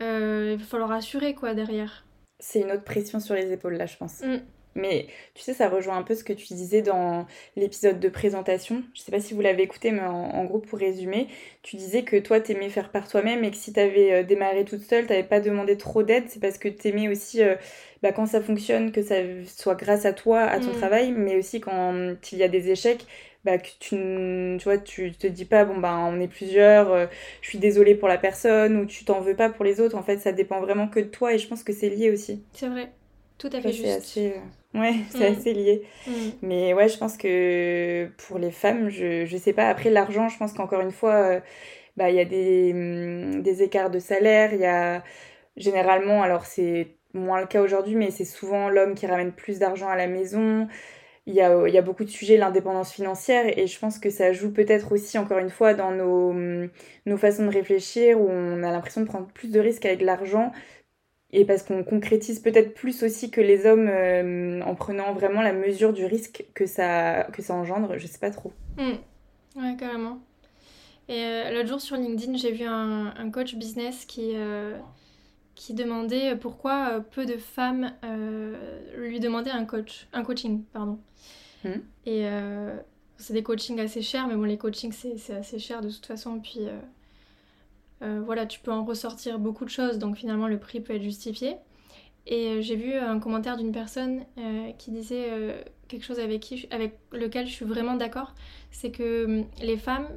il 0.00 0.56
va 0.58 0.64
falloir 0.64 0.92
assurer, 0.92 1.34
quoi, 1.34 1.54
derrière. 1.54 2.04
C'est 2.40 2.60
une 2.60 2.72
autre 2.72 2.84
pression 2.84 3.20
sur 3.20 3.34
les 3.34 3.52
épaules, 3.52 3.74
là, 3.74 3.86
je 3.86 3.96
pense. 3.96 4.20
Mm. 4.22 4.38
Mais 4.74 5.06
tu 5.34 5.42
sais, 5.42 5.52
ça 5.52 5.68
rejoint 5.68 5.98
un 5.98 6.02
peu 6.02 6.14
ce 6.14 6.24
que 6.24 6.32
tu 6.32 6.54
disais 6.54 6.80
dans 6.80 7.26
l'épisode 7.56 8.00
de 8.00 8.08
présentation. 8.08 8.82
Je 8.94 9.02
sais 9.02 9.12
pas 9.12 9.20
si 9.20 9.34
vous 9.34 9.42
l'avez 9.42 9.64
écouté, 9.64 9.90
mais 9.90 10.00
en, 10.00 10.14
en 10.14 10.44
gros, 10.46 10.60
pour 10.60 10.78
résumer, 10.78 11.28
tu 11.62 11.76
disais 11.76 12.04
que 12.04 12.16
toi, 12.16 12.40
t'aimais 12.40 12.70
faire 12.70 12.90
par 12.90 13.06
toi-même 13.06 13.44
et 13.44 13.50
que 13.50 13.56
si 13.58 13.74
t'avais 13.74 14.12
euh, 14.12 14.22
démarré 14.22 14.64
toute 14.64 14.80
seule, 14.82 15.06
t'avais 15.06 15.24
pas 15.24 15.40
demandé 15.40 15.76
trop 15.76 16.02
d'aide. 16.02 16.24
C'est 16.28 16.40
parce 16.40 16.56
que 16.56 16.68
t'aimais 16.68 17.08
aussi, 17.08 17.42
euh, 17.42 17.54
bah, 18.02 18.12
quand 18.12 18.24
ça 18.24 18.40
fonctionne, 18.40 18.92
que 18.92 19.02
ça 19.02 19.16
soit 19.46 19.74
grâce 19.74 20.06
à 20.06 20.14
toi, 20.14 20.40
à 20.40 20.58
ton 20.58 20.70
Mm. 20.70 20.72
travail, 20.72 21.12
mais 21.12 21.36
aussi 21.36 21.60
quand 21.60 21.92
euh, 21.94 22.14
il 22.32 22.38
y 22.38 22.42
a 22.42 22.48
des 22.48 22.70
échecs, 22.70 23.06
bah, 23.44 23.58
que 23.58 23.68
tu, 23.80 23.96
tu 24.58 24.64
vois, 24.64 24.78
tu 24.78 25.12
te 25.12 25.26
dis 25.26 25.44
pas, 25.44 25.64
bon, 25.64 25.78
bah, 25.78 25.96
on 25.98 26.20
est 26.20 26.28
plusieurs, 26.28 26.90
euh, 26.92 27.06
je 27.42 27.48
suis 27.48 27.58
désolée 27.58 27.94
pour 27.94 28.08
la 28.08 28.18
personne, 28.18 28.76
ou 28.78 28.86
tu 28.86 29.04
t'en 29.04 29.20
veux 29.20 29.36
pas 29.36 29.50
pour 29.50 29.64
les 29.64 29.80
autres. 29.80 29.96
En 29.96 30.02
fait, 30.02 30.18
ça 30.18 30.32
dépend 30.32 30.60
vraiment 30.60 30.88
que 30.88 31.00
de 31.00 31.06
toi 31.08 31.34
et 31.34 31.38
je 31.38 31.48
pense 31.48 31.64
que 31.64 31.72
c'est 31.72 31.88
lié 31.90 32.10
aussi. 32.10 32.44
C'est 32.54 32.68
vrai, 32.68 32.92
tout 33.38 33.50
à 33.52 33.60
fait 33.60 33.72
juste. 33.72 33.92
assez... 33.92 34.32
euh, 34.74 34.78
Ouais, 34.78 34.94
c'est 35.10 35.26
Mm. 35.26 35.26
assez 35.26 35.52
lié. 35.52 35.82
Mm. 36.06 36.30
Mais 36.42 36.74
ouais, 36.74 36.88
je 36.88 36.98
pense 36.98 37.16
que 37.18 38.10
pour 38.28 38.38
les 38.38 38.50
femmes, 38.52 38.90
je, 38.90 39.26
je 39.26 39.36
sais 39.38 39.52
pas. 39.54 39.68
Après, 39.70 39.90
l'argent, 39.90 40.28
je 40.28 40.38
pense 40.38 40.52
qu'encore 40.54 40.80
une 40.82 40.92
fois, 40.92 41.14
euh, 41.14 41.40
bah, 41.96 42.10
il 42.10 42.16
y 42.16 42.20
a 42.20 42.24
des, 42.26 42.72
hum, 42.74 43.42
des 43.42 43.62
écarts 43.64 43.90
de 43.90 43.98
salaire. 44.00 44.54
Il 44.54 44.60
y 44.60 44.66
a 44.66 45.04
généralement, 45.56 46.22
alors 46.22 46.46
c'est 46.46 46.96
moins 47.14 47.40
le 47.42 47.46
cas 47.48 47.62
aujourd'hui, 47.62 47.96
mais 47.96 48.10
c'est 48.12 48.24
souvent 48.26 48.68
l'homme 48.70 48.94
qui 48.94 49.06
ramène 49.06 49.32
plus 49.32 49.58
d'argent 49.60 49.88
à 49.88 49.96
la 49.96 50.08
maison. 50.08 50.68
Il 51.26 51.34
y 51.34 51.40
a, 51.40 51.68
y 51.68 51.78
a 51.78 51.82
beaucoup 51.82 52.04
de 52.04 52.10
sujets, 52.10 52.36
l'indépendance 52.36 52.92
financière, 52.92 53.56
et 53.56 53.66
je 53.66 53.78
pense 53.78 53.98
que 53.98 54.10
ça 54.10 54.32
joue 54.32 54.52
peut-être 54.52 54.90
aussi, 54.92 55.18
encore 55.18 55.38
une 55.38 55.50
fois, 55.50 55.72
dans 55.74 55.92
nos, 55.92 56.30
hum, 56.30 56.68
nos 57.06 57.16
façons 57.16 57.46
de 57.46 57.52
réfléchir, 57.52 58.20
où 58.20 58.28
on 58.28 58.62
a 58.62 58.72
l'impression 58.72 59.02
de 59.02 59.06
prendre 59.06 59.28
plus 59.28 59.50
de 59.52 59.60
risques 59.60 59.86
avec 59.86 60.02
l'argent, 60.02 60.52
et 61.32 61.44
parce 61.44 61.62
qu'on 61.62 61.84
concrétise 61.84 62.40
peut-être 62.40 62.74
plus 62.74 63.02
aussi 63.04 63.30
que 63.30 63.40
les 63.40 63.66
hommes 63.66 63.88
euh, 63.88 64.60
en 64.62 64.74
prenant 64.74 65.12
vraiment 65.14 65.42
la 65.42 65.52
mesure 65.52 65.92
du 65.92 66.04
risque 66.04 66.44
que 66.54 66.66
ça, 66.66 67.24
que 67.32 67.40
ça 67.40 67.54
engendre, 67.54 67.96
je 67.98 68.06
sais 68.06 68.18
pas 68.18 68.30
trop. 68.30 68.52
Mm. 68.76 69.60
Ouais, 69.60 69.76
carrément. 69.78 70.18
Et 71.08 71.50
l'autre 71.52 71.68
jour 71.68 71.80
sur 71.80 71.96
LinkedIn, 71.96 72.36
j'ai 72.36 72.52
vu 72.52 72.64
un, 72.64 73.14
un, 73.16 73.30
coach 73.30 73.54
business 73.56 74.04
qui, 74.04 74.34
qui 75.54 75.74
demandait 75.74 76.36
pourquoi 76.36 77.00
peu 77.00 77.26
de 77.26 77.36
femmes 77.36 77.92
lui 78.96 79.20
demandaient 79.20 79.50
un 79.50 79.64
coach, 79.64 80.08
un 80.12 80.22
coaching, 80.22 80.64
pardon. 80.72 80.98
Hmm. 81.64 81.80
Et 82.06 82.26
c'est 83.22 83.32
des 83.32 83.42
coachings 83.42 83.78
assez 83.80 84.02
chers, 84.02 84.26
mais 84.26 84.34
bon, 84.34 84.42
les 84.42 84.58
coachings, 84.58 84.92
c'est 84.92 85.34
assez 85.34 85.58
cher 85.58 85.80
de 85.80 85.88
toute 85.88 86.04
façon. 86.04 86.40
Puis 86.40 86.60
euh, 86.60 86.78
euh, 88.02 88.20
voilà, 88.24 88.46
tu 88.46 88.60
peux 88.60 88.72
en 88.72 88.84
ressortir 88.84 89.38
beaucoup 89.38 89.64
de 89.64 89.70
choses, 89.70 89.98
donc 89.98 90.16
finalement, 90.16 90.48
le 90.48 90.58
prix 90.58 90.80
peut 90.80 90.94
être 90.94 91.02
justifié. 91.02 91.56
Et 92.26 92.48
euh, 92.48 92.60
j'ai 92.60 92.76
vu 92.76 92.94
un 92.94 93.18
commentaire 93.20 93.56
d'une 93.56 93.72
personne 93.72 94.24
qui 94.78 94.90
disait 94.90 95.64
quelque 95.88 96.04
chose 96.04 96.18
avec, 96.18 96.40
qui, 96.40 96.66
avec 96.70 96.98
lequel 97.12 97.46
je 97.46 97.52
suis 97.52 97.64
vraiment 97.64 97.94
d'accord, 97.94 98.34
c'est 98.70 98.90
que 98.90 99.24
hum, 99.24 99.46
les 99.62 99.76
femmes, 99.76 100.08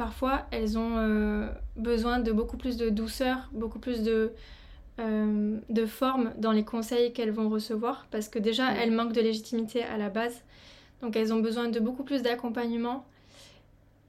parfois, 0.00 0.46
elles 0.50 0.78
ont 0.78 0.96
besoin 1.76 2.20
de 2.20 2.32
beaucoup 2.32 2.56
plus 2.56 2.78
de 2.78 2.88
douceur, 2.88 3.50
beaucoup 3.52 3.78
plus 3.78 4.02
de, 4.02 4.32
de 4.98 5.86
forme 5.86 6.32
dans 6.38 6.52
les 6.52 6.64
conseils 6.64 7.12
qu'elles 7.12 7.32
vont 7.32 7.50
recevoir, 7.50 8.06
parce 8.10 8.30
que 8.30 8.38
déjà, 8.38 8.72
elles 8.72 8.92
manquent 8.92 9.12
de 9.12 9.20
légitimité 9.20 9.82
à 9.82 9.98
la 9.98 10.08
base. 10.08 10.42
Donc 11.02 11.16
elles 11.16 11.34
ont 11.34 11.40
besoin 11.40 11.68
de 11.68 11.80
beaucoup 11.80 12.02
plus 12.02 12.22
d'accompagnement. 12.22 13.04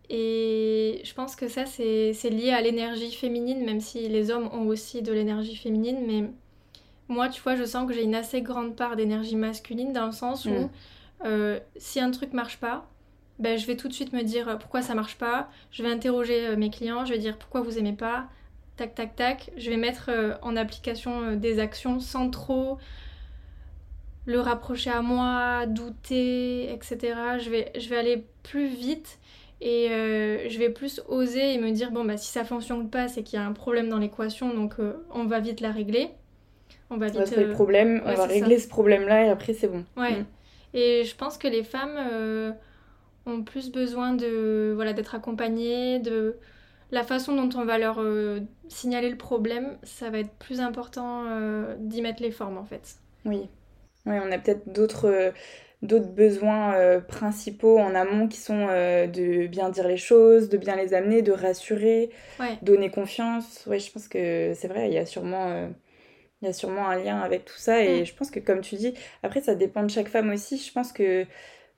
Et 0.10 1.02
je 1.04 1.14
pense 1.14 1.36
que 1.36 1.50
ça, 1.50 1.66
c'est 1.66 2.30
lié 2.30 2.52
à 2.52 2.62
l'énergie 2.62 3.12
féminine, 3.12 3.66
même 3.66 3.82
si 3.82 4.08
les 4.08 4.32
hommes 4.32 4.50
ont 4.54 4.68
aussi 4.68 5.02
de 5.02 5.12
l'énergie 5.12 5.58
féminine. 5.58 6.00
Mais 6.08 6.24
moi, 7.10 7.28
tu 7.28 7.42
vois, 7.42 7.58
je 7.58 7.66
sens 7.66 7.86
que 7.86 7.94
j'ai 7.94 8.04
une 8.04 8.16
assez 8.16 8.42
grande 8.42 8.78
part 8.78 8.96
d'énergie 8.96 9.36
masculine 9.36 9.92
dans 9.92 10.06
le 10.06 10.14
sens 10.14 10.46
où 10.46 10.70
euh, 11.26 11.60
si 11.76 12.00
un 12.00 12.12
truc 12.12 12.32
marche 12.32 12.60
pas, 12.60 12.88
ben, 13.42 13.58
je 13.58 13.66
vais 13.68 13.76
tout 13.76 13.88
de 13.88 13.94
suite 13.94 14.14
me 14.14 14.24
dire 14.24 14.58
pourquoi 14.60 14.82
ça 14.82 14.94
marche 14.96 15.18
pas. 15.18 15.50
Je 15.72 15.84
vais 15.84 15.92
interroger 15.92 16.48
euh, 16.48 16.56
mes 16.56 16.70
clients, 16.70 17.06
je 17.06 17.14
vais 17.14 17.20
dire 17.20 17.38
pourquoi 17.38 17.62
vous 17.62 17.78
aimez 17.78 17.94
pas. 17.94 18.28
Tac, 18.78 18.96
tac, 18.96 19.16
tac. 19.16 19.52
Je 19.58 19.70
vais 19.70 19.78
mettre 19.78 20.10
euh, 20.10 20.34
en 20.42 20.56
application 20.56 21.36
des 21.36 21.60
actions 21.60 22.00
sans 22.00 22.30
trop 22.30 22.78
le 24.26 24.40
rapprocher 24.40 24.92
à 24.92 25.02
moi, 25.02 25.66
douter, 25.66 26.72
etc. 26.72 27.16
Je 27.40 27.50
vais, 27.50 27.72
je 27.78 27.90
vais 27.90 27.98
aller 27.98 28.26
plus 28.44 28.68
vite 28.68 29.20
et 29.62 29.90
euh, 29.92 30.50
je 30.50 30.58
vais 30.58 30.70
plus 30.70 31.02
oser 31.08 31.54
et 31.54 31.58
me 31.60 31.72
dire 31.72 31.92
bon 31.92 32.04
bah 32.04 32.18
si 32.18 32.32
ça 32.32 32.44
fonctionne 32.44 32.90
pas 32.90 33.08
c'est 33.08 33.22
qu'il 33.22 33.38
y 33.38 33.42
a 33.42 33.46
un 33.46 33.54
problème 33.54 33.90
dans 33.90 34.00
l'équation 34.00 34.56
donc 34.56 34.74
euh, 34.80 34.94
on 35.12 35.26
va 35.26 35.40
vite 35.40 35.62
la 35.62 35.72
régler. 35.72 36.10
On 36.90 36.98
va 36.98 37.08
vite. 37.08 37.22
On 37.22 37.36
va 37.36 37.42
le 37.42 37.52
problème, 37.52 38.02
on 38.06 38.14
va 38.14 38.26
régler 38.26 38.60
ce 38.60 38.68
problème 38.68 39.08
là 39.08 39.26
et 39.26 39.30
après 39.30 39.54
c'est 39.54 39.68
bon. 39.68 39.86
Ouais. 39.96 40.22
Mm. 40.22 40.26
Et 40.74 41.04
je 41.04 41.16
pense 41.16 41.38
que 41.38 41.48
les 41.48 41.64
femmes 41.64 41.96
euh, 41.98 42.52
ont 43.26 43.44
plus 43.44 43.72
besoin 43.72 44.14
de 44.14 44.72
voilà 44.76 44.94
d'être 44.94 45.16
accompagnées, 45.16 46.00
de 46.00 46.38
la 46.92 47.04
façon 47.04 47.36
dont 47.36 47.58
on 47.60 47.66
va 47.66 47.78
leur 47.78 48.04
signaler 48.68 49.10
le 49.10 49.18
problème, 49.18 49.78
ça 49.84 50.10
va 50.10 50.20
être 50.20 50.34
plus 50.40 50.60
important 50.60 51.24
d'y 51.78 52.02
mettre 52.02 52.22
les 52.22 52.32
formes 52.32 52.58
en 52.58 52.66
fait. 52.66 52.98
Oui. 53.26 53.48
Oui, 54.06 54.16
on 54.20 54.32
a 54.32 54.38
peut-être 54.38 54.72
d'autres 54.72 55.06
euh, 55.06 55.32
d'autres 55.82 56.10
besoins 56.10 56.74
euh, 56.76 57.00
principaux 57.00 57.80
en 57.80 57.96
amont 57.96 58.28
qui 58.28 58.38
sont 58.38 58.68
euh, 58.70 59.08
de 59.08 59.48
bien 59.48 59.70
dire 59.70 59.88
les 59.88 59.98
choses, 59.98 60.50
de 60.50 60.58
bien 60.58 60.76
les 60.76 60.94
amener, 60.94 61.22
de 61.22 61.32
rassurer, 61.32 62.10
donner 62.62 62.90
confiance. 62.92 63.66
Ouais, 63.68 63.80
je 63.80 63.92
pense 63.92 64.08
que 64.08 64.54
c'est 64.56 64.68
vrai, 64.68 64.88
il 64.90 64.94
y 64.94 64.98
a 64.98 65.06
sûrement 65.06 65.70
il 66.42 66.48
y 66.48 66.50
a 66.50 66.54
sûrement 66.54 66.88
un 66.88 66.96
lien 66.96 67.20
avec 67.20 67.46
tout 67.46 67.58
ça 67.58 67.84
et 67.84 68.02
mm. 68.02 68.06
je 68.06 68.16
pense 68.16 68.32
que 68.32 68.40
comme 68.40 68.62
tu 68.62 68.76
dis, 68.76 68.96
après 69.22 69.42
ça 69.42 69.54
dépend 69.54 69.84
de 69.84 69.92
chaque 69.92 70.10
femme 70.10 70.32
aussi. 70.32 70.58
Je 70.58 70.72
pense 70.72 70.92
que 70.92 71.26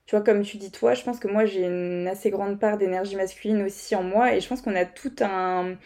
tu 0.06 0.14
vois 0.14 0.24
comme 0.24 0.42
tu 0.42 0.58
dis 0.58 0.70
toi, 0.70 0.94
je 0.94 1.02
pense 1.02 1.18
que 1.18 1.28
moi 1.28 1.46
j'ai 1.46 1.64
une 1.64 2.06
assez 2.08 2.30
grande 2.30 2.58
part 2.58 2.76
d'énergie 2.76 3.16
masculine 3.16 3.62
aussi 3.62 3.94
en 3.96 4.02
moi 4.02 4.34
et 4.34 4.40
je 4.40 4.48
pense 4.48 4.60
qu'on 4.60 4.76
a 4.76 4.84
tout 4.84 5.14
un 5.20 5.76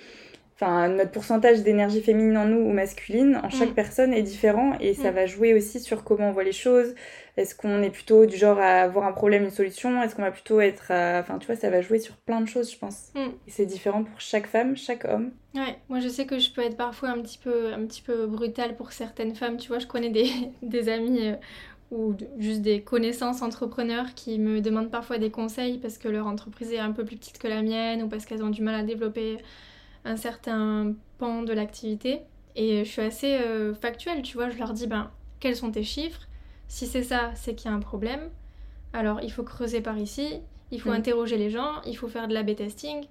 enfin 0.61 0.88
notre 0.88 1.12
pourcentage 1.12 1.62
d'énergie 1.62 2.00
féminine 2.00 2.37
en 2.37 2.44
nous 2.44 2.59
ou 2.59 2.72
masculine 2.72 3.40
en 3.44 3.48
chaque 3.48 3.70
mm. 3.70 3.74
personne 3.74 4.12
est 4.12 4.22
différent 4.22 4.76
et 4.81 4.92
ça 4.92 5.12
mm. 5.12 5.14
va 5.14 5.26
jouer 5.26 5.54
aussi 5.54 5.78
sur 5.78 6.02
comment 6.02 6.31
on 6.31 6.33
voit 6.33 6.42
les 6.42 6.52
choses 6.52 6.96
est-ce 7.37 7.54
qu'on 7.54 7.81
est 7.83 7.90
plutôt 7.90 8.26
du 8.26 8.37
genre 8.37 8.59
à 8.59 8.83
avoir 8.83 9.07
un 9.07 9.12
problème 9.12 9.44
une 9.44 9.50
solution? 9.50 10.02
Est-ce 10.02 10.16
qu'on 10.16 10.22
va 10.22 10.33
plutôt 10.33 10.61
être 10.61 10.87
enfin 10.87 11.38
tu 11.38 11.46
vois 11.46 11.54
ça 11.54 11.70
va 11.70 11.81
jouer 11.81 12.00
sur 12.00 12.16
plein 12.16 12.40
de 12.40 12.46
choses 12.48 12.72
je 12.72 12.76
pense 12.78 13.12
mm. 13.14 13.20
et 13.46 13.50
c'est 13.50 13.66
différent 13.66 14.02
pour 14.02 14.20
chaque 14.20 14.48
femme 14.48 14.76
chaque 14.76 15.04
homme 15.04 15.31
ouais 15.54 15.78
moi 15.88 16.00
je 16.00 16.09
sais 16.09 16.26
que 16.26 16.40
je 16.40 16.50
peux 16.50 16.62
être 16.62 16.76
parfois 16.76 17.11
un 17.11 17.22
petit 17.22 17.38
peu 17.38 17.72
un 17.72 17.87
petit 17.87 18.02
peu 18.02 18.26
brutale 18.26 18.74
pour 18.74 18.90
certaines 18.90 19.37
femmes 19.37 19.59
tu 19.59 19.68
vois 19.68 19.78
je 19.78 19.87
connais 19.87 20.11
des, 20.11 20.28
des 20.62 20.88
amis 20.88 21.35
ou 21.90 22.14
juste 22.38 22.61
des 22.61 22.83
connaissances 22.83 23.40
entrepreneurs 23.40 24.14
qui 24.14 24.38
me 24.38 24.61
demandent 24.61 24.90
parfois 24.90 25.18
des 25.18 25.31
conseils 25.31 25.79
parce 25.79 25.96
que 25.96 26.09
leur 26.09 26.27
entreprise 26.27 26.72
est 26.72 26.79
un 26.79 26.92
peu 26.92 27.05
plus 27.05 27.16
petite 27.16 27.38
que 27.38 27.48
la 27.48 27.62
mienne 27.62 28.03
ou 28.03 28.09
parce 28.09 28.27
qu'elles 28.27 28.42
ont 28.42 28.51
du 28.51 28.62
mal 28.62 28.74
à 28.74 28.83
développer 28.83 29.38
un 30.05 30.16
certain 30.16 30.94
pan 31.18 31.42
de 31.42 31.53
l'activité. 31.53 32.20
Et 32.57 32.85
je 32.85 32.90
suis 32.90 33.03
assez 33.03 33.37
euh, 33.37 33.74
factuelle, 33.74 34.22
tu 34.22 34.37
vois, 34.37 34.51
je 34.51 34.59
leur 34.59 34.72
dis, 34.72 34.87
ben, 34.87 35.11
quels 35.40 35.57
sont 35.57 35.70
tes 35.70 35.85
chiffres? 35.85 36.22
Si 36.66 36.87
c'est 36.87 37.03
ça, 37.03 37.31
c'est 37.35 37.55
qu'il 37.55 37.70
y 37.70 37.72
a 37.72 37.77
un 37.77 37.81
problème. 37.81 38.31
Alors, 38.92 39.20
il 39.22 39.31
faut 39.31 39.44
creuser 39.44 39.81
par 39.81 39.96
ici, 39.98 40.40
il 40.70 40.81
faut 40.81 40.90
mm. 40.90 40.94
interroger 40.94 41.37
les 41.37 41.51
gens, 41.51 41.81
il 41.87 41.96
faut 41.96 42.09
faire 42.09 42.29
de 42.29 42.35
la 42.35 42.42
B-testing, 42.42 43.07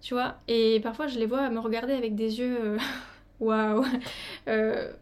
tu 0.00 0.14
vois. 0.14 0.36
Et 0.48 0.80
parfois, 0.80 1.06
je 1.06 1.18
les 1.18 1.26
vois 1.26 1.48
me 1.50 1.58
regarder 1.58 1.94
avec 1.94 2.14
des 2.14 2.38
yeux, 2.38 2.58
euh, 2.60 2.78
waouh. 3.40 3.84
Euh, 4.48 4.92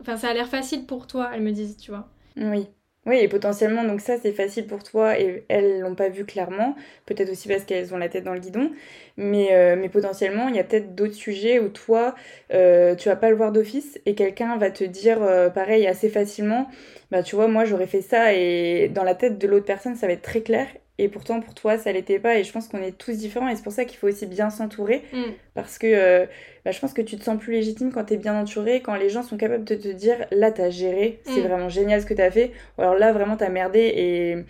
enfin, 0.00 0.16
ça 0.16 0.28
a 0.28 0.34
l'air 0.34 0.48
facile 0.48 0.86
pour 0.86 1.06
toi, 1.06 1.30
elles 1.34 1.42
me 1.42 1.52
disent, 1.52 1.76
tu 1.76 1.90
vois. 1.90 2.08
Oui. 2.36 2.68
Oui, 3.06 3.16
et 3.16 3.28
potentiellement, 3.28 3.82
donc 3.84 4.02
ça, 4.02 4.18
c'est 4.20 4.32
facile 4.32 4.66
pour 4.66 4.82
toi 4.82 5.18
et 5.18 5.44
elles 5.48 5.80
l'ont 5.80 5.94
pas 5.94 6.10
vu 6.10 6.26
clairement. 6.26 6.76
Peut-être 7.06 7.30
aussi 7.30 7.48
parce 7.48 7.64
qu'elles 7.64 7.94
ont 7.94 7.96
la 7.96 8.10
tête 8.10 8.24
dans 8.24 8.34
le 8.34 8.40
guidon. 8.40 8.72
Mais, 9.16 9.54
euh, 9.54 9.74
mais 9.76 9.88
potentiellement, 9.88 10.48
il 10.48 10.54
y 10.56 10.58
a 10.58 10.64
peut-être 10.64 10.94
d'autres 10.94 11.14
sujets 11.14 11.58
où 11.60 11.70
toi, 11.70 12.14
euh, 12.52 12.94
tu 12.94 13.08
vas 13.08 13.16
pas 13.16 13.30
le 13.30 13.36
voir 13.36 13.52
d'office 13.52 13.98
et 14.04 14.14
quelqu'un 14.14 14.58
va 14.58 14.70
te 14.70 14.84
dire, 14.84 15.22
euh, 15.22 15.48
pareil, 15.48 15.86
assez 15.86 16.10
facilement, 16.10 16.68
bah 17.10 17.22
tu 17.22 17.36
vois, 17.36 17.48
moi, 17.48 17.64
j'aurais 17.64 17.86
fait 17.86 18.02
ça 18.02 18.34
et 18.34 18.88
dans 18.90 19.02
la 19.04 19.14
tête 19.14 19.38
de 19.38 19.46
l'autre 19.48 19.66
personne, 19.66 19.96
ça 19.96 20.06
va 20.06 20.12
être 20.12 20.22
très 20.22 20.42
clair. 20.42 20.68
Et 21.00 21.08
pourtant, 21.08 21.40
pour 21.40 21.54
toi, 21.54 21.78
ça 21.78 21.92
l'était 21.92 22.18
pas. 22.18 22.38
Et 22.38 22.44
je 22.44 22.52
pense 22.52 22.68
qu'on 22.68 22.82
est 22.82 22.96
tous 22.96 23.12
différents. 23.12 23.48
Et 23.48 23.56
c'est 23.56 23.62
pour 23.62 23.72
ça 23.72 23.86
qu'il 23.86 23.98
faut 23.98 24.06
aussi 24.06 24.26
bien 24.26 24.50
s'entourer. 24.50 25.02
Mm. 25.14 25.22
Parce 25.54 25.78
que 25.78 25.86
euh, 25.86 26.26
bah, 26.66 26.72
je 26.72 26.78
pense 26.78 26.92
que 26.92 27.00
tu 27.00 27.16
te 27.16 27.24
sens 27.24 27.38
plus 27.40 27.54
légitime 27.54 27.90
quand 27.90 28.04
tu 28.04 28.14
es 28.14 28.16
bien 28.18 28.38
entouré. 28.38 28.82
Quand 28.82 28.96
les 28.96 29.08
gens 29.08 29.22
sont 29.22 29.38
capables 29.38 29.64
de 29.64 29.76
te 29.76 29.88
dire 29.88 30.26
là, 30.30 30.52
t'as 30.52 30.68
géré. 30.68 31.20
C'est 31.24 31.40
mm. 31.40 31.46
vraiment 31.46 31.68
génial 31.70 32.02
ce 32.02 32.06
que 32.06 32.12
t'as 32.12 32.30
fait. 32.30 32.52
Ou 32.76 32.82
alors 32.82 32.96
là, 32.96 33.12
vraiment, 33.12 33.38
t'as 33.38 33.48
merdé. 33.48 33.80
Et 33.96 34.44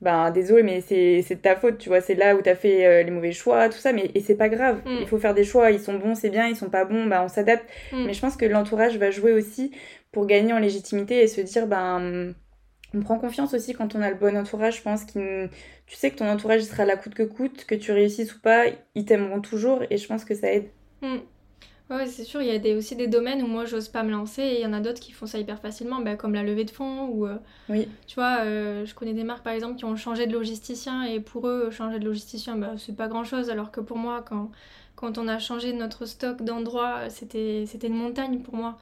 ben 0.00 0.30
désolé, 0.30 0.62
mais 0.62 0.80
c'est 0.80 1.22
de 1.28 1.40
ta 1.40 1.56
faute. 1.56 1.78
Tu 1.78 1.88
vois, 1.88 2.00
c'est 2.00 2.14
là 2.14 2.36
où 2.36 2.40
t'as 2.40 2.54
fait 2.54 2.86
euh, 2.86 3.02
les 3.02 3.10
mauvais 3.10 3.32
choix, 3.32 3.68
tout 3.68 3.78
ça. 3.78 3.92
Mais 3.92 4.12
et 4.14 4.20
c'est 4.20 4.36
pas 4.36 4.48
grave. 4.48 4.82
Mm. 4.86 4.98
Il 5.00 5.06
faut 5.08 5.18
faire 5.18 5.34
des 5.34 5.42
choix. 5.42 5.72
Ils 5.72 5.80
sont 5.80 5.94
bons, 5.94 6.14
c'est 6.14 6.30
bien. 6.30 6.46
Ils 6.46 6.54
sont 6.54 6.70
pas 6.70 6.84
bons, 6.84 7.06
bah, 7.06 7.20
on 7.24 7.28
s'adapte. 7.28 7.64
Mais 7.92 8.12
je 8.12 8.20
pense 8.20 8.36
que 8.36 8.44
l'entourage 8.44 8.96
va 8.96 9.10
jouer 9.10 9.32
aussi 9.32 9.72
pour 10.12 10.26
gagner 10.26 10.52
en 10.52 10.60
légitimité 10.60 11.20
et 11.20 11.26
se 11.26 11.40
dire 11.40 11.66
ben 11.66 12.32
on 12.96 13.00
prend 13.00 13.18
confiance 13.18 13.54
aussi 13.54 13.74
quand 13.74 13.94
on 13.94 14.02
a 14.02 14.10
le 14.10 14.16
bon 14.16 14.36
entourage. 14.36 14.78
Je 14.78 14.82
pense 14.82 15.04
que 15.04 15.46
tu 15.86 15.96
sais 15.96 16.10
que 16.10 16.16
ton 16.16 16.28
entourage 16.28 16.62
sera 16.62 16.84
là 16.84 16.96
coûte 16.96 17.14
que 17.14 17.22
coûte, 17.22 17.64
que 17.64 17.74
tu 17.74 17.92
réussisses 17.92 18.34
ou 18.34 18.40
pas, 18.40 18.64
ils 18.94 19.04
t'aimeront 19.04 19.40
toujours 19.40 19.82
et 19.90 19.96
je 19.96 20.06
pense 20.06 20.24
que 20.24 20.34
ça 20.34 20.52
aide. 20.52 20.68
Hmm. 21.02 21.18
Ouais, 21.88 22.06
c'est 22.06 22.24
sûr, 22.24 22.42
il 22.42 22.48
y 22.48 22.50
a 22.50 22.58
des, 22.58 22.74
aussi 22.74 22.96
des 22.96 23.06
domaines 23.06 23.42
où 23.42 23.46
moi 23.46 23.64
j'ose 23.64 23.88
pas 23.88 24.02
me 24.02 24.10
lancer 24.10 24.42
et 24.42 24.54
il 24.56 24.60
y 24.60 24.66
en 24.66 24.72
a 24.72 24.80
d'autres 24.80 24.98
qui 24.98 25.12
font 25.12 25.26
ça 25.26 25.38
hyper 25.38 25.60
facilement, 25.60 26.00
bah, 26.00 26.16
comme 26.16 26.34
la 26.34 26.42
levée 26.42 26.64
de 26.64 26.70
fonds 26.72 27.06
ou. 27.06 27.26
Euh, 27.26 27.36
oui. 27.68 27.86
Tu 28.08 28.16
vois, 28.16 28.38
euh, 28.40 28.84
je 28.84 28.92
connais 28.92 29.12
des 29.12 29.22
marques 29.22 29.44
par 29.44 29.52
exemple 29.52 29.76
qui 29.76 29.84
ont 29.84 29.94
changé 29.94 30.26
de 30.26 30.32
logisticien 30.32 31.04
et 31.04 31.20
pour 31.20 31.46
eux, 31.46 31.70
changer 31.70 32.00
de 32.00 32.04
logisticien, 32.04 32.56
bah, 32.56 32.72
c'est 32.76 32.96
pas 32.96 33.06
grand 33.06 33.22
chose, 33.22 33.50
alors 33.50 33.70
que 33.70 33.80
pour 33.80 33.98
moi, 33.98 34.24
quand, 34.28 34.50
quand 34.96 35.16
on 35.16 35.28
a 35.28 35.38
changé 35.38 35.72
notre 35.72 36.06
stock 36.06 36.42
d'endroits, 36.42 37.08
c'était 37.08 37.64
une 37.84 37.94
montagne 37.94 38.40
pour 38.40 38.56
moi 38.56 38.78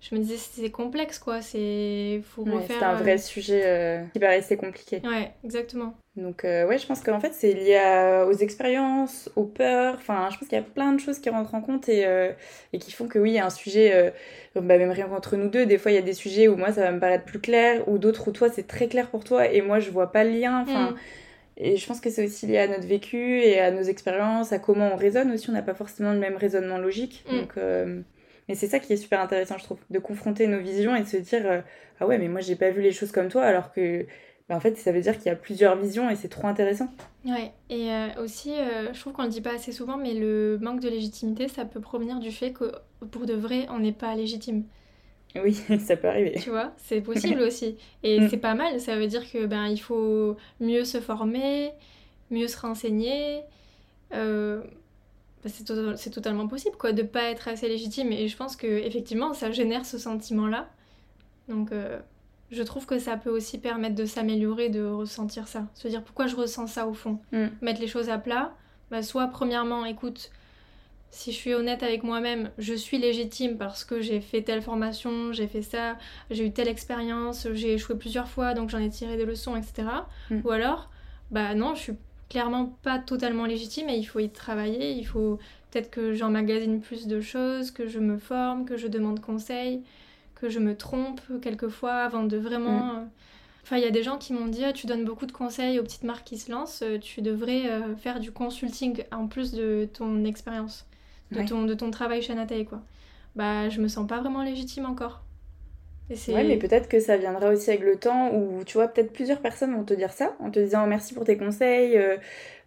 je 0.00 0.14
me 0.14 0.20
disais 0.20 0.36
c'est 0.36 0.70
complexe 0.70 1.18
quoi 1.18 1.42
c'est 1.42 2.22
faut 2.24 2.44
c'est 2.66 2.82
un 2.82 2.94
vrai 2.94 3.14
euh, 3.14 3.18
sujet 3.18 3.62
euh, 3.64 4.04
qui 4.12 4.20
paraissait 4.20 4.56
compliqué 4.56 5.02
ouais 5.04 5.32
exactement 5.42 5.94
donc 6.14 6.44
euh, 6.44 6.66
ouais 6.66 6.78
je 6.78 6.86
pense 6.86 7.00
qu'en 7.00 7.18
fait 7.18 7.32
c'est 7.34 7.52
lié 7.52 8.24
aux 8.28 8.36
expériences 8.36 9.28
aux 9.34 9.44
peurs 9.44 9.94
enfin 9.94 10.28
je 10.30 10.38
pense 10.38 10.48
qu'il 10.48 10.56
y 10.56 10.60
a 10.60 10.64
plein 10.64 10.92
de 10.92 11.00
choses 11.00 11.18
qui 11.18 11.30
rentrent 11.30 11.54
en 11.54 11.60
compte 11.60 11.88
et, 11.88 12.06
et 12.72 12.78
qui 12.78 12.92
font 12.92 13.08
que 13.08 13.18
oui 13.18 13.30
il 13.30 13.34
y 13.34 13.38
a 13.38 13.46
un 13.46 13.50
sujet 13.50 14.12
bah, 14.54 14.78
même 14.78 14.90
rien 14.90 15.08
qu'entre 15.08 15.36
nous 15.36 15.48
deux 15.48 15.66
des 15.66 15.78
fois 15.78 15.90
il 15.90 15.94
y 15.94 15.98
a 15.98 16.02
des 16.02 16.14
sujets 16.14 16.46
où 16.46 16.56
moi 16.56 16.72
ça 16.72 16.82
va 16.82 16.92
me 16.92 17.00
paraître 17.00 17.24
plus 17.24 17.40
clair 17.40 17.88
ou 17.88 17.98
d'autres 17.98 18.28
où 18.28 18.32
toi 18.32 18.48
c'est 18.48 18.66
très 18.66 18.88
clair 18.88 19.10
pour 19.10 19.24
toi 19.24 19.46
et 19.48 19.62
moi 19.62 19.80
je 19.80 19.90
vois 19.90 20.12
pas 20.12 20.24
le 20.24 20.30
lien 20.30 20.62
enfin 20.62 20.92
mm. 20.92 20.96
Et 21.60 21.76
je 21.76 21.84
pense 21.88 22.00
que 22.00 22.08
c'est 22.08 22.24
aussi 22.24 22.46
lié 22.46 22.58
à 22.58 22.68
notre 22.68 22.86
vécu 22.86 23.40
et 23.40 23.58
à 23.58 23.72
nos 23.72 23.82
expériences, 23.82 24.52
à 24.52 24.60
comment 24.60 24.92
on 24.92 24.96
raisonne 24.96 25.32
aussi. 25.32 25.50
On 25.50 25.52
n'a 25.52 25.60
pas 25.60 25.74
forcément 25.74 26.12
le 26.12 26.20
même 26.20 26.36
raisonnement 26.36 26.78
logique. 26.78 27.24
Mm. 27.28 27.36
Donc, 27.36 27.54
mais 28.48 28.54
c'est 28.54 28.68
ça 28.68 28.78
qui 28.78 28.92
est 28.92 28.96
super 28.96 29.20
intéressant, 29.20 29.58
je 29.58 29.64
trouve, 29.64 29.78
de 29.90 29.98
confronter 29.98 30.46
nos 30.46 30.60
visions 30.60 30.94
et 30.96 31.02
de 31.02 31.06
se 31.06 31.16
dire 31.18 31.42
euh, 31.44 31.60
ah 32.00 32.06
ouais, 32.06 32.18
mais 32.18 32.28
moi 32.28 32.40
j'ai 32.40 32.56
pas 32.56 32.70
vu 32.70 32.82
les 32.82 32.92
choses 32.92 33.12
comme 33.12 33.28
toi, 33.28 33.44
alors 33.44 33.72
que 33.72 34.06
bah, 34.48 34.56
en 34.56 34.60
fait 34.60 34.76
ça 34.78 34.92
veut 34.92 35.00
dire 35.00 35.16
qu'il 35.16 35.26
y 35.26 35.30
a 35.30 35.36
plusieurs 35.36 35.76
visions 35.76 36.08
et 36.08 36.16
c'est 36.16 36.28
trop 36.28 36.46
intéressant. 36.46 36.88
Ouais, 37.24 37.52
et 37.68 37.92
euh, 37.92 38.08
aussi, 38.22 38.52
euh, 38.52 38.92
je 38.92 39.00
trouve 39.00 39.12
qu'on 39.12 39.24
le 39.24 39.28
dit 39.28 39.40
pas 39.40 39.54
assez 39.54 39.72
souvent, 39.72 39.96
mais 39.96 40.14
le 40.14 40.58
manque 40.60 40.80
de 40.80 40.88
légitimité, 40.88 41.48
ça 41.48 41.64
peut 41.64 41.80
provenir 41.80 42.18
du 42.20 42.30
fait 42.30 42.52
que 42.52 42.72
pour 43.10 43.26
de 43.26 43.34
vrai, 43.34 43.66
on 43.70 43.80
n'est 43.80 43.92
pas 43.92 44.14
légitime. 44.14 44.64
Oui, 45.36 45.54
ça 45.78 45.96
peut 45.96 46.08
arriver. 46.08 46.34
Tu 46.40 46.50
vois, 46.50 46.72
c'est 46.78 47.00
possible 47.02 47.40
aussi. 47.46 47.76
Et 48.02 48.20
mm. 48.20 48.28
c'est 48.30 48.38
pas 48.38 48.54
mal, 48.54 48.80
ça 48.80 48.96
veut 48.96 49.06
dire 49.06 49.30
que 49.30 49.46
ben 49.46 49.66
il 49.66 49.78
faut 49.78 50.36
mieux 50.60 50.84
se 50.84 51.00
former, 51.00 51.70
mieux 52.30 52.48
se 52.48 52.58
renseigner, 52.58 53.42
euh, 54.14 54.62
bah, 55.44 55.50
c'est, 55.50 56.10
totalement 56.10 56.48
possible 56.48 56.76
quoi, 56.76 56.92
de 56.92 57.02
pas 57.02 57.24
être 57.24 57.48
assez 57.48 57.68
légitime. 57.68 58.12
Et 58.12 58.28
je 58.28 58.36
pense 58.36 58.56
que 58.56 58.66
effectivement, 58.66 59.34
ça 59.34 59.50
génère 59.50 59.86
ce 59.86 59.98
sentiment-là. 59.98 60.68
Donc, 61.48 61.72
euh, 61.72 61.98
je 62.50 62.62
trouve 62.62 62.86
que 62.86 62.98
ça 62.98 63.16
peut 63.16 63.30
aussi 63.30 63.58
permettre 63.58 63.94
de 63.94 64.04
s'améliorer, 64.04 64.68
de 64.68 64.84
ressentir 64.84 65.48
ça. 65.48 65.66
Se 65.74 65.86
dire 65.88 66.02
pourquoi 66.02 66.26
je 66.26 66.36
ressens 66.36 66.66
ça 66.66 66.86
au 66.86 66.94
fond. 66.94 67.20
Mm. 67.32 67.46
Mettre 67.62 67.80
les 67.80 67.86
choses 67.86 68.08
à 68.08 68.18
plat. 68.18 68.54
Bah, 68.90 69.02
soit, 69.02 69.28
premièrement, 69.28 69.84
écoute, 69.84 70.30
si 71.10 71.30
je 71.32 71.36
suis 71.36 71.54
honnête 71.54 71.82
avec 71.82 72.02
moi-même, 72.02 72.50
je 72.58 72.74
suis 72.74 72.98
légitime 72.98 73.56
parce 73.56 73.84
que 73.84 74.00
j'ai 74.00 74.20
fait 74.20 74.42
telle 74.42 74.62
formation, 74.62 75.32
j'ai 75.32 75.46
fait 75.46 75.62
ça, 75.62 75.96
j'ai 76.30 76.46
eu 76.46 76.52
telle 76.52 76.68
expérience, 76.68 77.48
j'ai 77.52 77.74
échoué 77.74 77.96
plusieurs 77.96 78.28
fois, 78.28 78.54
donc 78.54 78.70
j'en 78.70 78.78
ai 78.78 78.90
tiré 78.90 79.16
des 79.16 79.24
leçons, 79.24 79.56
etc. 79.56 79.88
Mm. 80.30 80.40
Ou 80.44 80.50
alors, 80.50 80.90
bah 81.30 81.54
non, 81.54 81.74
je 81.74 81.80
suis 81.80 81.92
clairement 82.28 82.76
pas 82.82 82.98
totalement 82.98 83.46
légitime 83.46 83.88
et 83.88 83.96
il 83.96 84.04
faut 84.04 84.18
y 84.18 84.28
travailler, 84.28 84.92
il 84.92 85.04
faut 85.04 85.38
peut-être 85.70 85.90
que 85.90 86.14
j'emmagasine 86.14 86.80
plus 86.80 87.06
de 87.06 87.20
choses, 87.20 87.70
que 87.70 87.86
je 87.86 87.98
me 87.98 88.18
forme, 88.18 88.64
que 88.64 88.76
je 88.76 88.86
demande 88.88 89.20
conseil, 89.20 89.82
que 90.34 90.48
je 90.48 90.58
me 90.58 90.76
trompe 90.76 91.20
quelquefois 91.42 91.94
avant 91.94 92.24
de 92.24 92.36
vraiment... 92.36 92.80
Mm. 92.80 92.98
Euh, 92.98 93.04
enfin, 93.64 93.76
il 93.76 93.82
y 93.82 93.86
a 93.86 93.90
des 93.90 94.02
gens 94.02 94.18
qui 94.18 94.32
m'ont 94.32 94.46
dit 94.46 94.64
ah, 94.64 94.72
tu 94.72 94.86
donnes 94.86 95.04
beaucoup 95.04 95.26
de 95.26 95.32
conseils 95.32 95.78
aux 95.78 95.82
petites 95.82 96.04
marques 96.04 96.26
qui 96.26 96.38
se 96.38 96.50
lancent, 96.50 96.82
euh, 96.82 96.98
tu 96.98 97.22
devrais 97.22 97.70
euh, 97.70 97.96
faire 97.96 98.20
du 98.20 98.32
consulting 98.32 99.04
en 99.12 99.26
plus 99.26 99.52
de 99.52 99.88
ton 99.92 100.24
expérience 100.24 100.86
de, 101.32 101.46
ton, 101.46 101.64
de 101.64 101.74
ton 101.74 101.90
travail 101.90 102.22
chez 102.22 102.34
Nathalie, 102.34 102.64
quoi. 102.64 102.80
Bah, 103.36 103.68
je 103.68 103.80
me 103.80 103.88
sens 103.88 104.06
pas 104.06 104.20
vraiment 104.20 104.42
légitime 104.42 104.86
encore. 104.86 105.22
Ouais, 106.30 106.44
mais 106.44 106.58
peut-être 106.58 106.88
que 106.88 107.00
ça 107.00 107.16
viendra 107.16 107.48
aussi 107.50 107.70
avec 107.70 107.82
le 107.82 107.96
temps 107.98 108.34
où, 108.34 108.62
tu 108.64 108.74
vois, 108.74 108.88
peut-être 108.88 109.12
plusieurs 109.12 109.40
personnes 109.40 109.74
vont 109.74 109.84
te 109.84 109.94
dire 109.94 110.12
ça, 110.12 110.36
en 110.40 110.50
te 110.50 110.58
disant 110.60 110.86
merci 110.86 111.14
pour 111.14 111.24
tes 111.24 111.38
conseils, 111.38 111.96
euh, 111.96 112.18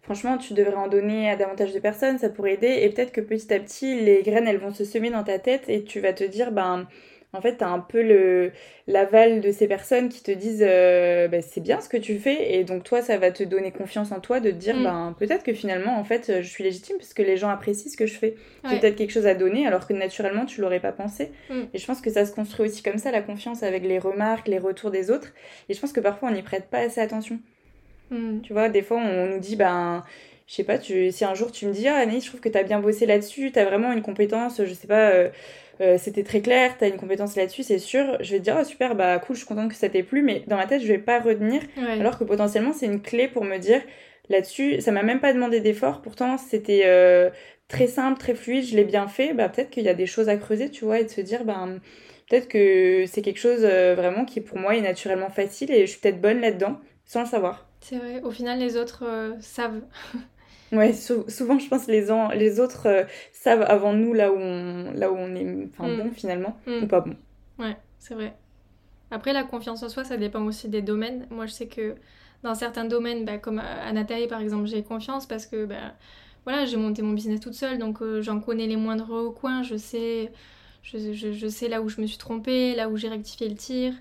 franchement, 0.02 0.36
tu 0.36 0.54
devrais 0.54 0.76
en 0.76 0.88
donner 0.88 1.30
à 1.30 1.36
davantage 1.36 1.72
de 1.72 1.78
personnes, 1.80 2.18
ça 2.18 2.28
pourrait 2.28 2.54
aider. 2.54 2.80
Et 2.82 2.90
peut-être 2.90 3.12
que 3.12 3.20
petit 3.20 3.52
à 3.54 3.60
petit, 3.60 4.00
les 4.00 4.22
graines, 4.22 4.48
elles 4.48 4.58
vont 4.58 4.72
se 4.72 4.84
semer 4.84 5.10
dans 5.10 5.24
ta 5.24 5.38
tête 5.38 5.64
et 5.68 5.84
tu 5.84 6.00
vas 6.00 6.12
te 6.12 6.24
dire, 6.24 6.52
ben 6.52 6.88
en 7.34 7.40
fait, 7.40 7.56
tu 7.56 7.64
as 7.64 7.68
un 7.68 7.78
peu 7.78 8.02
le, 8.02 8.52
l'aval 8.86 9.40
de 9.40 9.50
ces 9.52 9.66
personnes 9.66 10.10
qui 10.10 10.22
te 10.22 10.30
disent 10.30 10.64
euh, 10.66 11.28
bah, 11.28 11.40
c'est 11.40 11.62
bien 11.62 11.80
ce 11.80 11.88
que 11.88 11.96
tu 11.96 12.18
fais, 12.18 12.54
et 12.54 12.64
donc 12.64 12.84
toi, 12.84 13.00
ça 13.00 13.16
va 13.16 13.30
te 13.30 13.42
donner 13.42 13.72
confiance 13.72 14.12
en 14.12 14.20
toi 14.20 14.40
de 14.40 14.50
te 14.50 14.56
dire 14.56 14.76
mm. 14.76 14.82
ben, 14.82 15.16
peut-être 15.18 15.42
que 15.42 15.54
finalement, 15.54 15.98
en 15.98 16.04
fait, 16.04 16.42
je 16.42 16.46
suis 16.46 16.62
légitime 16.62 16.96
parce 16.98 17.14
que 17.14 17.22
les 17.22 17.38
gens 17.38 17.48
apprécient 17.48 17.90
ce 17.90 17.96
que 17.96 18.06
je 18.06 18.14
fais. 18.14 18.34
J'ai 18.68 18.78
peut-être 18.78 18.96
quelque 18.96 19.12
chose 19.12 19.26
à 19.26 19.34
donner 19.34 19.66
alors 19.66 19.86
que 19.86 19.94
naturellement, 19.94 20.44
tu 20.44 20.60
l'aurais 20.60 20.80
pas 20.80 20.92
pensé. 20.92 21.32
Mm. 21.48 21.62
Et 21.72 21.78
je 21.78 21.86
pense 21.86 22.00
que 22.00 22.10
ça 22.10 22.26
se 22.26 22.32
construit 22.32 22.68
aussi 22.68 22.82
comme 22.82 22.98
ça, 22.98 23.10
la 23.10 23.22
confiance 23.22 23.62
avec 23.62 23.82
les 23.84 23.98
remarques, 23.98 24.48
les 24.48 24.58
retours 24.58 24.90
des 24.90 25.10
autres. 25.10 25.32
Et 25.68 25.74
je 25.74 25.80
pense 25.80 25.92
que 25.92 26.00
parfois, 26.00 26.28
on 26.28 26.32
n'y 26.32 26.42
prête 26.42 26.66
pas 26.66 26.80
assez 26.80 27.00
attention. 27.00 27.38
Mm. 28.10 28.40
Tu 28.42 28.52
vois, 28.52 28.68
des 28.68 28.82
fois, 28.82 28.98
on 28.98 29.26
nous 29.26 29.40
dit 29.40 29.56
ben 29.56 30.04
je 30.52 30.56
sais 30.56 30.64
pas, 30.64 30.76
tu, 30.76 31.10
si 31.12 31.24
un 31.24 31.32
jour 31.32 31.50
tu 31.50 31.66
me 31.66 31.72
dis, 31.72 31.88
ah 31.88 31.96
Anaïs, 31.96 32.24
je 32.24 32.28
trouve 32.28 32.40
que 32.40 32.48
tu 32.50 32.58
as 32.58 32.62
bien 32.62 32.78
bossé 32.78 33.06
là-dessus, 33.06 33.52
tu 33.52 33.58
as 33.58 33.64
vraiment 33.64 33.90
une 33.90 34.02
compétence, 34.02 34.60
je 34.62 34.74
sais 34.74 34.86
pas, 34.86 35.10
euh, 35.10 35.30
euh, 35.82 35.98
c'était 35.98 36.22
très 36.22 36.40
clair, 36.40 36.78
tu 36.78 36.84
as 36.84 36.88
une 36.88 36.96
compétence 36.96 37.36
là-dessus, 37.36 37.62
c'est 37.64 37.78
sûr, 37.78 38.16
je 38.20 38.32
vais 38.32 38.38
te 38.38 38.44
dire, 38.44 38.56
oh, 38.60 38.64
super, 38.64 38.94
bah 38.94 39.18
cool, 39.18 39.34
je 39.34 39.40
suis 39.40 39.48
contente 39.48 39.70
que 39.70 39.74
ça 39.74 39.88
t'ait 39.88 40.02
plu, 40.02 40.22
mais 40.22 40.44
dans 40.46 40.56
ma 40.56 40.66
tête, 40.66 40.80
je 40.80 40.86
vais 40.86 40.98
pas 40.98 41.18
retenir, 41.20 41.60
alors 41.76 42.18
que 42.18 42.24
potentiellement, 42.24 42.72
c'est 42.72 42.86
une 42.86 43.02
clé 43.02 43.28
pour 43.28 43.44
me 43.44 43.58
dire, 43.58 43.80
là-dessus, 44.28 44.80
ça 44.80 44.92
m'a 44.92 45.02
même 45.02 45.20
pas 45.20 45.32
demandé 45.32 45.60
d'effort, 45.60 46.00
pourtant, 46.00 46.38
c'était 46.38 46.82
euh, 46.86 47.30
très 47.68 47.88
simple, 47.88 48.18
très 48.18 48.34
fluide, 48.34 48.64
je 48.64 48.76
l'ai 48.76 48.84
bien 48.84 49.08
fait, 49.08 49.34
bah 49.34 49.48
peut-être 49.48 49.70
qu'il 49.70 49.82
y 49.82 49.88
a 49.88 49.94
des 49.94 50.06
choses 50.06 50.28
à 50.28 50.36
creuser, 50.36 50.70
tu 50.70 50.84
vois, 50.84 51.00
et 51.00 51.04
de 51.04 51.10
se 51.10 51.20
dire, 51.20 51.44
ben. 51.44 51.80
peut-être 52.30 52.48
que 52.48 53.04
c'est 53.06 53.22
quelque 53.22 53.40
chose 53.40 53.62
vraiment 53.62 54.24
qui 54.24 54.40
pour 54.40 54.58
moi 54.58 54.76
est 54.76 54.80
naturellement 54.80 55.30
facile 55.30 55.70
et 55.72 55.86
je 55.86 55.90
suis 55.90 56.00
peut-être 56.00 56.20
bonne 56.20 56.40
là-dedans 56.40 56.78
sans 57.04 57.20
le 57.20 57.26
savoir. 57.26 57.66
C'est 57.80 57.96
vrai, 57.96 58.20
au 58.22 58.30
final 58.30 58.60
les 58.60 58.76
autres 58.76 59.04
savent. 59.40 59.82
Ouais, 60.72 60.94
souvent 60.94 61.58
je 61.58 61.68
pense 61.68 61.86
les, 61.86 62.06
les 62.34 62.60
autres 62.60 62.86
euh, 62.88 63.04
savent 63.32 63.62
avant 63.62 63.92
nous 63.92 64.14
là 64.14 64.32
où 64.32 64.36
on, 64.36 64.90
là 64.92 65.12
où 65.12 65.16
on 65.16 65.34
est 65.34 65.68
enfin, 65.70 65.88
mm. 65.88 65.96
bon 65.98 66.10
finalement 66.10 66.56
mm. 66.66 66.82
ou 66.82 66.86
pas 66.86 67.00
bon. 67.00 67.14
Ouais, 67.58 67.76
c'est 67.98 68.14
vrai. 68.14 68.34
Après 69.10 69.34
la 69.34 69.44
confiance 69.44 69.82
en 69.82 69.90
soi 69.90 70.04
ça 70.04 70.16
dépend 70.16 70.42
aussi 70.44 70.68
des 70.68 70.80
domaines. 70.80 71.26
Moi 71.30 71.44
je 71.44 71.52
sais 71.52 71.66
que 71.66 71.94
dans 72.42 72.54
certains 72.54 72.86
domaines, 72.86 73.24
bah, 73.24 73.38
comme 73.38 73.58
à 73.58 73.92
Nathalie 73.92 74.26
par 74.28 74.40
exemple, 74.40 74.66
j'ai 74.66 74.82
confiance 74.82 75.26
parce 75.26 75.46
que 75.46 75.66
bah, 75.66 75.94
voilà, 76.44 76.64
j'ai 76.64 76.78
monté 76.78 77.02
mon 77.02 77.12
business 77.12 77.40
toute 77.40 77.54
seule 77.54 77.78
donc 77.78 78.00
euh, 78.00 78.22
j'en 78.22 78.40
connais 78.40 78.66
les 78.66 78.76
moindres 78.76 79.32
coins, 79.34 79.62
je 79.62 79.76
sais, 79.76 80.32
je, 80.82 81.12
je, 81.12 81.32
je, 81.32 81.46
sais 81.48 81.68
là 81.68 81.82
où 81.82 81.88
je 81.90 82.00
me 82.00 82.06
suis 82.06 82.18
trompée, 82.18 82.74
là 82.74 82.88
où 82.88 82.96
j'ai 82.96 83.08
rectifié 83.08 83.48
le 83.48 83.54
tir. 83.56 83.92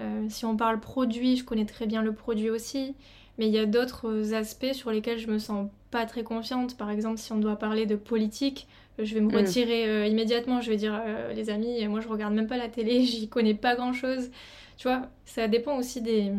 Euh, 0.00 0.26
si 0.28 0.44
on 0.44 0.56
parle 0.56 0.80
produit, 0.80 1.36
je 1.36 1.44
connais 1.44 1.66
très 1.66 1.86
bien 1.86 2.02
le 2.02 2.12
produit 2.12 2.50
aussi. 2.50 2.94
Mais 3.38 3.46
il 3.48 3.52
y 3.52 3.58
a 3.58 3.66
d'autres 3.66 4.34
aspects 4.34 4.72
sur 4.72 4.90
lesquels 4.90 5.18
je 5.18 5.28
me 5.28 5.38
sens 5.38 5.68
pas 5.94 6.06
très 6.06 6.24
confiante. 6.24 6.76
Par 6.76 6.90
exemple, 6.90 7.18
si 7.18 7.32
on 7.32 7.36
doit 7.36 7.54
parler 7.54 7.86
de 7.86 7.94
politique, 7.94 8.66
je 8.98 9.14
vais 9.14 9.20
me 9.20 9.30
mm. 9.30 9.36
retirer 9.36 9.86
euh, 9.86 10.06
immédiatement. 10.06 10.60
Je 10.60 10.68
vais 10.68 10.76
dire, 10.76 11.00
euh, 11.06 11.32
les 11.32 11.50
amis, 11.50 11.86
moi 11.86 12.00
je 12.00 12.08
regarde 12.08 12.34
même 12.34 12.48
pas 12.48 12.56
la 12.56 12.68
télé, 12.68 13.02
j'y 13.04 13.28
connais 13.28 13.54
pas 13.54 13.76
grand 13.76 13.92
chose. 13.92 14.32
Tu 14.76 14.88
vois, 14.88 15.02
ça 15.24 15.46
dépend 15.46 15.78
aussi 15.78 16.02
des, 16.02 16.32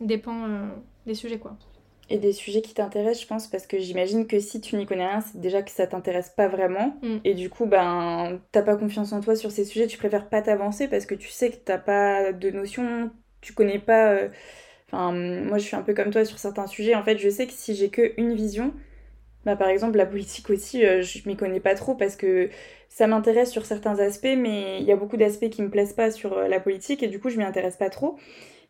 dépend, 0.00 0.44
euh, 0.44 0.66
des 1.04 1.12
sujets, 1.12 1.38
quoi. 1.38 1.54
Et 2.08 2.16
des 2.16 2.32
sujets 2.32 2.62
qui 2.62 2.72
t'intéressent, 2.72 3.22
je 3.22 3.26
pense, 3.26 3.46
parce 3.46 3.66
que 3.66 3.78
j'imagine 3.78 4.26
que 4.26 4.40
si 4.40 4.62
tu 4.62 4.76
n'y 4.76 4.86
connais 4.86 5.06
rien, 5.06 5.20
c'est 5.20 5.38
déjà 5.38 5.62
que 5.62 5.70
ça 5.70 5.86
t'intéresse 5.86 6.30
pas 6.34 6.48
vraiment. 6.48 6.96
Mm. 7.02 7.16
Et 7.24 7.34
du 7.34 7.50
coup, 7.50 7.66
ben, 7.66 8.40
t'as 8.52 8.62
pas 8.62 8.76
confiance 8.76 9.12
en 9.12 9.20
toi 9.20 9.36
sur 9.36 9.50
ces 9.50 9.66
sujets, 9.66 9.86
tu 9.86 9.98
préfères 9.98 10.30
pas 10.30 10.40
t'avancer 10.40 10.88
parce 10.88 11.04
que 11.04 11.14
tu 11.14 11.28
sais 11.28 11.50
que 11.50 11.56
t'as 11.56 11.78
pas 11.78 12.32
de 12.32 12.48
notion, 12.48 13.10
tu 13.42 13.52
connais 13.52 13.78
pas. 13.78 14.16
Enfin, 14.90 15.12
moi, 15.12 15.58
je 15.58 15.64
suis 15.64 15.76
un 15.76 15.82
peu 15.82 15.92
comme 15.92 16.10
toi 16.10 16.24
sur 16.24 16.38
certains 16.38 16.66
sujets. 16.66 16.94
En 16.94 17.04
fait, 17.04 17.18
je 17.18 17.28
sais 17.28 17.46
que 17.46 17.52
si 17.52 17.74
j'ai 17.74 17.90
qu'une 17.90 18.32
vision, 18.34 18.72
bah, 19.44 19.56
par 19.56 19.68
exemple, 19.68 19.98
la 19.98 20.06
politique 20.06 20.48
aussi, 20.50 20.84
euh, 20.84 21.02
je 21.02 21.20
m'y 21.28 21.36
connais 21.36 21.60
pas 21.60 21.74
trop 21.74 21.94
parce 21.94 22.16
que 22.16 22.48
ça 22.88 23.06
m'intéresse 23.06 23.50
sur 23.50 23.66
certains 23.66 23.98
aspects, 23.98 24.36
mais 24.36 24.78
il 24.80 24.84
y 24.84 24.92
a 24.92 24.96
beaucoup 24.96 25.16
d'aspects 25.16 25.50
qui 25.50 25.62
me 25.62 25.70
plaisent 25.70 25.92
pas 25.92 26.10
sur 26.10 26.32
euh, 26.34 26.48
la 26.48 26.60
politique 26.60 27.02
et 27.02 27.08
du 27.08 27.20
coup, 27.20 27.28
je 27.28 27.36
m'y 27.38 27.44
intéresse 27.44 27.76
pas 27.76 27.90
trop. 27.90 28.16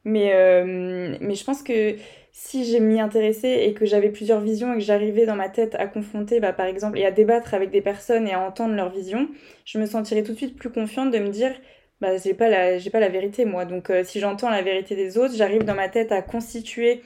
Mais, 0.05 0.35
euh, 0.35 1.17
je 1.35 1.45
pense 1.45 1.63
que 1.63 1.97
si 2.33 2.65
j'ai 2.65 2.81
m'y 2.81 3.01
intéressé 3.01 3.49
et 3.49 3.75
que 3.75 3.87
j'avais 3.87 4.11
plusieurs 4.11 4.41
visions 4.41 4.73
et 4.75 4.77
que 4.79 4.83
j'arrivais 4.83 5.27
dans 5.27 5.37
ma 5.37 5.49
tête 5.49 5.77
à 5.77 5.87
confronter, 5.87 6.41
bah, 6.41 6.53
par 6.53 6.67
exemple, 6.67 6.99
et 6.99 7.07
à 7.07 7.11
débattre 7.13 7.55
avec 7.55 7.71
des 7.71 7.81
personnes 7.83 8.27
et 8.29 8.35
à 8.35 8.41
entendre 8.41 8.75
leurs 8.75 8.91
visions, 8.91 9.29
je 9.65 9.79
me 9.79 9.87
sentirais 9.87 10.23
tout 10.25 10.33
de 10.33 10.37
suite 10.39 10.57
plus 10.57 10.71
confiante 10.71 11.11
de 11.13 11.19
me 11.19 11.29
dire, 11.29 11.53
bah, 12.01 12.17
j'ai 12.19 12.35
pas 12.35 12.49
la, 12.49 12.79
pas 12.91 13.01
la 13.01 13.09
vérité, 13.09 13.45
moi. 13.45 13.65
Donc, 13.65 13.91
si 14.05 14.21
j'entends 14.21 14.51
la 14.51 14.63
vérité 14.63 14.97
des 14.97 15.17
autres, 15.19 15.35
j'arrive 15.37 15.65
dans 15.65 15.75
ma 15.75 15.89
tête 15.89 16.13
à 16.13 16.23
constituer 16.23 17.03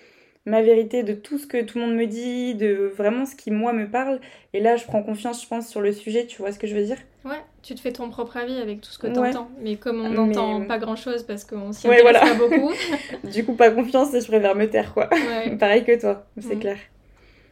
ma 0.48 0.62
vérité, 0.62 1.02
de 1.02 1.12
tout 1.12 1.38
ce 1.38 1.46
que 1.46 1.62
tout 1.62 1.78
le 1.78 1.86
monde 1.86 1.94
me 1.94 2.06
dit, 2.06 2.54
de 2.54 2.92
vraiment 2.96 3.26
ce 3.26 3.36
qui 3.36 3.50
moi 3.50 3.72
me 3.72 3.88
parle. 3.88 4.20
Et 4.54 4.60
là, 4.60 4.76
je 4.76 4.84
prends 4.84 5.02
confiance, 5.02 5.42
je 5.42 5.48
pense, 5.48 5.68
sur 5.68 5.80
le 5.80 5.92
sujet, 5.92 6.26
tu 6.26 6.38
vois 6.38 6.52
ce 6.52 6.58
que 6.58 6.66
je 6.66 6.74
veux 6.74 6.84
dire? 6.84 6.96
Ouais, 7.24 7.40
tu 7.62 7.74
te 7.74 7.80
fais 7.80 7.92
ton 7.92 8.08
propre 8.08 8.36
avis 8.38 8.58
avec 8.58 8.80
tout 8.80 8.90
ce 8.90 8.98
que 8.98 9.06
tu 9.08 9.18
entends. 9.18 9.50
Mais 9.60 9.76
comme 9.76 10.00
on 10.00 10.08
n'entend 10.08 10.64
pas 10.64 10.78
grand 10.78 10.96
chose 10.96 11.22
parce 11.22 11.44
qu'on 11.44 11.72
s'y 11.72 11.86
intéresse 11.86 12.18
pas 12.18 12.34
beaucoup. 12.34 12.72
du 13.24 13.44
coup, 13.44 13.54
pas 13.54 13.70
confiance 13.70 14.14
et 14.14 14.20
je 14.20 14.26
préfère 14.26 14.54
me 14.54 14.68
taire, 14.68 14.94
quoi. 14.94 15.08
Pareil 15.60 15.84
que 15.84 16.00
toi, 16.00 16.26
c'est 16.40 16.56
mm. 16.56 16.60
clair. 16.60 16.78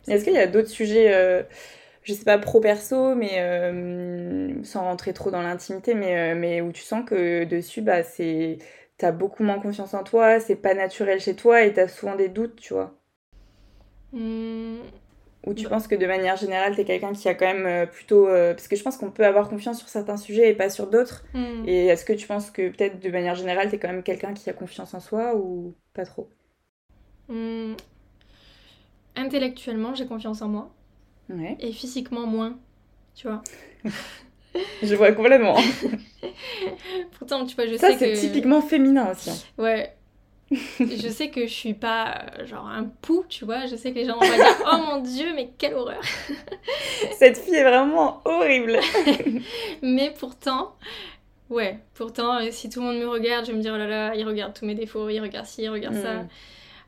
Est-ce 0.09 0.25
qu'il 0.25 0.35
y 0.35 0.39
a 0.39 0.47
d'autres 0.47 0.69
sujets, 0.69 1.13
euh, 1.13 1.43
je 2.03 2.13
sais 2.13 2.25
pas, 2.25 2.39
pro-perso, 2.39 3.15
mais 3.15 3.33
euh, 3.39 4.63
sans 4.63 4.83
rentrer 4.83 5.13
trop 5.13 5.31
dans 5.31 5.43
l'intimité, 5.43 5.95
mais, 5.95 6.33
euh, 6.33 6.35
mais 6.37 6.61
où 6.61 6.73
tu 6.73 6.83
sens 6.83 7.05
que 7.05 7.45
dessus, 7.45 7.83
bah, 7.83 8.03
c'est 8.03 8.59
t'as 8.99 9.13
beaucoup 9.13 9.43
moins 9.43 9.59
confiance 9.59 9.95
en 9.95 10.03
toi, 10.03 10.41
c'est 10.41 10.57
pas 10.57 10.75
naturel 10.75 11.21
chez 11.21 11.35
toi 11.35 11.63
et 11.63 11.73
t'as 11.73 11.89
souvent 11.89 12.17
des 12.17 12.29
doutes, 12.29 12.57
tu 12.57 12.75
vois. 12.75 12.95
Hmm. 14.13 14.79
Ou 15.47 15.55
tu 15.55 15.69
penses 15.69 15.87
que 15.87 15.95
de 15.95 16.07
manière 16.07 16.37
générale, 16.37 16.75
t'es 16.75 16.85
quelqu'un 16.85 17.13
qui 17.13 17.29
a 17.29 17.35
quand 17.35 17.47
même 17.47 17.67
euh, 17.67 17.87
plutôt. 17.87 18.27
Euh, 18.27 18.53
parce 18.53 18.67
que 18.67 18.75
je 18.75 18.83
pense 18.83 18.97
qu'on 18.97 19.13
peut 19.13 19.25
avoir 19.25 19.49
confiance 19.49 19.79
sur 19.79 19.89
certains 19.89 20.17
sujets 20.17 20.51
et 20.51 20.55
pas 20.55 20.71
sur 20.71 20.89
d'autres. 20.89 21.25
Hmm. 21.35 21.63
Et 21.67 21.87
est-ce 21.87 22.05
que 22.05 22.13
tu 22.13 22.27
penses 22.27 22.51
que 22.51 22.69
peut-être 22.71 22.99
de 23.01 23.11
manière 23.11 23.37
générale, 23.37 23.71
t'es 23.71 23.79
quand 23.79 23.89
même 23.89 24.03
quelqu'un 24.03 24.35
qui 24.35 24.51
a 24.51 24.53
confiance 24.53 24.93
en 24.95 25.01
soi 25.01 25.37
ou 25.37 25.75
pas 25.95 26.05
trop? 26.05 26.29
Hmm. 27.29 27.75
Intellectuellement, 29.15 29.95
j'ai 29.95 30.07
confiance 30.07 30.43
en 30.43 30.49
moi. 30.49 30.75
Ouais. 31.29 31.57
Et 31.61 31.73
physiquement, 31.73 32.27
moins. 32.27 32.59
Tu 33.15 33.29
vois 33.29 33.43
je 34.83 34.95
vois 34.95 35.13
complètement. 35.13 35.57
Pourtant, 37.19 37.45
tu 37.47 37.55
vois, 37.55 37.67
je 37.67 37.77
sais 37.77 37.95
que... 37.95 37.99
Ça, 37.99 37.99
c'est 37.99 38.13
typiquement 38.15 38.61
féminin 38.61 39.11
aussi. 39.13 39.31
Hein. 39.31 39.35
Ouais. 39.59 39.93
je 40.51 41.09
sais 41.09 41.31
que 41.31 41.47
je 41.47 41.53
suis 41.53 41.75
pas 41.75 42.25
euh, 42.39 42.47
genre 42.47 42.69
un 42.69 42.85
pou, 42.85 43.25
tu 43.29 43.45
vois. 43.45 43.67
Je 43.67 43.75
sais 43.75 43.91
que 43.91 43.97
les 43.97 44.05
gens 44.05 44.15
vont 44.15 44.21
dire 44.21 44.47
Oh 44.73 44.77
mon 44.77 44.99
dieu, 45.03 45.33
mais 45.35 45.51
quelle 45.59 45.75
horreur 45.75 46.01
Cette 47.19 47.37
fille 47.39 47.57
est 47.57 47.65
vraiment 47.65 48.21
horrible 48.25 48.79
Mais 49.83 50.15
pourtant, 50.17 50.77
ouais, 51.51 51.79
pourtant, 51.95 52.39
euh, 52.39 52.49
si 52.53 52.71
tout 52.71 52.81
le 52.81 52.87
monde 52.87 52.99
me 52.99 53.09
regarde, 53.09 53.45
je 53.45 53.51
vais 53.51 53.57
me 53.57 53.63
dire 53.63 53.73
Oh 53.75 53.79
là 53.79 53.89
là, 53.89 54.15
il 54.15 54.25
regarde 54.25 54.55
tous 54.55 54.67
mes 54.67 54.77
défauts, 54.77 55.09
il 55.09 55.21
regarde 55.21 55.47
ci, 55.47 55.63
il 55.63 55.69
regarde 55.69 55.97
ça. 55.97 56.15
Hmm. 56.15 56.29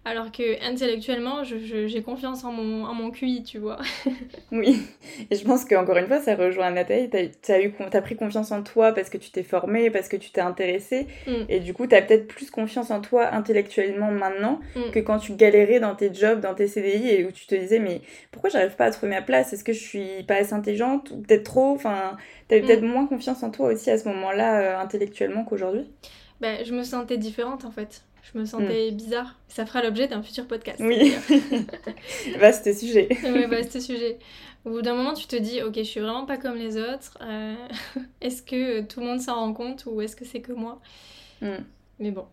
Alors 0.04 0.32
que 0.32 0.64
intellectuellement, 0.64 1.42
j'ai 1.44 2.02
confiance 2.02 2.42
en 2.44 2.52
mon, 2.52 2.84
en 2.84 2.94
mon 2.94 3.10
QI, 3.10 3.42
tu 3.42 3.58
vois. 3.58 3.78
oui, 4.52 4.80
et 5.30 5.36
je 5.36 5.44
pense 5.44 5.66
qu'encore 5.66 5.98
une 5.98 6.06
fois, 6.06 6.20
ça 6.20 6.34
rejoint 6.34 6.70
Nathalie. 6.70 7.10
Tu 7.10 7.52
as, 7.52 7.86
as, 7.92 8.00
pris 8.00 8.16
confiance 8.16 8.50
en 8.50 8.62
toi 8.62 8.92
parce 8.92 9.10
que 9.10 9.18
tu 9.18 9.30
t'es 9.30 9.42
formée, 9.42 9.90
parce 9.90 10.08
que 10.08 10.16
tu 10.16 10.30
t'es 10.30 10.40
intéressée. 10.40 11.08
Mm. 11.26 11.32
Et 11.50 11.60
du 11.60 11.74
coup, 11.74 11.86
tu 11.86 11.94
as 11.94 12.00
peut-être 12.00 12.26
plus 12.26 12.50
confiance 12.50 12.90
en 12.90 13.00
toi 13.00 13.34
intellectuellement 13.34 14.10
maintenant 14.10 14.60
mm. 14.76 14.92
que 14.92 15.00
quand 15.00 15.18
tu 15.18 15.34
galérais 15.34 15.80
dans 15.80 15.94
tes 15.94 16.14
jobs, 16.14 16.40
dans 16.40 16.54
tes 16.54 16.68
CDI 16.68 17.10
et 17.10 17.24
où 17.26 17.30
tu 17.30 17.46
te 17.46 17.54
disais, 17.54 17.78
mais 17.78 18.00
pourquoi 18.30 18.48
j'arrive 18.48 18.76
pas 18.76 18.86
à 18.86 18.90
trouver 18.90 19.12
ma 19.12 19.22
place? 19.22 19.52
Est-ce 19.52 19.64
que 19.64 19.74
je 19.74 19.82
suis 19.82 20.22
pas 20.26 20.36
assez 20.36 20.54
intelligente 20.54 21.10
ou 21.10 21.18
peut-être 21.18 21.44
trop? 21.44 21.74
Enfin, 21.74 22.16
tu 22.48 22.54
avais 22.54 22.64
peut-être 22.64 22.82
mm. 22.82 22.88
moins 22.88 23.06
confiance 23.06 23.42
en 23.42 23.50
toi 23.50 23.72
aussi 23.72 23.90
à 23.90 23.98
ce 23.98 24.08
moment-là, 24.08 24.60
euh, 24.60 24.78
intellectuellement 24.78 25.44
qu'aujourd'hui? 25.44 25.86
Ben, 26.40 26.64
Je 26.64 26.72
me 26.72 26.82
sentais 26.82 27.18
différente 27.18 27.64
en 27.64 27.70
fait. 27.70 28.04
Je 28.32 28.38
me 28.38 28.44
sentais 28.44 28.90
hmm. 28.90 28.96
bizarre. 28.96 29.38
Ça 29.48 29.64
fera 29.64 29.82
l'objet 29.82 30.06
d'un 30.08 30.22
futur 30.22 30.46
podcast. 30.46 30.80
Oui. 30.80 31.14
vaste 32.38 32.72
sujet. 32.74 33.08
oui, 33.24 33.46
vaste 33.46 33.80
sujet. 33.80 34.18
Au 34.64 34.70
bout 34.70 34.82
d'un 34.82 34.94
moment, 34.94 35.14
tu 35.14 35.26
te 35.26 35.36
dis, 35.36 35.62
ok, 35.62 35.74
je 35.76 35.82
suis 35.82 36.00
vraiment 36.00 36.26
pas 36.26 36.36
comme 36.36 36.56
les 36.56 36.76
autres. 36.76 37.16
Euh, 37.22 37.54
est-ce 38.20 38.42
que 38.42 38.82
tout 38.82 39.00
le 39.00 39.06
monde 39.06 39.20
s'en 39.20 39.34
rend 39.36 39.52
compte 39.54 39.84
ou 39.86 40.00
est-ce 40.02 40.16
que 40.16 40.24
c'est 40.24 40.40
que 40.40 40.52
moi? 40.52 40.80
Hmm. 41.40 41.64
Mais 41.98 42.10
bon, 42.10 42.26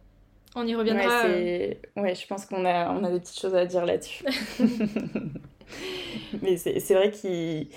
on 0.55 0.67
y 0.67 0.75
reviendra. 0.75 1.25
Ouais, 1.25 1.79
ouais 1.95 2.15
je 2.15 2.27
pense 2.27 2.45
qu'on 2.45 2.65
a, 2.65 2.91
on 2.91 3.03
a 3.03 3.11
des 3.11 3.19
petites 3.19 3.39
choses 3.39 3.55
à 3.55 3.65
dire 3.65 3.85
là-dessus. 3.85 4.25
Mais 6.41 6.57
c'est 6.57 6.93
vrai 6.93 7.11
qu'il 7.11 7.67